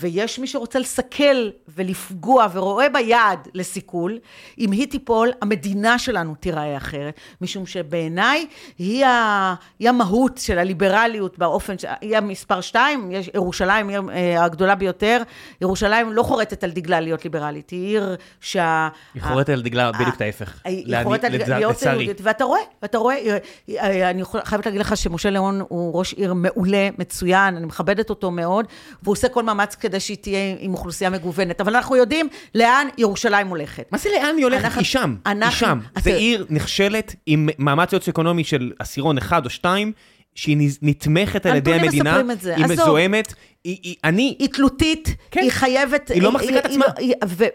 [0.00, 4.18] ויש מי שרוצה לסכל ולפגוע ורואה בה יעד לסיכול,
[4.58, 8.46] אם היא תיפול, המדינה שלנו תיראה אחרת, משום שבעיניי
[8.78, 9.54] היא, ה...
[9.78, 11.84] היא המהות של הליברליות באופן, ש...
[12.00, 13.30] היא המספר שתיים, יש...
[13.34, 15.22] ירושלים היא אה, הגדולה ביותר,
[15.60, 18.88] ירושלים לא חורטת על דגלה להיות ליברלית, היא עיר שה...
[19.14, 20.60] היא חורטת על דגלה בדיוק את ההפך.
[20.64, 23.38] היא חורטת על דגלה להיות יהודית, ואתה רואה, ואתה רואה, אה,
[23.78, 28.30] אה, אני חייבת להגיד לך שמשה ליאון הוא ראש עיר מעולה, מצוין, אני מכבדת אותו
[28.30, 28.66] מאוד,
[29.02, 31.60] והוא עושה כל מאמץ כדי שהיא תהיה עם אוכלוסייה מגוונת.
[31.60, 33.88] אבל אנחנו יודעים לאן ירושלים הולכת.
[33.92, 34.76] מה זה לאן היא הולכת?
[34.76, 35.16] היא שם.
[35.26, 35.78] היא שם.
[36.02, 39.92] זה עיר נכשלת עם מאמץ סוציו-אקונומי של עשירון אחד או שתיים.
[40.34, 42.22] שהיא נתמכת על ידי המדינה,
[42.56, 44.36] היא מזוהמת, היא, אני...
[44.38, 45.40] היא תלותית, כן.
[45.40, 46.10] היא חייבת...
[46.10, 46.84] היא לא מחזיקה את עצמה.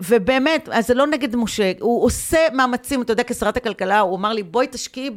[0.08, 4.34] ובאמת, אז זה לא נגד משה, הוא עושה מאמצים, אתה יודע, כשרת הכלכלה, הוא אמר
[4.34, 5.10] לי, בואי תשקיעי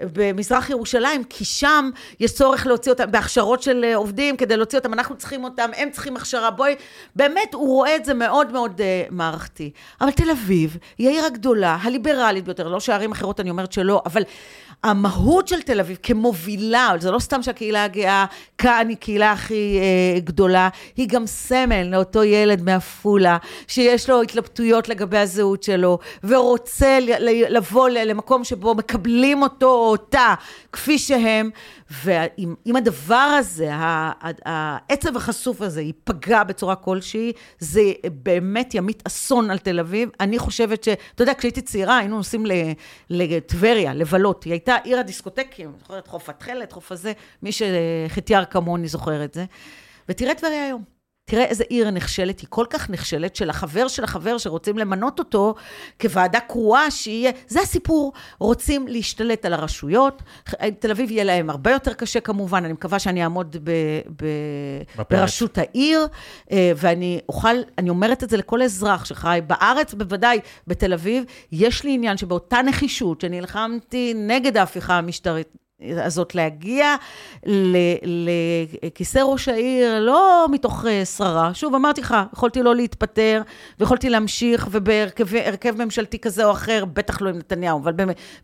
[0.00, 1.90] במזרח ירושלים, כי שם
[2.20, 6.16] יש צורך להוציא אותם, בהכשרות של עובדים, כדי להוציא אותם, אנחנו צריכים אותם, הם צריכים
[6.16, 6.74] הכשרה, בואי...
[7.16, 9.70] באמת, הוא רואה את זה מאוד מאוד uh, מערכתי.
[10.00, 14.22] אבל תל אביב היא העיר הגדולה, הליברלית ביותר, לא שערים אחרות אני אומרת שלא, אבל...
[14.84, 18.24] המהות של תל אביב כמובילה, זה לא סתם שהקהילה הגאה
[18.58, 23.38] כאן היא קהילה הכי אה, גדולה, היא גם סמל לאותו ילד מעפולה,
[23.68, 26.98] שיש לו התלבטויות לגבי הזהות שלו, ורוצה
[27.28, 30.34] לבוא למקום שבו מקבלים אותו או אותה
[30.72, 31.50] כפי שהם,
[32.04, 33.68] ואם הדבר הזה,
[34.44, 37.82] העצב החשוף הזה, ייפגע בצורה כלשהי, זה
[38.12, 40.08] באמת ימיט אסון על תל אביב.
[40.20, 40.88] אני חושבת ש...
[41.14, 42.46] אתה יודע, כשהייתי צעירה, היינו נוסעים
[43.10, 44.44] לטבריה, לבלות.
[44.44, 49.44] היא הייתה עיר הדיסקוטקים, זוכרת חוף התכלת, חוף הזה, מי שחטיאר כמוני זוכר את זה.
[50.08, 50.92] ותראה טבריה היום.
[51.24, 55.54] תראה איזה עיר נחשלת, היא כל כך נחשלת, של החבר של החבר שרוצים למנות אותו
[56.00, 60.22] כוועדה קרואה, שיהיה, זה הסיפור, רוצים להשתלט על הרשויות,
[60.78, 63.70] תל אביב יהיה להם הרבה יותר קשה כמובן, אני מקווה שאני אעמוד ב,
[64.22, 64.26] ב,
[65.10, 66.06] בראשות העיר,
[66.52, 71.84] אה, ואני אוכל, אני אומרת את זה לכל אזרח שחי בארץ, בוודאי בתל אביב, יש
[71.84, 75.48] לי עניין שבאותה נחישות שנלחמתי נגד ההפיכה המשטרית,
[76.04, 76.96] הזאת להגיע
[78.82, 81.54] לכיסא ראש העיר, לא מתוך אה, שררה.
[81.54, 83.42] שוב, אמרתי לך, יכולתי לא להתפטר,
[83.80, 87.92] ויכולתי להמשיך, ובהרכב ממשלתי כזה או אחר, בטח לא עם נתניהו, אבל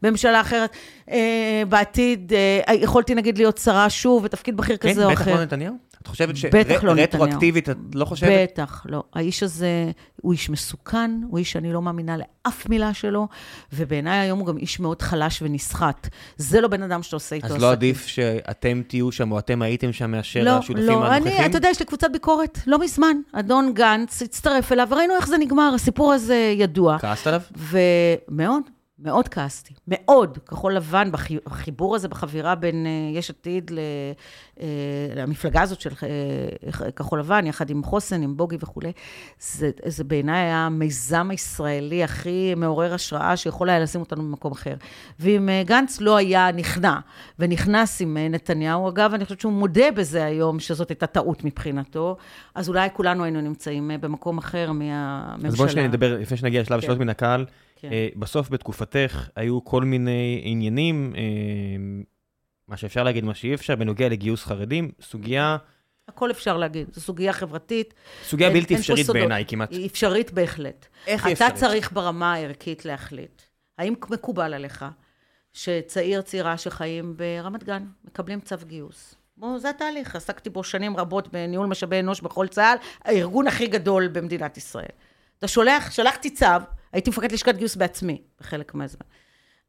[0.03, 0.71] בממשלה אחרת,
[1.11, 2.33] אה, בעתיד,
[2.69, 5.25] אה, יכולתי נגיד להיות שרה שוב, בתפקיד בכיר כזה כן, או אחר.
[5.25, 5.88] כן, בטח לא נתניהו.
[6.03, 6.97] את חושבת בטח לא.
[6.97, 8.31] שרטרואקטיבית, את לא חושבת?
[8.31, 9.03] בטח, לא.
[9.15, 9.91] האיש הזה
[10.23, 13.29] הוא איש מסוכן, הוא איש שאני לא מאמינה לאף מילה שלו,
[13.73, 16.09] ובעיניי היום הוא גם איש מאוד חלש ונסחט.
[16.37, 17.67] זה לא בן אדם שאתה עושה איתו אז עסקים.
[17.69, 21.37] לא עדיף שאתם תהיו שם, או אתם הייתם שם מאשר לא, השותפים לא, הנוכחים?
[21.37, 23.17] אני, אתה יודע, יש לי קבוצת ביקורת, לא מזמן.
[23.33, 26.99] אדון גנץ הצטרף אליו, וראינו איך זה נגמר, הסיפור הזה ידוע.
[26.99, 27.41] כעסת עליו?
[27.57, 28.63] ומאוד,
[28.99, 29.75] מאוד כעסתי.
[29.89, 30.39] מאוד.
[30.49, 33.79] כחול לבן, בחי- בחיבור הזה, בחבירה בין אה, יש עתיד ל-
[34.61, 34.67] אה,
[35.17, 38.93] למפלגה הזאת של אה, כחול לבן, יחד עם חוסן, עם בוגי וכולי,
[39.41, 44.75] זה, זה בעיניי היה המיזם הישראלי הכי מעורר השראה שיכול היה לשים אותנו במקום אחר.
[45.21, 46.99] ואם גנץ לא היה נכנע,
[47.39, 52.17] ונכנס עם נתניהו, אגב, אני חושבת שהוא מודה בזה היום, שזאת הייתה טעות מבחינתו,
[52.55, 55.65] אז אולי כולנו היינו נמצאים במקום אחר מהממשלה.
[55.67, 56.85] אז שניה נדבר, לפני שנגיע לשלב כן.
[56.87, 57.45] השאלות מן הקהל.
[57.81, 57.93] כן.
[57.93, 61.23] אה, בסוף, בתקופתך, היו כל מיני עניינים, אה,
[62.69, 65.57] מה שאפשר להגיד, מה שאי אפשר, בנוגע לגיוס חרדים, סוגיה,
[66.09, 67.95] הכל אפשר להגיד, זו סוגיה חברתית.
[68.25, 69.07] סוגיה אין- בלתי אין אפשרית.
[69.11, 69.71] בעיניי כמעט.
[69.73, 70.87] היא אפשרית בהחלט.
[71.07, 71.61] איך היא אתה אפשרית?
[71.61, 73.43] צריך ברמה הערכית להחליט.
[73.79, 74.85] האם מקובל עליך
[75.53, 79.15] שצעיר, צעירה שחיים ברמת גן, מקבלים צו גיוס?
[79.37, 84.09] בוא, זה התהליך, עסקתי בו שנים רבות בניהול משאבי אנוש בכל צה"ל, הארגון הכי גדול
[84.09, 84.89] במדינת ישראל.
[85.39, 86.47] אתה שולח, שלחתי צו,
[86.93, 89.07] הייתי מפקד לשכת גיוס בעצמי, בחלק מהזמן.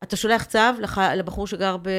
[0.03, 1.89] אתה שולח צו לח, לבחור שגר ב...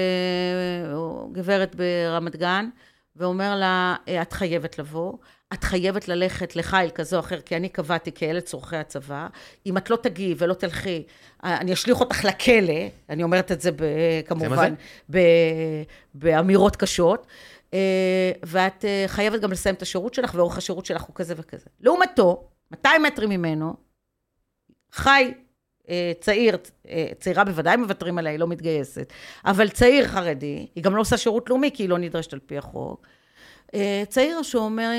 [0.93, 2.69] או גברת ברמת גן,
[3.17, 5.13] ואומר לה, "אה, את חייבת לבוא,
[5.53, 9.27] את חייבת ללכת לחיל כזה או אחר, כי אני קבעתי כאלה צורכי הצבא.
[9.67, 11.03] אם את לא תגיעי ולא תלכי,
[11.45, 12.75] אה, אני אשליך אותך לכלא,
[13.09, 13.85] אני אומרת את זה ב,
[14.27, 14.75] כמובן,
[15.11, 15.19] ב,
[16.15, 17.27] באמירות קשות.
[17.75, 21.67] אה, ואת חייבת גם לסיים את השירות שלך, ואורך השירות שלך הוא כזה וכזה.
[21.81, 23.75] לעומתו, 200 מטרים ממנו,
[24.93, 25.33] חי
[25.91, 26.57] אה, צעיר,
[26.91, 29.13] אה, צעירה בוודאי מוותרים עליה, היא לא מתגייסת,
[29.45, 32.59] אבל צעיר חרדי, היא גם לא עושה שירות לאומי, כי היא לא נדרשת על פי
[32.59, 33.07] החוק.
[33.75, 34.91] אה, צעיר שאומר,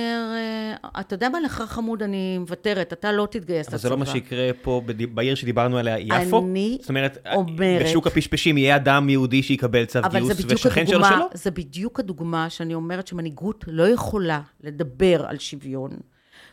[1.00, 4.14] אתה יודע מה לך חמוד, אני מוותרת, אתה לא תתגייס אבל זה לא מה לצבא."
[4.14, 4.82] שיקרה פה
[5.14, 6.40] בעיר שדיברנו עליה, יפו?
[6.40, 10.96] אני זאת אומרת, אומרת- בשוק הפשפשים יהיה אדם יהודי שיקבל צו אבל גיוס, ושכן שלו
[10.98, 11.28] הדוגמה, שלא?
[11.34, 15.92] זה בדיוק הדוגמה שאני אומרת שמנהיגות לא יכולה לדבר על שוויון.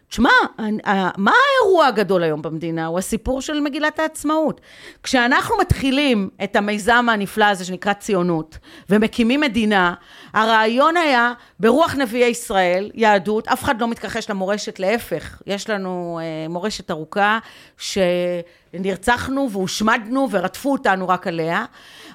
[0.09, 0.31] תשמע,
[1.17, 2.87] מה האירוע הגדול היום במדינה?
[2.87, 4.61] הוא הסיפור של מגילת העצמאות.
[5.03, 8.59] כשאנחנו מתחילים את המיזם הנפלא הזה שנקרא ציונות,
[8.91, 9.95] ומקימים מדינה,
[10.33, 16.49] הרעיון היה, ברוח נביאי ישראל, יהדות, אף אחד לא מתכחש למורשת, להפך, יש לנו אה,
[16.49, 17.39] מורשת ארוכה,
[17.79, 21.65] שנרצחנו והושמדנו ורדפו אותנו רק עליה,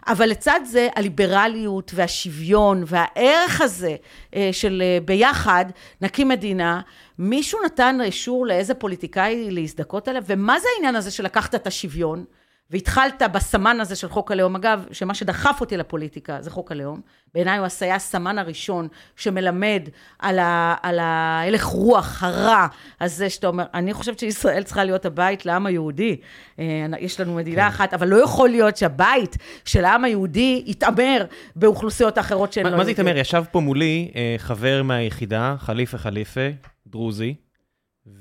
[0.08, 3.96] אבל לצד זה, הליברליות והשוויון והערך הזה
[4.36, 5.66] אה, של אה, ביחד
[6.02, 6.82] נקים מדינה,
[7.20, 12.26] מישהו נתן אישור לאיזה פוליטיקאי להזדכות עליו, ומה זה העניין הזה שלקחת את השוויון?
[12.70, 14.56] והתחלת בסמן הזה של חוק הלאום.
[14.56, 17.02] אגב, שמה שדחף אותי לפוליטיקה זה חוק הלאום.
[17.34, 19.82] בעיניי הוא היה הסמן הראשון שמלמד
[20.20, 22.68] על, ה, על ההלך רוח הרע
[23.02, 26.18] הזה שאתה אומר, אני חושבת שישראל צריכה להיות הבית לעם היהודי.
[26.60, 27.68] אה, יש לנו מדינה כן.
[27.68, 31.26] אחת, אבל לא יכול להיות שהבית של העם היהודי יתעמר
[31.56, 32.92] באוכלוסיות האחרות שהן לא מה מה זה.
[32.92, 33.18] התעמר?
[33.18, 36.50] ישב פה מולי אה, חבר מהיחידה, חליפה חליפה,
[36.88, 37.36] דרוזי,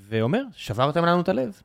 [0.08, 1.62] ואומר, שברתם לנו את הלב.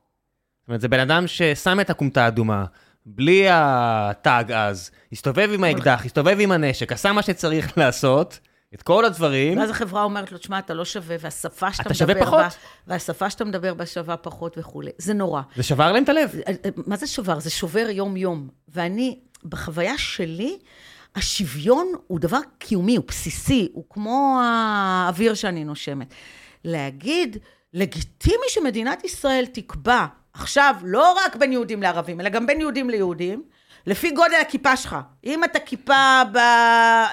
[0.68, 2.66] זאת אומרת, זה בן אדם ששם את הכומתה האדומה,
[3.06, 8.40] בלי הטאג אז, הסתובב עם האקדח, הסתובב עם הנשק, עשה מה שצריך לעשות,
[8.74, 9.58] את כל הדברים.
[9.58, 12.40] ואז החברה אומרת לו, תשמע, אתה לא שווה, והשפה שאתה אתה שווה מדבר פחות.
[12.40, 12.48] בה,
[12.88, 14.92] והשפה שאתה מדבר בה שווה פחות וכולי.
[14.98, 15.42] זה נורא.
[15.56, 16.36] זה שבר להם את הלב.
[16.88, 17.40] מה זה שובר?
[17.40, 18.48] זה שובר יום-יום.
[18.70, 20.58] ואני, בחוויה שלי,
[21.16, 26.14] השוויון הוא דבר קיומי, הוא בסיסי, הוא כמו האוויר שאני נושמת.
[26.64, 27.38] להגיד,
[27.74, 30.06] לגיטימי שמדינת ישראל תקבע
[30.40, 33.44] עכשיו, לא רק בין יהודים לערבים, אלא גם בין יהודים ליהודים,
[33.88, 34.96] לפי גודל הכיפה שלך.
[35.26, 35.94] אם אתה כיפה,
[36.32, 37.10] ב, אה,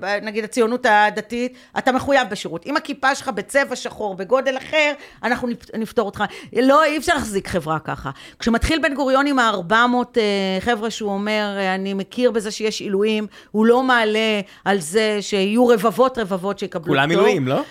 [0.00, 2.66] ב, נגיד הציונות הדתית, אתה מחויב בשירות.
[2.66, 4.92] אם הכיפה שלך בצבע שחור, בגודל אחר,
[5.22, 6.24] אנחנו נפ- נפתור אותך.
[6.62, 8.10] לא, אי אפשר להחזיק חברה ככה.
[8.38, 9.74] כשמתחיל בן גוריון עם ה-400
[10.16, 10.22] אה,
[10.60, 15.66] חבר'ה שהוא אומר, אה, אני מכיר בזה שיש עילויים, הוא לא מעלה על זה שיהיו
[15.66, 17.22] רבבות רבבות שיקבלו כולם פטור.
[17.22, 17.62] מילואים, לא?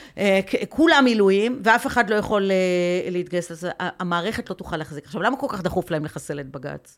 [0.69, 2.51] כולם מילואים, ואף אחד לא יכול
[3.11, 3.69] להתגייס לזה.
[3.80, 5.05] המערכת לא תוכל להחזיק.
[5.05, 6.97] עכשיו, למה כל כך דחוף להם לחסל את בג"ץ?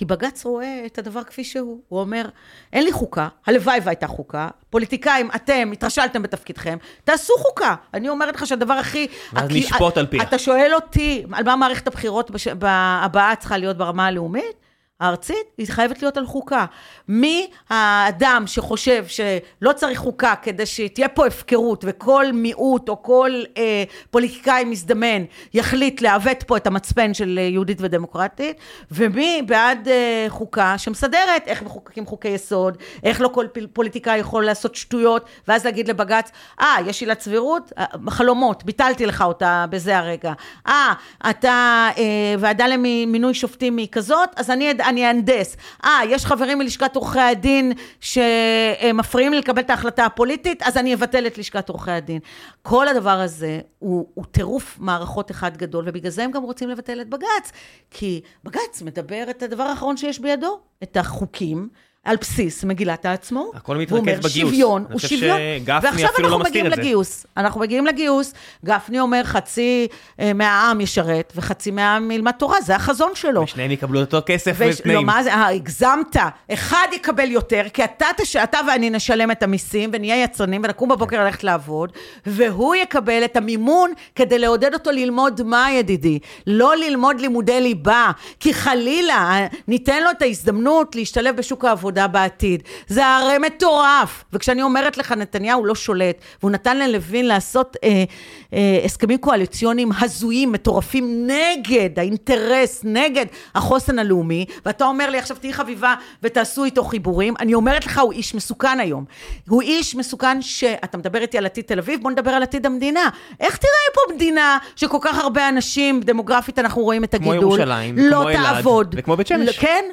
[0.00, 1.80] כי בג"ץ רואה את הדבר כפי שהוא.
[1.88, 2.28] הוא אומר,
[2.72, 7.74] אין לי חוקה, הלוואי והייתה חוקה, פוליטיקאים, אתם התרשלתם בתפקידכם, תעשו חוקה.
[7.94, 9.06] אני אומרת לך שהדבר הכי...
[9.32, 10.22] ואז נשפוט על פיה.
[10.22, 12.30] אתה שואל אותי, על מה מערכת הבחירות.
[12.62, 14.69] הבאה צריכה להיות ברמה הלאומית?
[15.00, 16.64] הארצית, היא חייבת להיות על חוקה.
[17.08, 23.84] מי האדם שחושב שלא צריך חוקה כדי שתהיה פה הפקרות וכל מיעוט או כל אה,
[24.10, 25.24] פוליטיקאי מזדמן
[25.54, 28.56] יחליט לעוות פה את המצפן של אה, יהודית ודמוקרטית,
[28.90, 34.74] ומי בעד אה, חוקה שמסדרת איך מחוקקים חוקי יסוד, איך לא כל פוליטיקאי יכול לעשות
[34.74, 37.72] שטויות, ואז להגיד לבג"ץ, אה, ah, יש עילת סבירות?
[37.78, 40.32] אה, חלומות, ביטלתי לך אותה בזה הרגע.
[40.66, 40.92] אה,
[41.24, 44.72] ah, אתה אה, ועדה למינוי שופטים היא כזאת, אז אני...
[44.90, 45.56] אני אהנדס.
[45.84, 51.26] אה, יש חברים מלשכת עורכי הדין שמפריעים לי לקבל את ההחלטה הפוליטית, אז אני אבטל
[51.26, 52.20] את לשכת עורכי הדין.
[52.62, 57.08] כל הדבר הזה הוא, טירוף מערכות אחד גדול, ובגלל זה הם גם רוצים לבטל את
[57.08, 57.52] בג"ץ.
[57.90, 61.68] כי בג"ץ מדבר את הדבר האחרון שיש בידו, את החוקים.
[62.04, 63.56] על בסיס מגילת העצמאות.
[63.56, 64.36] הכל מתרכז בגיוס.
[64.36, 65.38] הוא אומר שוויון, הוא שוויון.
[65.66, 67.26] ועכשיו אנחנו לא מגיעים לגיוס.
[67.36, 69.88] אנחנו מגיעים לגיוס, גפני אומר חצי
[70.20, 73.42] אה, מהעם ישרת וחצי מהעם ילמד תורה, זה החזון שלו.
[73.42, 74.98] ושניהם יקבלו אותו כסף ותנאים.
[74.98, 76.16] לא, מה זה, אה, הגזמת.
[76.52, 78.36] אחד יקבל יותר, כי אתה, תש...
[78.36, 81.92] אתה ואני נשלם את המיסים ונהיה יצרנים ונקום בבוקר ללכת לעבוד,
[82.26, 86.18] והוא יקבל את המימון כדי לעודד אותו ללמוד מה, ידידי?
[86.46, 88.10] לא ללמוד לימודי ליבה,
[88.40, 91.89] כי חלילה אה, ניתן לו את ההזדמנות להשתלב בשוק העבודה.
[91.90, 92.62] עבודה בעתיד.
[92.86, 94.24] זה הרי מטורף.
[94.32, 98.04] וכשאני אומרת לך, נתניהו לא שולט, והוא נתן ללוין לעשות אה,
[98.52, 105.52] אה, הסכמים קואליציוניים הזויים, מטורפים, נגד האינטרס, נגד החוסן הלאומי, ואתה אומר לי, עכשיו תהיי
[105.52, 109.04] חביבה ותעשו איתו חיבורים, אני אומרת לך, הוא איש מסוכן היום.
[109.48, 113.08] הוא איש מסוכן שאתה מדבר איתי על עתיד תל אביב, בוא נדבר על עתיד המדינה.
[113.40, 117.98] איך תראה פה מדינה שכל כך הרבה אנשים, דמוגרפית אנחנו רואים את הגידול, כמו ירושלים,
[117.98, 119.58] לא כמו אלעד, וכמו בית שמש.
[119.58, 119.84] כן,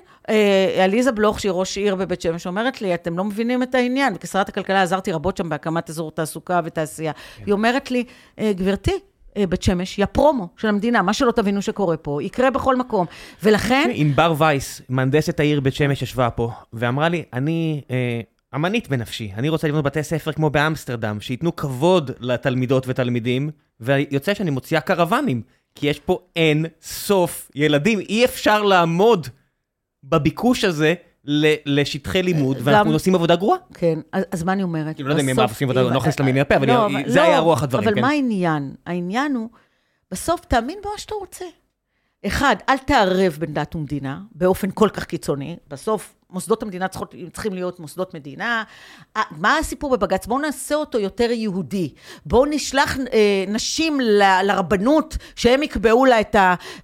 [0.84, 4.14] עליזה בלוך, שהיא ראש עיר בבית שמש, אומרת לי, אתם לא מבינים את העניין.
[4.16, 7.14] וכשרת הכלכלה עזרתי רבות שם בהקמת אזור תעסוקה ותעשייה.
[7.14, 7.44] כן.
[7.46, 8.04] היא אומרת לי,
[8.40, 8.92] אה, גברתי,
[9.38, 13.06] אה, בית שמש היא הפרומו של המדינה, מה שלא תבינו שקורה פה, יקרה בכל מקום.
[13.44, 13.90] ולכן...
[13.94, 18.22] ענבר וייס, מהנדסת העיר בית שמש, ישבה פה, ואמרה לי, אני אה,
[18.56, 23.50] אמנית בנפשי, אני רוצה לבנות בתי ספר כמו באמסטרדם, שייתנו כבוד לתלמידות ותלמידים,
[23.80, 25.42] ויוצא שאני מוציאה קרוונים,
[25.76, 29.28] כי יש פה אין סוף ילדים, אי אפשר לעמוד
[30.04, 30.94] בביקוש הזה
[31.66, 33.60] לשטחי לימוד, ואנחנו עושים עבודה גרועה.
[33.74, 34.00] כן,
[34.32, 34.96] אז מה אני אומרת?
[34.96, 37.24] כאילו, לא יודע אם הם עושים עבודה, אני לא נכנס למיני הפה, אבל לא, זה
[37.24, 37.94] היה לא, רוח הדברים, כן.
[37.94, 38.76] אבל מה העניין?
[38.86, 39.50] העניין הוא,
[40.12, 41.46] בסוף תאמין במה שאתה רוצה.
[42.26, 45.58] אחד, אל תערב בין דת ומדינה באופן כל כך קיצוני.
[45.68, 48.64] בסוף, מוסדות המדינה צריכות, צריכים להיות מוסדות מדינה.
[49.32, 50.26] מה הסיפור בבג"ץ?
[50.26, 51.94] בואו נעשה אותו יותר יהודי.
[52.26, 56.36] בואו נשלח אה, נשים ל, לרבנות, שהם יקבעו לה את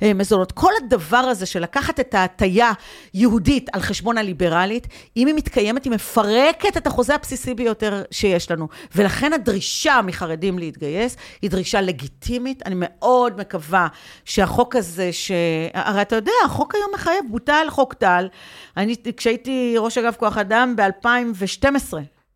[0.01, 0.51] המזונות.
[0.51, 2.71] כל הדבר הזה של לקחת את ההטייה
[3.13, 4.87] יהודית על חשבון הליברלית,
[5.17, 8.67] אם היא מתקיימת, היא מפרקת את החוזה הבסיסי ביותר שיש לנו.
[8.95, 12.63] ולכן הדרישה מחרדים להתגייס היא דרישה לגיטימית.
[12.65, 13.87] אני מאוד מקווה
[14.25, 15.31] שהחוק הזה, ש...
[15.73, 18.27] הרי אתה יודע, החוק היום מחייב, בוטל חוק טל.
[18.77, 19.27] אני, כש...
[19.33, 21.93] כשהייתי ראש אגף כוח אדם ב-2012,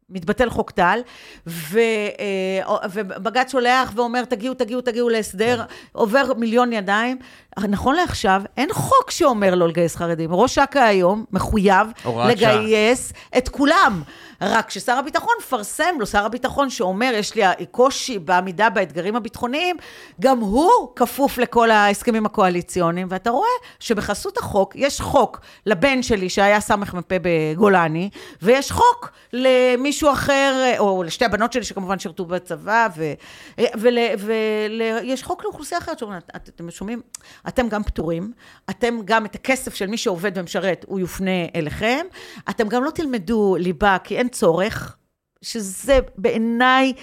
[0.10, 1.00] מתבטל חוק טל,
[1.48, 1.80] ו,
[2.20, 7.18] אה, ובג"ץ שולח ואומר, תגיעו, תגיעו, תגיעו להסדר, עובר מיליון ידיים.
[7.58, 10.34] נכון לעכשיו, אין חוק שאומר לא לגייס חרדים.
[10.34, 11.88] ראש אכ"א היום מחויב
[12.30, 14.02] לגייס את כולם.
[14.42, 19.78] רק ששר הביטחון מפרסם לו, שר הביטחון שאומר, יש לי קושי בעמידה באתגרים הביטחוניים,
[20.20, 26.60] גם הוא כפוף לכל ההסכמים הקואליציוניים, ואתה רואה שבחסות החוק, יש חוק לבן שלי שהיה
[26.60, 28.10] סמ"פ בגולני,
[28.42, 32.88] ויש חוק למישהו אחר, או לשתי הבנות שלי שכמובן שירתו בצבא,
[33.78, 37.02] ויש חוק לאוכלוסייה אחרת שאומרים, אתם שומעים?
[37.48, 38.32] אתם גם פטורים,
[38.70, 42.06] אתם גם את הכסף של מי שעובד ומשרת, הוא יופנה אליכם,
[42.50, 44.97] אתם גם לא תלמדו ליבה, כי אין צורך,
[45.42, 46.94] שזה בעיניי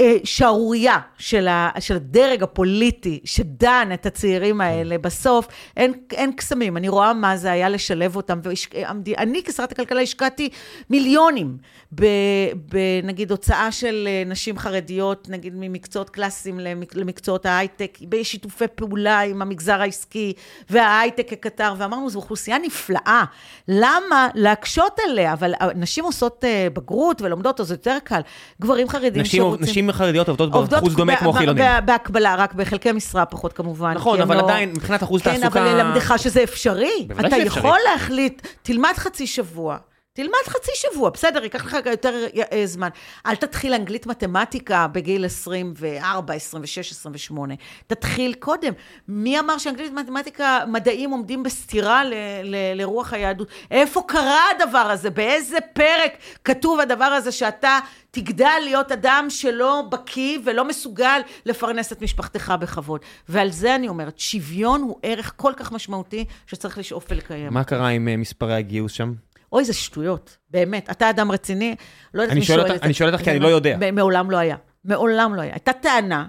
[0.00, 1.48] אה, שערורייה של,
[1.78, 4.98] של הדרג הפוליטי שדן את הצעירים האלה.
[4.98, 8.40] בסוף אין, אין קסמים, אני רואה מה זה היה לשלב אותם.
[8.44, 10.48] ואני כשרת הכלכלה השקעתי
[10.90, 11.56] מיליונים
[11.92, 16.60] בנגיד הוצאה של אה, נשים חרדיות, נגיד ממקצועות קלאסיים
[16.94, 20.32] למקצועות ההייטק, בשיתופי פעולה עם המגזר העסקי
[20.70, 23.24] וההייטק כקטר, ואמרנו, זו אוכלוסייה נפלאה,
[23.68, 25.32] למה להקשות עליה?
[25.32, 28.20] אבל נשים עושות אה, בגרות ולומדות, אז זה יותר קל.
[28.60, 29.66] גברים חרדים נשים, שרוצים...
[29.66, 31.64] נשים חרדיות עובדות באחוז דומה כמו חילונים.
[31.84, 33.94] בהקבלה, רק בחלקי משרה פחות כמובן.
[33.94, 34.44] נכון, אבל לא...
[34.44, 35.50] עדיין, מבחינת אחוז כן, תעסוקה...
[35.50, 37.08] כן, אבל ללמדך שזה אפשרי.
[37.26, 39.76] אתה יכול להחליט, תלמד חצי שבוע.
[40.16, 42.88] תלמד חצי שבוע, בסדר, ייקח לך יותר אה, זמן.
[43.26, 47.54] אל תתחיל אנגלית מתמטיקה בגיל 24, 26, 28.
[47.86, 48.72] תתחיל קודם.
[49.08, 53.48] מי אמר שאנגלית מתמטיקה, מדעים עומדים בסתירה ל, ל, לרוח היהדות?
[53.70, 55.10] איפה קרה הדבר הזה?
[55.10, 56.12] באיזה פרק
[56.44, 57.78] כתוב הדבר הזה שאתה
[58.10, 63.00] תגדל להיות אדם שלא בקיא ולא מסוגל לפרנס את משפחתך בכבוד?
[63.28, 67.54] ועל זה אני אומרת, שוויון הוא ערך כל כך משמעותי שצריך לשאוף ולקיים.
[67.54, 69.12] מה קרה עם אה, מספרי הגיוס שם?
[69.54, 70.90] אוי, זה שטויות, באמת.
[70.90, 71.76] אתה אדם רציני,
[72.14, 72.86] לא יודעת מי שואל את זה.
[72.86, 73.78] אני שואל אותך כי אני לא יודע.
[73.92, 74.56] מעולם לא היה.
[74.84, 75.52] מעולם לא היה.
[75.52, 76.26] הייתה טענה,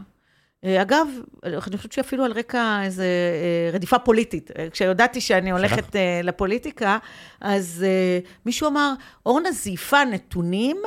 [0.65, 1.07] אה, אגב,
[1.43, 4.52] אני חושבת שאפילו על רקע איזו אה, רדיפה פוליטית.
[4.57, 6.97] אה, כשיודעתי שאני הולכת לפוליטיקה,
[7.41, 7.85] אז
[8.45, 8.93] מישהו אמר,
[9.26, 10.77] אורנה זייפה נתונים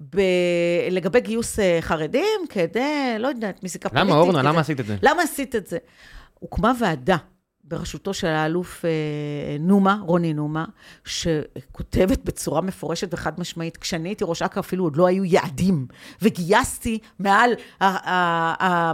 [0.00, 0.20] ב...
[0.90, 4.10] לגבי גיוס חרדים כדי, לא יודעת, מזיקה פוליטית.
[4.10, 4.42] למה, אורנה?
[4.42, 4.96] למה עשית את זה?
[5.02, 5.78] למה עשית את זה?
[6.34, 7.16] הוקמה ועדה
[7.68, 8.90] בראשותו של האלוף אה,
[9.60, 10.64] נומה, רוני נומה,
[11.04, 15.86] שכותבת בצורה מפורשת וחד משמעית, כשאני הייתי ראש אכ"א אפילו עוד לא היו יעדים,
[16.22, 17.50] וגייסתי מעל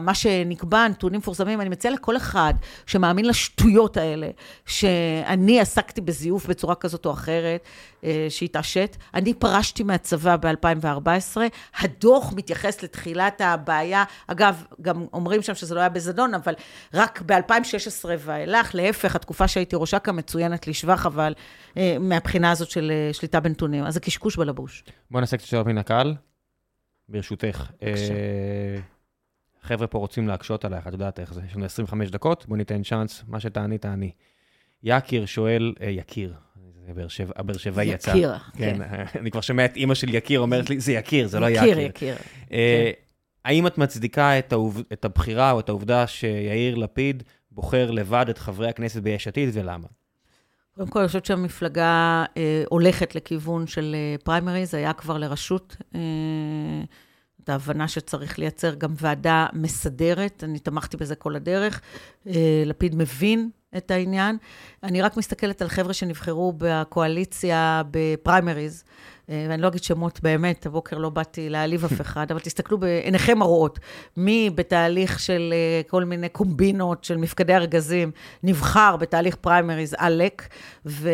[0.00, 2.54] מה שנקבע, נתונים מפורסמים, אני מציעה לכל אחד
[2.86, 4.28] שמאמין לשטויות האלה,
[4.66, 7.60] שאני עסקתי בזיוף בצורה כזאת או אחרת,
[8.28, 8.96] שהתעשת.
[9.14, 11.36] אני פרשתי מהצבא ב-2014,
[11.78, 16.54] הדוח מתייחס לתחילת הבעיה, אגב, גם אומרים שם שזה לא היה בזדון, אבל
[16.94, 21.34] רק ב-2016 ואילך, להפך, התקופה שהייתי ראש אכ"א מצוינת לשבח, אבל
[21.76, 23.84] אה, מהבחינה הזאת של אה, שליטה בנתונים.
[23.84, 24.84] אז זה קשקוש בלבוש.
[25.10, 26.14] בוא נעשה קצת שאלות מן הקהל,
[27.08, 27.70] ברשותך.
[29.62, 32.82] חבר'ה פה רוצים להקשות עלייך, את יודעת איך זה, יש לנו 25 דקות, בוא ניתן
[32.82, 34.10] צ'אנס, מה שתעני, תעני.
[34.82, 36.34] יקיר שואל, יקיר,
[37.36, 38.10] הבאר שבעי יצא.
[38.10, 38.78] יקיר, כן.
[38.78, 39.04] כן.
[39.20, 41.64] אני כבר שומע את אימא של יקיר אומרת לי, זה יקיר, זה לא יקיר.
[41.64, 42.14] יקיר, יקיר.
[42.52, 43.02] אה, כן.
[43.44, 44.38] האם את מצדיקה
[44.92, 49.86] את הבחירה או את העובדה שיאיר לפיד בוחר לבד את חברי הכנסת ביש עתיד, ולמה?
[50.76, 55.76] קודם כל, אני חושבת שהמפלגה אה, הולכת לכיוון של אה, פריימריז, היה כבר לרשות.
[55.94, 56.00] אה,
[57.44, 61.80] את ההבנה שצריך לייצר גם ועדה מסדרת, אני תמכתי בזה כל הדרך.
[62.26, 64.36] אה, לפיד מבין את העניין.
[64.82, 68.84] אני רק מסתכלת על חבר'ה שנבחרו בקואליציה בפריימריז.
[69.30, 73.42] אה, ואני לא אגיד שמות באמת, הבוקר לא באתי להעליב אף אחד, אבל תסתכלו בעיניכם
[73.42, 73.78] הרואות,
[74.16, 78.10] מי בתהליך של אה, כל מיני קומבינות של מפקדי ארגזים,
[78.42, 80.48] נבחר בתהליך פריימריז עלק,
[80.86, 81.10] ו...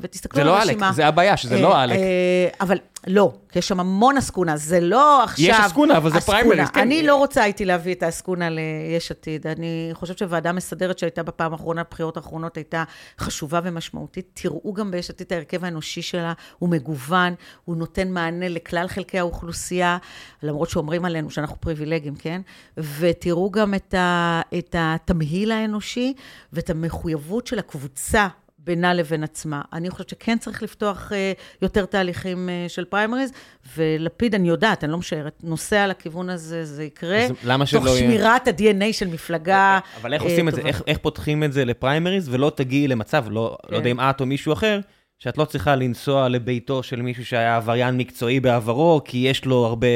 [0.00, 0.72] ותסתכלו על הרשימה.
[0.72, 1.96] זה לא עלק, זה הבעיה, שזה לא עלק.
[1.96, 5.44] אה, אבל לא, כי יש שם המון עסקונה, זה לא עכשיו...
[5.46, 6.80] יש עסקונה, אבל זה פריימריז, כן.
[6.80, 9.46] אני לא רוצה הייתי להביא את העסקונה ליש עתיד.
[9.46, 12.84] אני חושבת שוועדה מסדרת שהייתה בפעם האחרונה, בבחירות האחרונות, הייתה
[13.18, 14.30] חשובה ומשמעותית.
[14.34, 17.34] תראו גם ביש עתיד ההרכב האנושי שלה, הוא מגוון,
[17.64, 19.98] הוא נותן מענה לכלל חלקי האוכלוסייה,
[20.42, 22.40] למרות שאומרים עלינו שאנחנו פריבילגים, כן?
[22.76, 26.14] ותראו גם את, ה, את התמהיל האנושי
[26.52, 28.28] ואת המחויבות של הקבוצה
[28.68, 29.62] בינה לבין עצמה.
[29.72, 31.14] אני חושבת שכן צריך לפתוח uh,
[31.62, 33.32] יותר תהליכים uh, של פריימריז,
[33.76, 37.24] ולפיד, אני יודעת, אני לא משערת, נוסע לכיוון הזה, זה יקרה.
[37.24, 37.88] אז למה שלא יהיה?
[37.88, 40.00] תוך שמירת ה-DNA של מפלגה טובה.
[40.00, 40.50] אבל איך uh, עושים טובה.
[40.50, 40.68] את זה?
[40.68, 43.72] איך, איך פותחים את זה לפריימריז, ולא תגיעי למצב, לא, כן.
[43.72, 44.80] לא יודע אם את או מישהו אחר,
[45.18, 49.86] שאת לא צריכה לנסוע לביתו של מישהו שהיה עבריין מקצועי בעברו, כי יש לו הרבה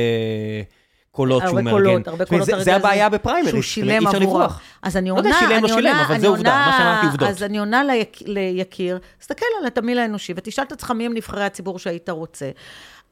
[1.13, 1.69] קולות שהוא מארגן.
[1.69, 2.65] הרבה קולות, הרבה קולות.
[2.65, 4.43] זה, הבעיה בפריימריז, שהוא שילם עבורו.
[4.83, 7.29] אז אני עונה, לא יודע, שילם או שילם, אבל זה עובדה, מה שאמרתי עובדות.
[7.29, 11.45] אז אני עונה ליק, ליקיר, תסתכל על התמיל האנושי ותשאל את עצמך מי הם נבחרי
[11.45, 12.51] הציבור שהיית רוצה.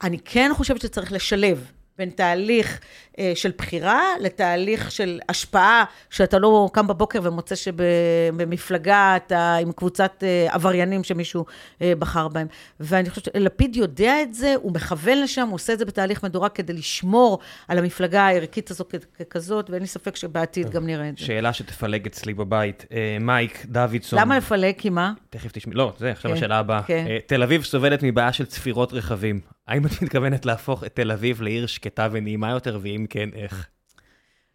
[0.03, 1.71] אני כן חושבת שצריך לשלב
[2.01, 2.81] בין תהליך
[3.19, 10.25] אה, של בחירה לתהליך של השפעה, שאתה לא קם בבוקר ומוצא שבמפלגה אתה עם קבוצת
[10.27, 11.45] אה, עבריינים שמישהו
[11.83, 12.47] אה, בחר בהם.
[12.81, 16.51] ואני חושבת שלפיד יודע את זה, הוא מכוון לשם, הוא עושה את זה בתהליך מדורג
[16.51, 18.85] כדי לשמור על המפלגה הערכית הזו
[19.19, 21.25] ככזאת, ואין לי ספק שבעתיד גם נראה את זה.
[21.25, 22.87] שאלה שתפלג אצלי בבית.
[23.21, 24.19] מייק דוידסון.
[24.19, 24.75] למה לפלג?
[24.79, 25.13] כי מה?
[25.31, 26.83] תכף תשמעי, לא, זה עכשיו כן, השאלה הבאה.
[26.83, 27.07] כן.
[27.27, 29.41] תל אביב סובלת מבעיה של צפירות רכבים.
[29.71, 33.69] האם את מתכוונת להפוך את תל אביב לעיר שקטה ונעימה יותר, ואם כן, איך?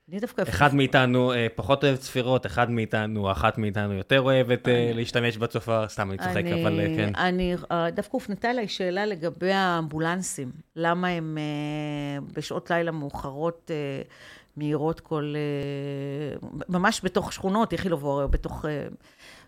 [0.10, 0.42] אני דווקא...
[0.42, 5.88] אחד מאיתנו אה, פחות אוהב צפירות, אחד מאיתנו, אחת מאיתנו יותר אוהבת אה, להשתמש בצופר,
[5.88, 7.16] סתם אני צוחק, אבל אה, כן.
[7.16, 7.56] אני,
[7.94, 10.52] דווקא הופנתה אליי שאלה לגבי האמבולנסים.
[10.76, 11.38] למה הם
[12.34, 13.72] בשעות לילה מאוחרות
[14.58, 15.36] מהירות כל...
[16.70, 18.66] ממש בתוך שכונות, איכילוב, בתוך...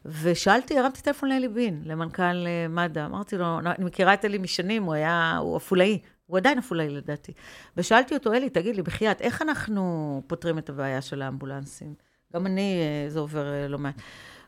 [0.07, 3.05] ושאלתי, הרמתי טלפון לאלי בין, למנכ"ל מד"א.
[3.05, 5.99] אמרתי לו, אני מכירה את אלי משנים, הוא היה, הוא עפולאי.
[6.25, 7.31] הוא עדיין עפולאי לדעתי.
[7.77, 11.93] ושאלתי אותו, אלי, תגיד לי, בחייאת, איך אנחנו פותרים את הבעיה של האמבולנסים?
[12.33, 13.95] גם אני, אה, זה עובר אה, לא מעט.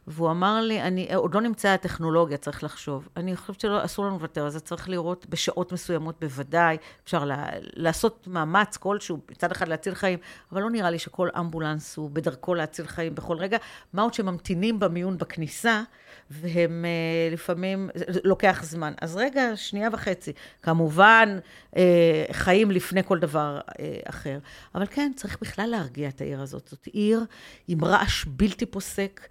[0.08, 3.10] והוא אמר לי, אני, עוד לא נמצאה הטכנולוגיה, צריך לחשוב.
[3.18, 8.78] אני חושבת שאסור לנו לוותר זה, צריך לראות בשעות מסוימות בוודאי, אפשר לה, לעשות מאמץ
[8.78, 10.20] כלשהו, מצד אחד להציל חיים,
[10.52, 13.58] אבל לא נראה לי שכל אמבולנס הוא בדרכו להציל חיים בכל רגע.
[13.94, 15.84] מה עוד שממתינים במיון בכניסה,
[16.30, 17.90] והם אה, לפעמים,
[18.24, 18.94] לוקח זמן.
[19.02, 20.34] אז רגע, שנייה וחצי.
[20.62, 21.40] כמובן,
[21.78, 24.40] אה, חיים לפני כל דבר אה, אחר.
[24.76, 26.68] אבל כן, צריך בכלל להרגיע את העיר הזאת.
[26.68, 27.26] זאת עיר
[27.68, 29.22] עם רעש בלתי פוסק.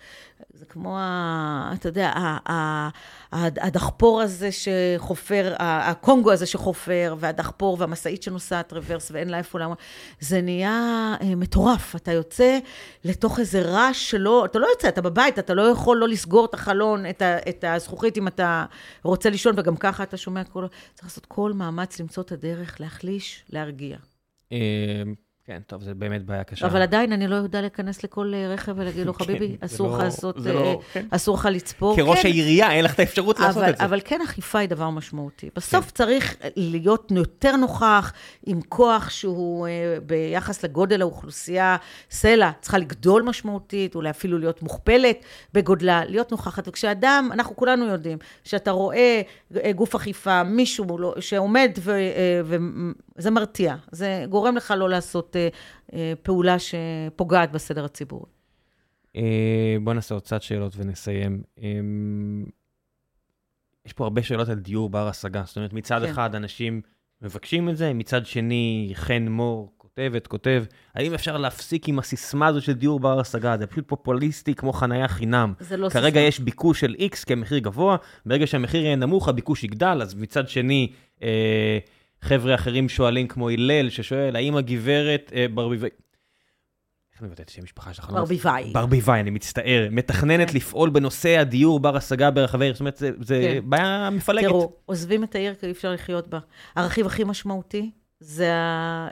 [0.53, 2.89] זה כמו, ה, אתה יודע, ה, ה,
[3.33, 9.77] הדחפור הזה שחופר, הקונגו הזה שחופר, והדחפור והמשאית שנוסעת רוורס ואין לה איפה לעמוד.
[10.21, 11.97] זה נהיה מטורף.
[11.97, 12.59] אתה יוצא
[13.05, 16.55] לתוך איזה רעש שלא, אתה לא יוצא, אתה בבית, אתה לא יכול לא לסגור את
[16.55, 18.65] החלון, את, ה, את הזכוכית אם אתה
[19.03, 20.67] רוצה לישון, וגם ככה אתה שומע כל...
[20.95, 23.97] צריך לעשות כל מאמץ למצוא את הדרך להחליש, להרגיע.
[25.49, 26.67] כן, טוב, זה באמת בעיה קשה.
[26.67, 29.99] אבל עדיין אני לא יודע להיכנס לכל אה, רכב ולהגיד לו, כן, חביבי, אסור לך
[29.99, 31.07] לא- לעשות, אה, לא- כן.
[31.11, 31.97] אסור לך לצפור.
[31.97, 32.29] כראש כן.
[32.29, 33.85] העירייה, אין לך את האפשרות לעשות את זה.
[33.85, 35.51] אבל כן, אכיפה היא דבר משמעותי.
[35.57, 38.13] בסוף צריך להיות יותר נוכח,
[38.47, 41.77] עם כוח שהוא אה, ביחס לגודל האוכלוסייה,
[42.11, 45.17] סלע צריכה לגדול משמעותית, אולי אפילו להיות מוכפלת
[45.55, 46.69] בגודלה, להיות נוכחת.
[46.69, 49.21] וכשאדם, אנחנו כולנו יודעים, שאתה רואה
[49.75, 50.87] גוף אכיפה, מישהו
[51.21, 51.71] שעומד,
[53.19, 53.77] וזה מרתיע.
[53.91, 55.37] זה גורם לך לא לעשות...
[55.37, 55.49] אה,
[55.93, 58.31] אה, פעולה שפוגעת בסדר הציבורי.
[59.17, 61.43] אה, בואו נעשה עוד קצת שאלות ונסיים.
[63.87, 65.43] יש פה הרבה שאלות על דיור בר השגה.
[65.47, 66.11] זאת אומרת, מצד כן.
[66.11, 66.81] אחד אנשים
[67.23, 70.65] מבקשים את זה, מצד שני, חן מור כותבת, כותב,
[70.95, 73.57] האם אפשר להפסיק עם הסיסמה הזו של דיור בר השגה?
[73.59, 75.53] זה פשוט פופוליסטי כמו חנייה חינם.
[75.61, 76.03] זה לא סיסמה.
[76.03, 77.97] כרגע יש ביקוש של X כמחיר גבוה,
[78.27, 80.93] ברגע שהמחיר יהיה נמוך, הביקוש יגדל, אז מצד שני,
[81.23, 81.79] אה,
[82.23, 85.91] חבר'ה אחרים שואלים, כמו הלל, ששואל, האם הגברת אה, ברביבאי...
[87.13, 88.11] איך אני מבטא את שם המשפחה שלך?
[88.11, 88.73] ברביבאי.
[88.73, 89.89] ברביבאי, אני מצטער.
[89.91, 90.57] מתכננת כן.
[90.57, 92.75] לפעול בנושא הדיור בר השגה ברחבי העיר.
[92.75, 93.71] זאת אומרת, זה כן.
[93.71, 94.49] בעיה מפלגת.
[94.49, 96.39] תראו, עוזבים את העיר כי אי אפשר לחיות בה.
[96.77, 97.91] הרכיב הכי משמעותי
[98.21, 99.11] זה אה,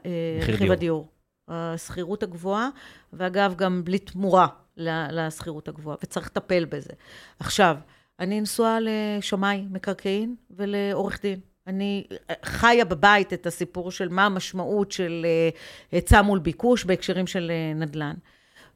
[0.48, 1.08] רכיב הדיור.
[1.48, 2.68] השכירות הגבוהה,
[3.12, 4.46] ואגב, גם בלי תמורה
[4.76, 6.92] לשכירות הגבוהה, וצריך לטפל בזה.
[7.40, 7.76] עכשיו,
[8.20, 11.40] אני נשואה לשמאי מקרקעין ולעורך דין.
[11.66, 15.48] אני אה, חיה בבית את הסיפור של מה המשמעות של אה,
[15.92, 18.14] היצע מול ביקוש בהקשרים של אה, נדל"ן.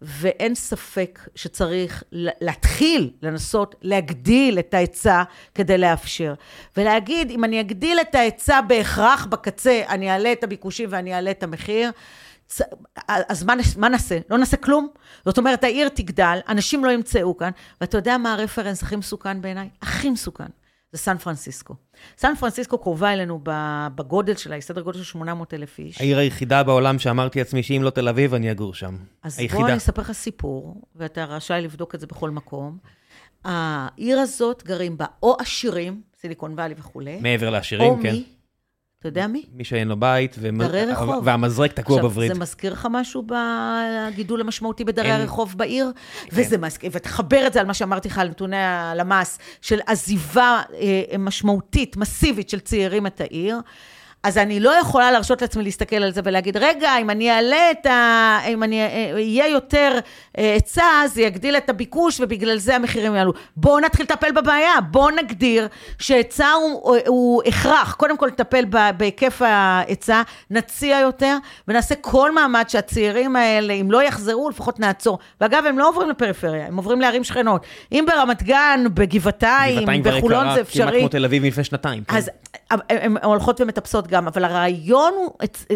[0.03, 5.23] ואין ספק שצריך להתחיל לנסות להגדיל את ההיצע
[5.55, 6.35] כדי לאפשר.
[6.77, 11.43] ולהגיד, אם אני אגדיל את ההיצע בהכרח בקצה, אני אעלה את הביקושים ואני אעלה את
[11.43, 11.91] המחיר,
[13.09, 14.19] אז מה, מה נעשה?
[14.31, 14.89] לא נעשה כלום?
[15.25, 17.51] זאת אומרת, העיר תגדל, אנשים לא ימצאו כאן,
[17.81, 19.69] ואתה יודע מה הרפרנס הכי מסוכן בעיניי?
[19.83, 20.60] הכי מסוכן.
[20.93, 21.75] זה סן פרנסיסקו.
[22.19, 23.41] סן פרנסיסקו קרובה אלינו
[23.95, 26.01] בגודל שלה, היא סדר גודל של 800 אלף איש.
[26.01, 28.97] העיר היחידה בעולם שאמרתי לעצמי שאם לא תל אביב, אני אגור שם.
[29.23, 29.61] אז היחידה.
[29.61, 32.79] בוא אני אספר לך סיפור, ואתה רשאי לבדוק את זה בכל מקום.
[33.45, 37.19] העיר הזאת גרים בה או עשירים, סיליקון וואלי וכולי.
[37.21, 38.09] מעבר לעשירים, כן.
[38.09, 38.25] או מי
[39.01, 39.45] אתה יודע מי?
[39.53, 41.23] מי שאין לו בית, דרי רחוב.
[41.25, 42.33] והמזרק תקוע בווריד.
[42.33, 45.21] זה מזכיר לך משהו בגידול המשמעותי בדרי אין...
[45.21, 45.93] הרחוב בעיר?
[46.23, 46.29] כן.
[46.33, 51.19] וזה מזכיר, ותחבר את זה על מה שאמרתי לך על נתוני הלמ"ס, של עזיבה אה,
[51.19, 53.61] משמעותית, מסיבית של צעירים את העיר.
[54.23, 57.87] אז אני לא יכולה להרשות לעצמי להסתכל על זה ולהגיד, רגע, אם אני אעלה את
[57.87, 58.39] ה...
[58.49, 58.83] אם אני
[59.13, 59.99] אהיה יותר
[60.39, 63.33] אה, היצע, זה יגדיל את הביקוש ובגלל זה המחירים יעלו.
[63.57, 65.69] בואו נתחיל לטפל בבעיה, בואו נגדיר
[65.99, 67.95] שהיצע הוא, הוא הכרח.
[67.95, 68.65] קודם כל לטפל
[68.97, 71.37] בהיקף ההיצע, נציע יותר
[71.69, 75.19] ונעשה כל מאמץ שהצעירים האלה, אם לא יחזרו, לפחות נעצור.
[75.41, 77.67] ואגב, הם לא עוברים לפריפריה, הם עוברים לערים שכנות.
[77.93, 80.87] אם ברמת גן, בגבעתיים, בחולון זה אפשרי.
[80.87, 82.05] כמעט כמו תל אביב לפני שנתיים.
[82.05, 82.17] כן.
[82.17, 82.31] אז
[82.71, 85.31] הן הולכות ומטפסות גם, אבל הרעיון הוא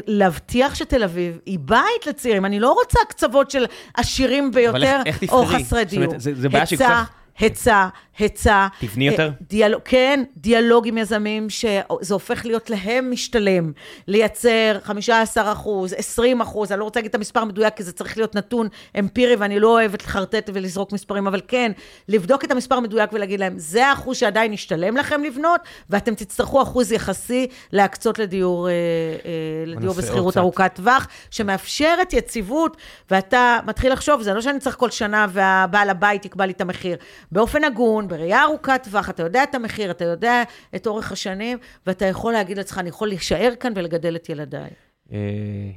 [0.06, 2.44] להבטיח שתל אביב היא בית לצעירים.
[2.44, 3.64] אני לא רוצה קצוות של
[3.94, 6.02] עשירים ביותר, או חסרי דיור.
[6.02, 7.10] זאת אומרת, זה, זה בעיה שכל כך...
[7.38, 7.88] היצע,
[8.18, 8.66] היצע.
[8.80, 9.30] תבני יותר?
[9.48, 13.72] דיאלוג, כן, דיאלוג עם יזמים, שזה הופך להיות להם משתלם.
[14.08, 18.16] לייצר 15 אחוז, 20 אחוז, אני לא רוצה להגיד את המספר המדויק, כי זה צריך
[18.16, 21.72] להיות נתון אמפירי, ואני לא אוהבת לחרטט ולזרוק מספרים, אבל כן,
[22.08, 26.92] לבדוק את המספר המדויק ולהגיד להם, זה האחוז שעדיין ישתלם לכם לבנות, ואתם תצטרכו אחוז
[26.92, 32.76] יחסי להקצות לדיור, אה, אה, לדיור בשכירות ארוכת טווח, שמאפשרת יציבות,
[33.10, 36.96] ואתה מתחיל לחשוב, זה לא שאני צריך כל שנה והבעל הבית יקבע לי את המחיר.
[37.32, 40.42] באופן הגון, בראייה ארוכת טווח, אתה יודע את המחיר, אתה יודע
[40.76, 44.70] את אורך השנים, ואתה יכול להגיד לעצמך, אני יכול להישאר כאן ולגדל את ילדיי.
[45.08, 45.12] Uh,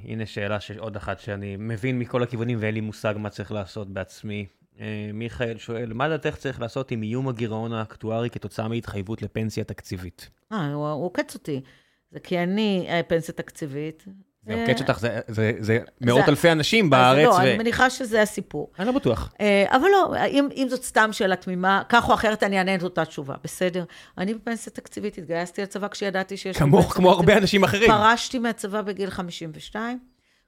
[0.03, 4.45] הנה שאלה עוד אחת שאני מבין מכל הכיוונים ואין לי מושג מה צריך לעשות בעצמי.
[4.75, 4.79] Uh,
[5.13, 10.29] מיכאל שואל, מה דעתך צריך לעשות עם איום הגירעון האקטוארי כתוצאה מהתחייבות לפנסיה תקציבית?
[10.51, 11.61] אה, הוא עוקץ אותי.
[12.11, 14.05] זה כי אני פנסיה תקציבית,
[14.47, 15.07] גם קאץ' אותך,
[15.59, 17.25] זה מאות אלפי אנשים בארץ.
[17.25, 18.71] לא, אני מניחה שזה הסיפור.
[18.79, 19.33] אני לא בטוח.
[19.67, 23.35] אבל לא, אם זאת סתם שאלה תמימה, כך או אחרת אני אענה את אותה תשובה,
[23.43, 23.83] בסדר?
[24.17, 26.57] אני בפנסיה תקציבית התגייסתי לצבא כשידעתי שיש...
[26.57, 27.91] כמו הרבה אנשים אחרים.
[27.91, 29.99] פרשתי מהצבא בגיל 52.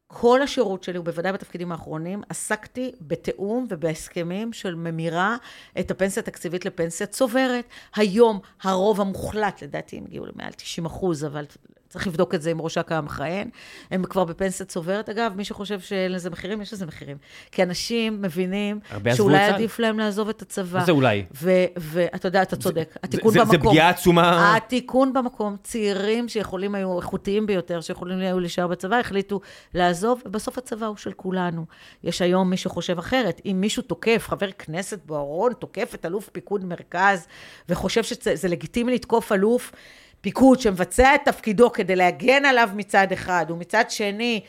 [0.08, 5.38] כל השירות שלי, ובוודאי בתפקידים האחרונים, עסקתי בתיאום ובהסכמים של ממירה
[5.80, 7.66] את הפנסיה התקציבית לפנסיה צוברת.
[7.96, 11.46] היום הרוב המוחלט, לדעתי הם הגיעו למעל 90 אחוז, אבל
[11.90, 13.50] צריך לבדוק את זה עם ראש אכ"א המכהן.
[13.92, 15.10] הם כבר בפנסיה צוברת.
[15.10, 17.18] אגב, מי שחושב שאין לזה מחירים, יש לזה מחירים.
[17.52, 18.80] כי אנשים מבינים
[19.16, 20.84] שאולי עדיף להם לעזוב את הצבא.
[20.86, 21.26] זה אולי?
[21.78, 22.90] ואתה יודע, אתה צודק.
[22.94, 23.52] זה, התיקון זה, במקום.
[23.52, 24.56] זה פגיעה עצומה.
[24.56, 25.56] התיקון במקום.
[25.64, 29.42] צעירים שיכולים היו, איכותיים ביותר, שיכולים היו להישאר בצבא, החליטו
[29.74, 31.66] לעזוב, ובסוף הצבא הוא של כולנו.
[32.04, 33.42] יש היום מי שחושב אחרת.
[33.46, 37.28] אם מישהו תוקף, חבר כנסת בוארון, תוקף את אלוף פיקוד מרכז,
[37.70, 39.72] וחושב שזה לגיטימי לתקוף אלוף,
[40.22, 44.42] פיקוד שמבצע את תפקידו כדי להגן עליו מצד אחד, ומצד שני,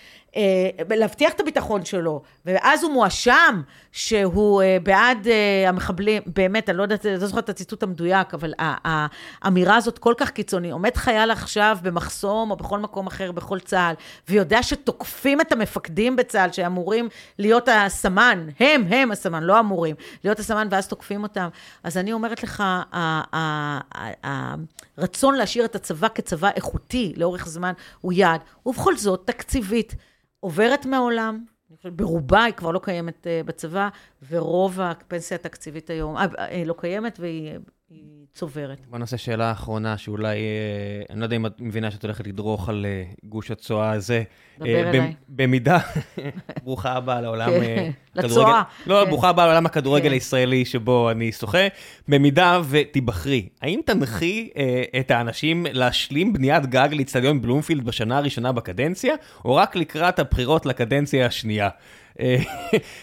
[0.91, 3.63] להבטיח את הביטחון שלו, ואז הוא מואשם
[3.93, 8.55] שהוא אה, בעד אה, המחבלים, באמת, אני לא יודעת, לא זוכרת את הציטוט המדויק, אבל
[8.59, 10.71] האמירה הזאת כל כך קיצוני.
[10.71, 13.95] עומד חייל עכשיו במחסום או בכל מקום אחר בכל צה"ל,
[14.29, 17.09] ויודע שתוקפים את המפקדים בצה"ל, שאמורים
[17.39, 21.49] להיות הסמן, הם, הם הסמן, לא אמורים, להיות הסמן, ואז תוקפים אותם.
[21.83, 22.63] אז אני אומרת לך,
[24.99, 29.95] הרצון להשאיר את הצבא כצבא איכותי לאורך זמן הוא יעד, ובכל זאת, תקציבית.
[30.41, 31.45] עוברת מהעולם,
[31.85, 33.89] ברובה היא כבר לא קיימת אה, בצבא,
[34.29, 37.59] ורוב הפנסיה התקציבית היום, אה, אה, לא קיימת והיא
[38.35, 38.79] צוברת.
[38.91, 40.39] בוא נעשה שאלה אחרונה, שאולי,
[41.11, 42.87] אני לא יודע אם את מבינה שאת הולכת לדרוך על
[43.25, 44.23] גוש הצואה הזה.
[44.59, 45.15] דבר אליי.
[45.29, 45.79] במידה,
[46.65, 48.63] ברוכה הבאה לעולם כן, לצואה.
[48.87, 49.11] לא, כן.
[49.11, 50.13] ברוכה הבאה לעולם הכדורגל כן.
[50.13, 51.67] הישראלי שבו אני שוחה.
[52.09, 54.49] במידה ותיבחרי, האם תנחי
[55.01, 59.15] את האנשים להשלים בניית גג לאיצטדיון בלומפילד בשנה הראשונה בקדנציה,
[59.45, 61.69] או רק לקראת הבחירות לקדנציה השנייה?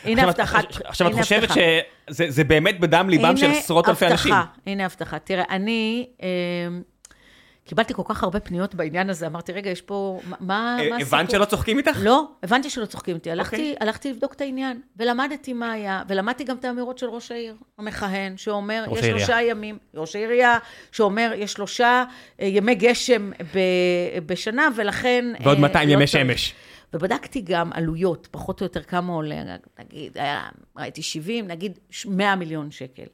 [0.04, 0.60] הנה הבטחה.
[0.86, 1.50] עכשיו, את חושבת
[2.12, 4.34] שזה באמת בדם ליבם של עשרות אלפי אנשים?
[4.66, 5.20] הנה הבטחה.
[5.20, 6.08] תראה, אני...
[7.68, 10.98] קיבלתי כל כך הרבה פניות בעניין הזה, אמרתי, רגע, יש פה, מה הסיפור?
[11.02, 11.98] הבנת שלא צוחקים איתך?
[12.02, 13.32] לא, הבנתי שלא צוחקים איתי.
[13.32, 13.84] הלכתי, okay.
[13.84, 18.38] הלכתי לבדוק את העניין, ולמדתי מה היה, ולמדתי גם את האמירות של ראש העיר המכהן,
[18.38, 19.20] שאומר, יש העירייה.
[19.20, 20.58] שלושה ימים, ראש העירייה,
[20.92, 22.04] שאומר, יש שלושה
[22.40, 23.60] ימי גשם ב,
[24.26, 25.26] בשנה, ולכן...
[25.44, 26.54] ועוד 200 ימי שמש.
[26.94, 32.72] ובדקתי גם עלויות, פחות או יותר כמה עולה, נגיד, היה, ראיתי 70, נגיד 100 מיליון
[32.72, 33.06] שקל.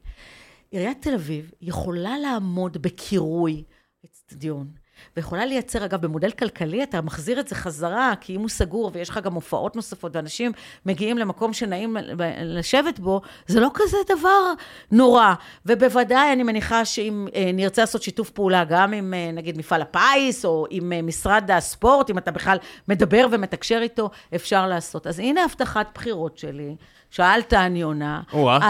[0.70, 3.64] עיריית תל אביב יכולה לעמוד בקירוי
[4.04, 4.83] אצטדיון.
[5.16, 9.08] ויכולה לייצר, אגב, במודל כלכלי, אתה מחזיר את זה חזרה, כי אם הוא סגור ויש
[9.08, 10.52] לך גם הופעות נוספות, ואנשים
[10.86, 11.96] מגיעים למקום שנעים
[12.44, 14.52] לשבת בו, זה לא כזה דבר
[14.90, 15.34] נורא.
[15.66, 20.44] ובוודאי, אני מניחה שאם אה, נרצה לעשות שיתוף פעולה, גם עם, אה, נגיד, מפעל הפיס,
[20.44, 22.56] או עם אה, משרד הספורט, אם אתה בכלל
[22.88, 25.06] מדבר ומתקשר איתו, אפשר לעשות.
[25.06, 26.76] אז הנה הבטחת בחירות שלי.
[27.14, 28.20] שאלת, אני עונה.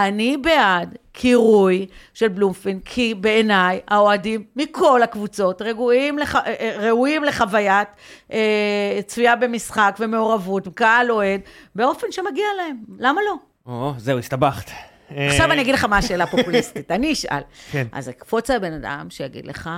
[0.05, 6.35] אני בעד קירוי של בלומפין, כי בעיניי האוהדים מכל הקבוצות ראויים, לח...
[6.35, 7.87] אה, אה, ראויים לחוויית
[8.31, 11.41] אה, צפייה במשחק ומעורבות, קהל אוהד,
[11.75, 12.77] באופן שמגיע להם.
[12.99, 13.35] למה לא?
[13.65, 14.94] או, זהו, הסתבכת.
[15.09, 17.41] עכשיו אני אגיד לך מה השאלה הפופוליסטית, אני אשאל.
[17.71, 17.87] כן.
[17.91, 19.69] אז יקפוץ הבן אדם שיגיד לך,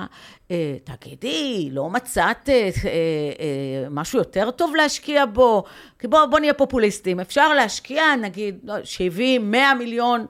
[0.52, 5.64] אה, תגידי, לא מצאת אה, אה, משהו יותר טוב להשקיע בו?
[6.00, 7.20] כי בוא, בוא נהיה פופוליסטים.
[7.20, 10.26] אפשר להשקיע, נגיד, 70, לא, 100 מיליון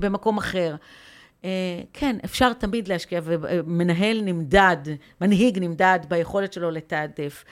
[0.00, 0.74] במקום אחר.
[1.92, 4.76] כן, אפשר תמיד להשקיע, ומנהל נמדד,
[5.20, 7.44] מנהיג נמדד ביכולת שלו לתעדף.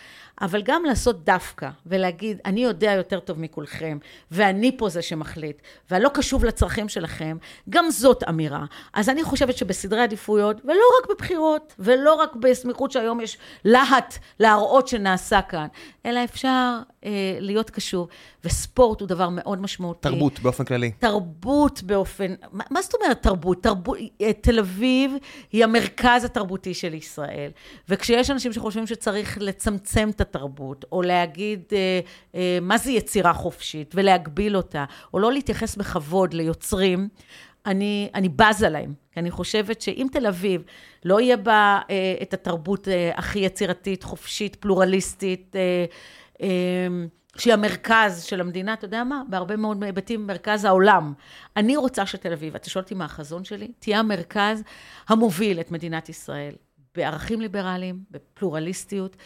[0.43, 3.98] אבל גם לעשות דווקא, ולהגיד, אני יודע יותר טוב מכולכם,
[4.31, 7.36] ואני פה זה שמחליט, ואני לא קשוב לצרכים שלכם,
[7.70, 8.64] גם זאת אמירה.
[8.93, 14.89] אז אני חושבת שבסדרי עדיפויות, ולא רק בבחירות, ולא רק בסמיכות שהיום יש להט להראות
[14.89, 15.66] שנעשה כאן,
[16.06, 17.10] אלא אפשר אה,
[17.40, 18.09] להיות קשוב.
[18.44, 20.09] וספורט הוא דבר מאוד משמעותי.
[20.09, 20.90] תרבות באופן כללי.
[20.90, 23.62] תרבות באופן, מה, מה זאת אומרת תרבות?
[23.62, 25.12] תרבות, אה, תל אביב
[25.52, 27.51] היא המרכז התרבותי של ישראל.
[27.89, 32.00] וכשיש אנשים שחושבים שצריך לצמצם את התרבות, או להגיד אה,
[32.34, 34.84] אה, מה זה יצירה חופשית, ולהגביל אותה,
[35.14, 37.09] או לא להתייחס בכבוד ליוצרים,
[37.66, 38.94] אני, אני בזה להם.
[39.12, 40.62] כי אני חושבת שאם תל אביב
[41.04, 45.84] לא יהיה בה אה, את התרבות אה, הכי יצירתית, חופשית, פלורליסטית, אה,
[46.42, 46.48] אה,
[47.36, 49.22] שהיא המרכז של המדינה, אתה יודע מה?
[49.28, 51.12] בהרבה מאוד היבטים, מרכז העולם.
[51.56, 53.72] אני רוצה שתל אביב, אתה שואל אותי מה החזון שלי?
[53.78, 54.62] תהיה המרכז
[55.09, 56.54] המוביל את מדינת ישראל.
[56.94, 59.16] בערכים ליברליים, בפלורליסטיות,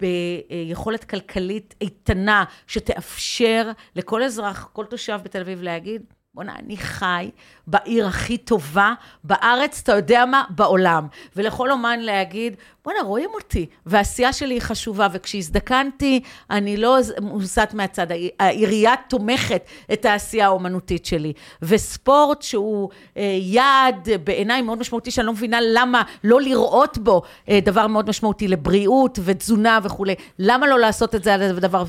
[0.00, 6.02] ביכולת כלכלית איתנה שתאפשר לכל אזרח, כל תושב בתל אביב להגיד,
[6.34, 7.30] בוא'נה, אני חי
[7.66, 8.92] בעיר הכי טובה
[9.24, 10.44] בארץ, אתה יודע מה?
[10.50, 11.06] בעולם.
[11.36, 16.20] ולכל אומן להגיד, בוא'נה, רואים אותי, והעשייה שלי היא חשובה, וכשהזדקנתי,
[16.50, 18.06] אני לא מוסת מהצד,
[18.38, 19.62] העירייה תומכת
[19.92, 21.32] את העשייה האומנותית שלי.
[21.62, 27.58] וספורט שהוא אה, יעד בעיניי מאוד משמעותי, שאני לא מבינה למה לא לראות בו אה,
[27.64, 30.14] דבר מאוד משמעותי לבריאות ותזונה וכולי.
[30.38, 31.84] למה לא לעשות את זה על דבר,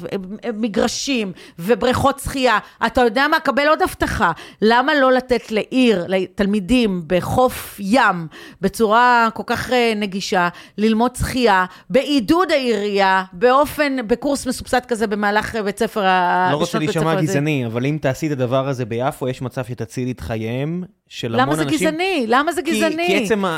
[0.53, 2.59] מגרשים ובריכות שחייה.
[2.85, 3.39] אתה יודע מה?
[3.39, 4.30] קבל עוד הבטחה.
[4.61, 8.27] למה לא לתת לעיר, לתלמידים בחוף ים,
[8.61, 15.79] בצורה כל כך אה, נגישה, ללמוד שחייה, בעידוד העירייה, באופן, בקורס מסובסד כזה במהלך בית
[15.79, 16.49] ספר ה...
[16.51, 20.19] לא רוצה להישמע גזעני, אבל אם תעשי את הדבר הזה ביפו, יש מצב שתצילי את
[20.19, 21.67] חייהם של המון אנשים.
[21.67, 22.25] למה זה גזעני?
[22.27, 23.07] למה זה גזעני?
[23.07, 23.57] כי עצם ה...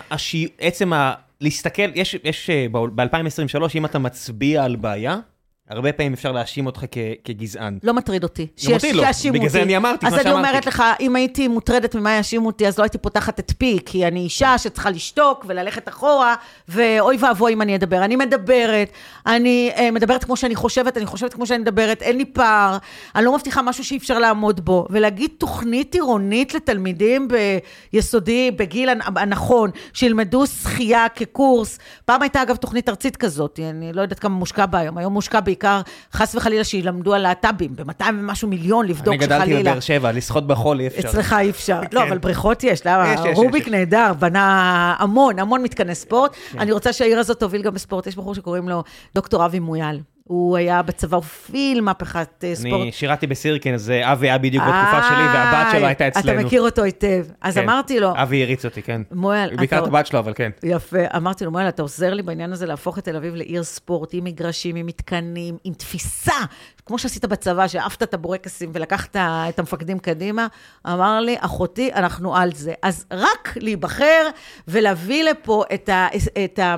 [0.59, 1.13] עצם ה...
[1.41, 5.17] להסתכל, יש, יש אה, ב-2023, אם אתה מצביע על בעיה,
[5.69, 6.83] הרבה פעמים אפשר להאשים אותך
[7.23, 7.77] כגזען.
[7.83, 8.47] לא מטריד אותי.
[8.67, 9.03] גם אותי לא,
[9.33, 10.29] בגלל זה אני אמרתי מה שאמרתי.
[10.29, 13.51] אז אני אומרת לך, אם הייתי מוטרדת ממה יאשימו אותי, אז לא הייתי פותחת את
[13.57, 16.35] פי, כי אני אישה שצריכה לשתוק וללכת אחורה,
[16.67, 18.05] ואוי ואבוי אם אני אדבר.
[18.05, 18.89] אני מדברת,
[19.25, 22.77] אני uh, מדברת כמו שאני חושבת, אני חושבת כמו שאני מדברת, אין לי פער,
[23.15, 24.85] אני לא מבטיחה משהו שאי אפשר לעמוד בו.
[24.89, 27.27] ולהגיד תוכנית עירונית לתלמידים
[27.93, 31.79] ביסודי, בגיל הנכון, שילמדו שחייה כקורס.
[32.05, 35.39] פעם הייתה אגב תוכנית ארצית כזאת, אני לא יודעת כמה מושקע בה היום, היום מושקע
[35.53, 35.81] בעיקר,
[36.13, 39.35] חס וחלילה, שילמדו על להט"בים, ב-200 ומשהו מיליון, לבדוק שחלילה...
[39.43, 41.09] אני גדלתי בבאר שבע, לשחות בחול אי אפשר.
[41.09, 41.81] אצלך אי אפשר.
[41.91, 42.07] לא, כן.
[42.07, 43.15] אבל בריכות יש, למה?
[43.33, 46.35] רוביק נהדר, בנה המון, המון מתקני ספורט.
[46.51, 46.59] כן.
[46.59, 48.07] אני רוצה שהעיר הזאת תוביל גם בספורט.
[48.07, 48.83] יש בחור שקוראים לו
[49.15, 49.99] דוקטור אבי מויאל.
[50.23, 52.81] הוא היה בצבא, הוא הוביל מהפכת אה, ספורט.
[52.81, 56.39] אני שירתי בסירקין, אז אבי היה בדיוק בתקופה שלי, והבת שלו הייתה אצלנו.
[56.39, 57.25] אתה מכיר אותו היטב.
[57.41, 57.63] אז כן.
[57.63, 58.13] אמרתי לו...
[58.15, 59.01] אבי הריץ אותי, כן.
[59.11, 59.55] מואל...
[59.55, 60.49] בעיקר את הבת שלו, אבל כן.
[60.63, 60.97] יפה.
[61.17, 64.23] אמרתי לו, מואל, אתה עוזר לי בעניין הזה להפוך את תל אביב לעיר ספורט, עם
[64.23, 66.35] מגרשים, עם מתקנים, עם תפיסה,
[66.85, 70.47] כמו שעשית בצבא, שאהבת את הבורקסים ולקחת את המפקדים קדימה.
[70.87, 72.73] אמר לי, אחותי, אנחנו על זה.
[72.81, 74.29] אז רק להיבחר
[74.67, 76.07] ולהביא לפה את ה...
[76.45, 76.75] את ה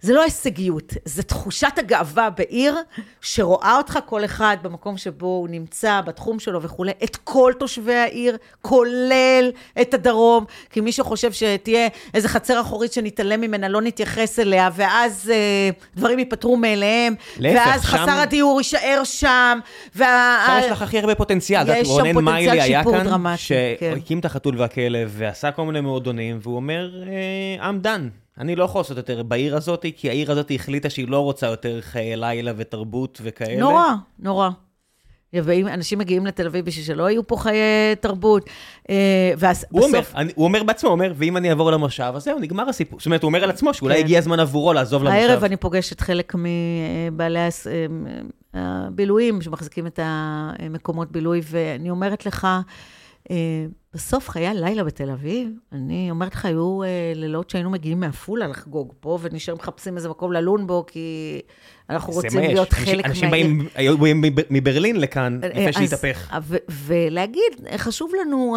[0.00, 2.76] זה לא הישגיות, זה תחושת הגאווה בעיר,
[3.20, 8.36] שרואה אותך כל אחד במקום שבו הוא נמצא, בתחום שלו וכולי, את כל תושבי העיר,
[8.62, 9.50] כולל
[9.80, 15.30] את הדרום, כי מי שחושב שתהיה איזה חצר אחורית שנתעלם ממנה, לא נתייחס אליה, ואז
[15.34, 17.88] אה, דברים ייפתרו מאליהם, להפך, ואז שם...
[17.88, 19.58] חסר הדיור יישאר שם,
[19.96, 20.44] וה...
[20.46, 21.68] שם יש לך הכי הרבה פוטנציאל.
[21.68, 23.42] יש שם פוטנציאל שיפור דרמטי.
[23.42, 24.18] שהקים כן.
[24.18, 28.19] את החתול והכלב, ועשה כל מיני מועדונים, והוא אומר, אה, I'm done.
[28.38, 31.80] אני לא יכול לעשות יותר בעיר הזאת, כי העיר הזאת החליטה שהיא לא רוצה יותר
[31.80, 33.60] חיי לילה ותרבות וכאלה.
[33.60, 34.50] נורא, נורא.
[35.32, 38.44] ואם אנשים מגיעים לתל אביב בשביל שלא יהיו פה חיי תרבות,
[38.90, 39.94] אה, ואז הוא בסוף...
[39.94, 42.98] אומר, אני, הוא אומר בעצמו, הוא אומר, ואם אני אעבור למושב, אז זהו, נגמר הסיפור.
[42.98, 44.00] זאת אומרת, הוא אומר על עצמו שאולי כן.
[44.00, 45.18] הגיע הזמן עבורו לעזוב למושב.
[45.18, 47.48] הערב אני פוגשת חלק מבעלי אה,
[48.54, 52.46] הבילויים, שמחזיקים את המקומות בילוי, ואני אומרת לך,
[53.94, 58.92] בסוף חיי הלילה בתל אביב, אני אומרת לך, היו אה, לילות שהיינו מגיעים מעפולה לחגוג
[59.00, 61.40] פה, ונשאר מחפשים איזה מקום ללון בו, כי
[61.90, 62.78] אנחנו רוצים להיות יש.
[62.78, 63.10] חלק מה...
[63.10, 63.68] אנשים באים,
[64.50, 66.36] מברלין לכאן, לפני אה, שהתהפך.
[66.68, 68.56] ולהגיד, חשוב לנו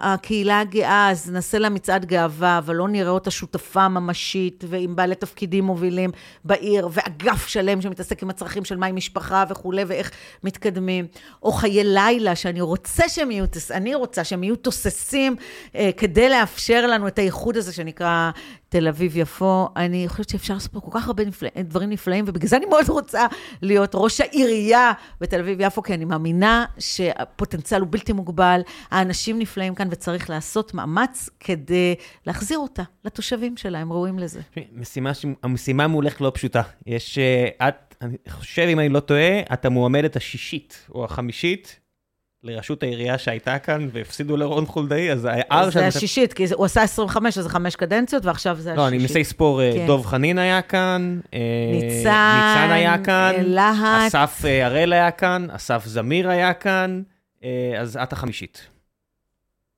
[0.00, 5.14] הקהילה הגאה, אז נעשה לה מצעד גאווה, אבל לא נראה אותה שותפה ממשית, ועם בעלי
[5.14, 6.10] תפקידים מובילים
[6.44, 10.10] בעיר, ואגף שלם שמתעסק עם הצרכים של מים משפחה וכולי, ואיך
[10.44, 11.06] מתקדמים.
[11.42, 15.36] או חיי לילה, שאני רוצה שהם יהיו, אני רוצה שהם יהיו תוססים,
[15.74, 18.30] אה, כדי לאפשר לנו את האיחוד הזה שנקרא
[18.68, 19.68] תל אביב-יפו.
[19.76, 21.22] אני חושבת שאפשר לעשות פה כל כך הרבה
[21.58, 23.26] דברים נפלאים, ובגלל זה אני מאוד רוצה
[23.62, 28.60] להיות ראש העירייה בתל אביב-יפו, כי אני מאמינה שהפוטנציאל הוא בלתי מוגבל,
[28.90, 31.94] האנשים נפלאים כאן, וצריך לעשות מאמץ כדי
[32.26, 34.40] להחזיר אותה לתושבים שלה, הם ראויים לזה.
[34.72, 35.12] משימה,
[35.42, 36.62] המשימה מולך לא פשוטה.
[36.86, 41.80] יש, אה, את, אני חושב, אם אני לא טועה, את המועמדת השישית או החמישית
[42.44, 47.38] לראשות העירייה שהייתה כאן, והפסידו לרון חולדאי, אז ה-R זה השישית, כי הוא עשה 25,
[47.38, 48.76] אז זה חמש קדנציות, ועכשיו זה השישית.
[48.78, 49.86] לא, אני מנסה לספור, אה, כן.
[49.86, 51.38] דוב חנין היה כאן, אה,
[51.72, 57.02] ניצן, היה כאן, להט, אסף אה, הראל היה כאן, אסף זמיר היה כאן,
[57.78, 58.68] אז את החמישית.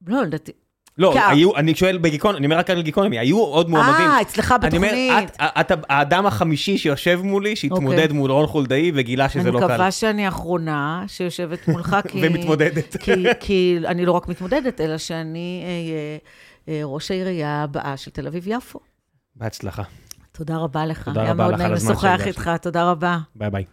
[0.06, 0.52] לא, לדעתי,
[0.98, 4.06] לא, היו, אני שואל בגיקון, אני אומר רק על גיקונומי, היו עוד מועמדים.
[4.06, 4.92] אה, אצלך בתוכנית.
[4.92, 8.02] אני אומר, את, את האדם החמישי שיושב מולי, שהתמודד okay.
[8.02, 8.16] אוקיי.
[8.16, 9.64] מול רון חולדאי וגילה שזה לא קל.
[9.64, 12.20] אני מקווה שאני האחרונה שיושבת מולך, כי...
[12.22, 12.96] ומתמודדת.
[12.96, 16.18] כי, כי אני לא רק מתמודדת, אלא שאני אהיה
[16.68, 18.80] אה, ראש העירייה הבאה של תל אביב-יפו.
[19.36, 19.82] בהצלחה.
[20.32, 21.04] תודה רבה לך.
[21.04, 22.04] תודה רבה לך על הזמן שהגשת.
[22.04, 23.18] היה מאוד נעים לשוחח איתך, תודה רבה.
[23.36, 23.64] ביי ביי.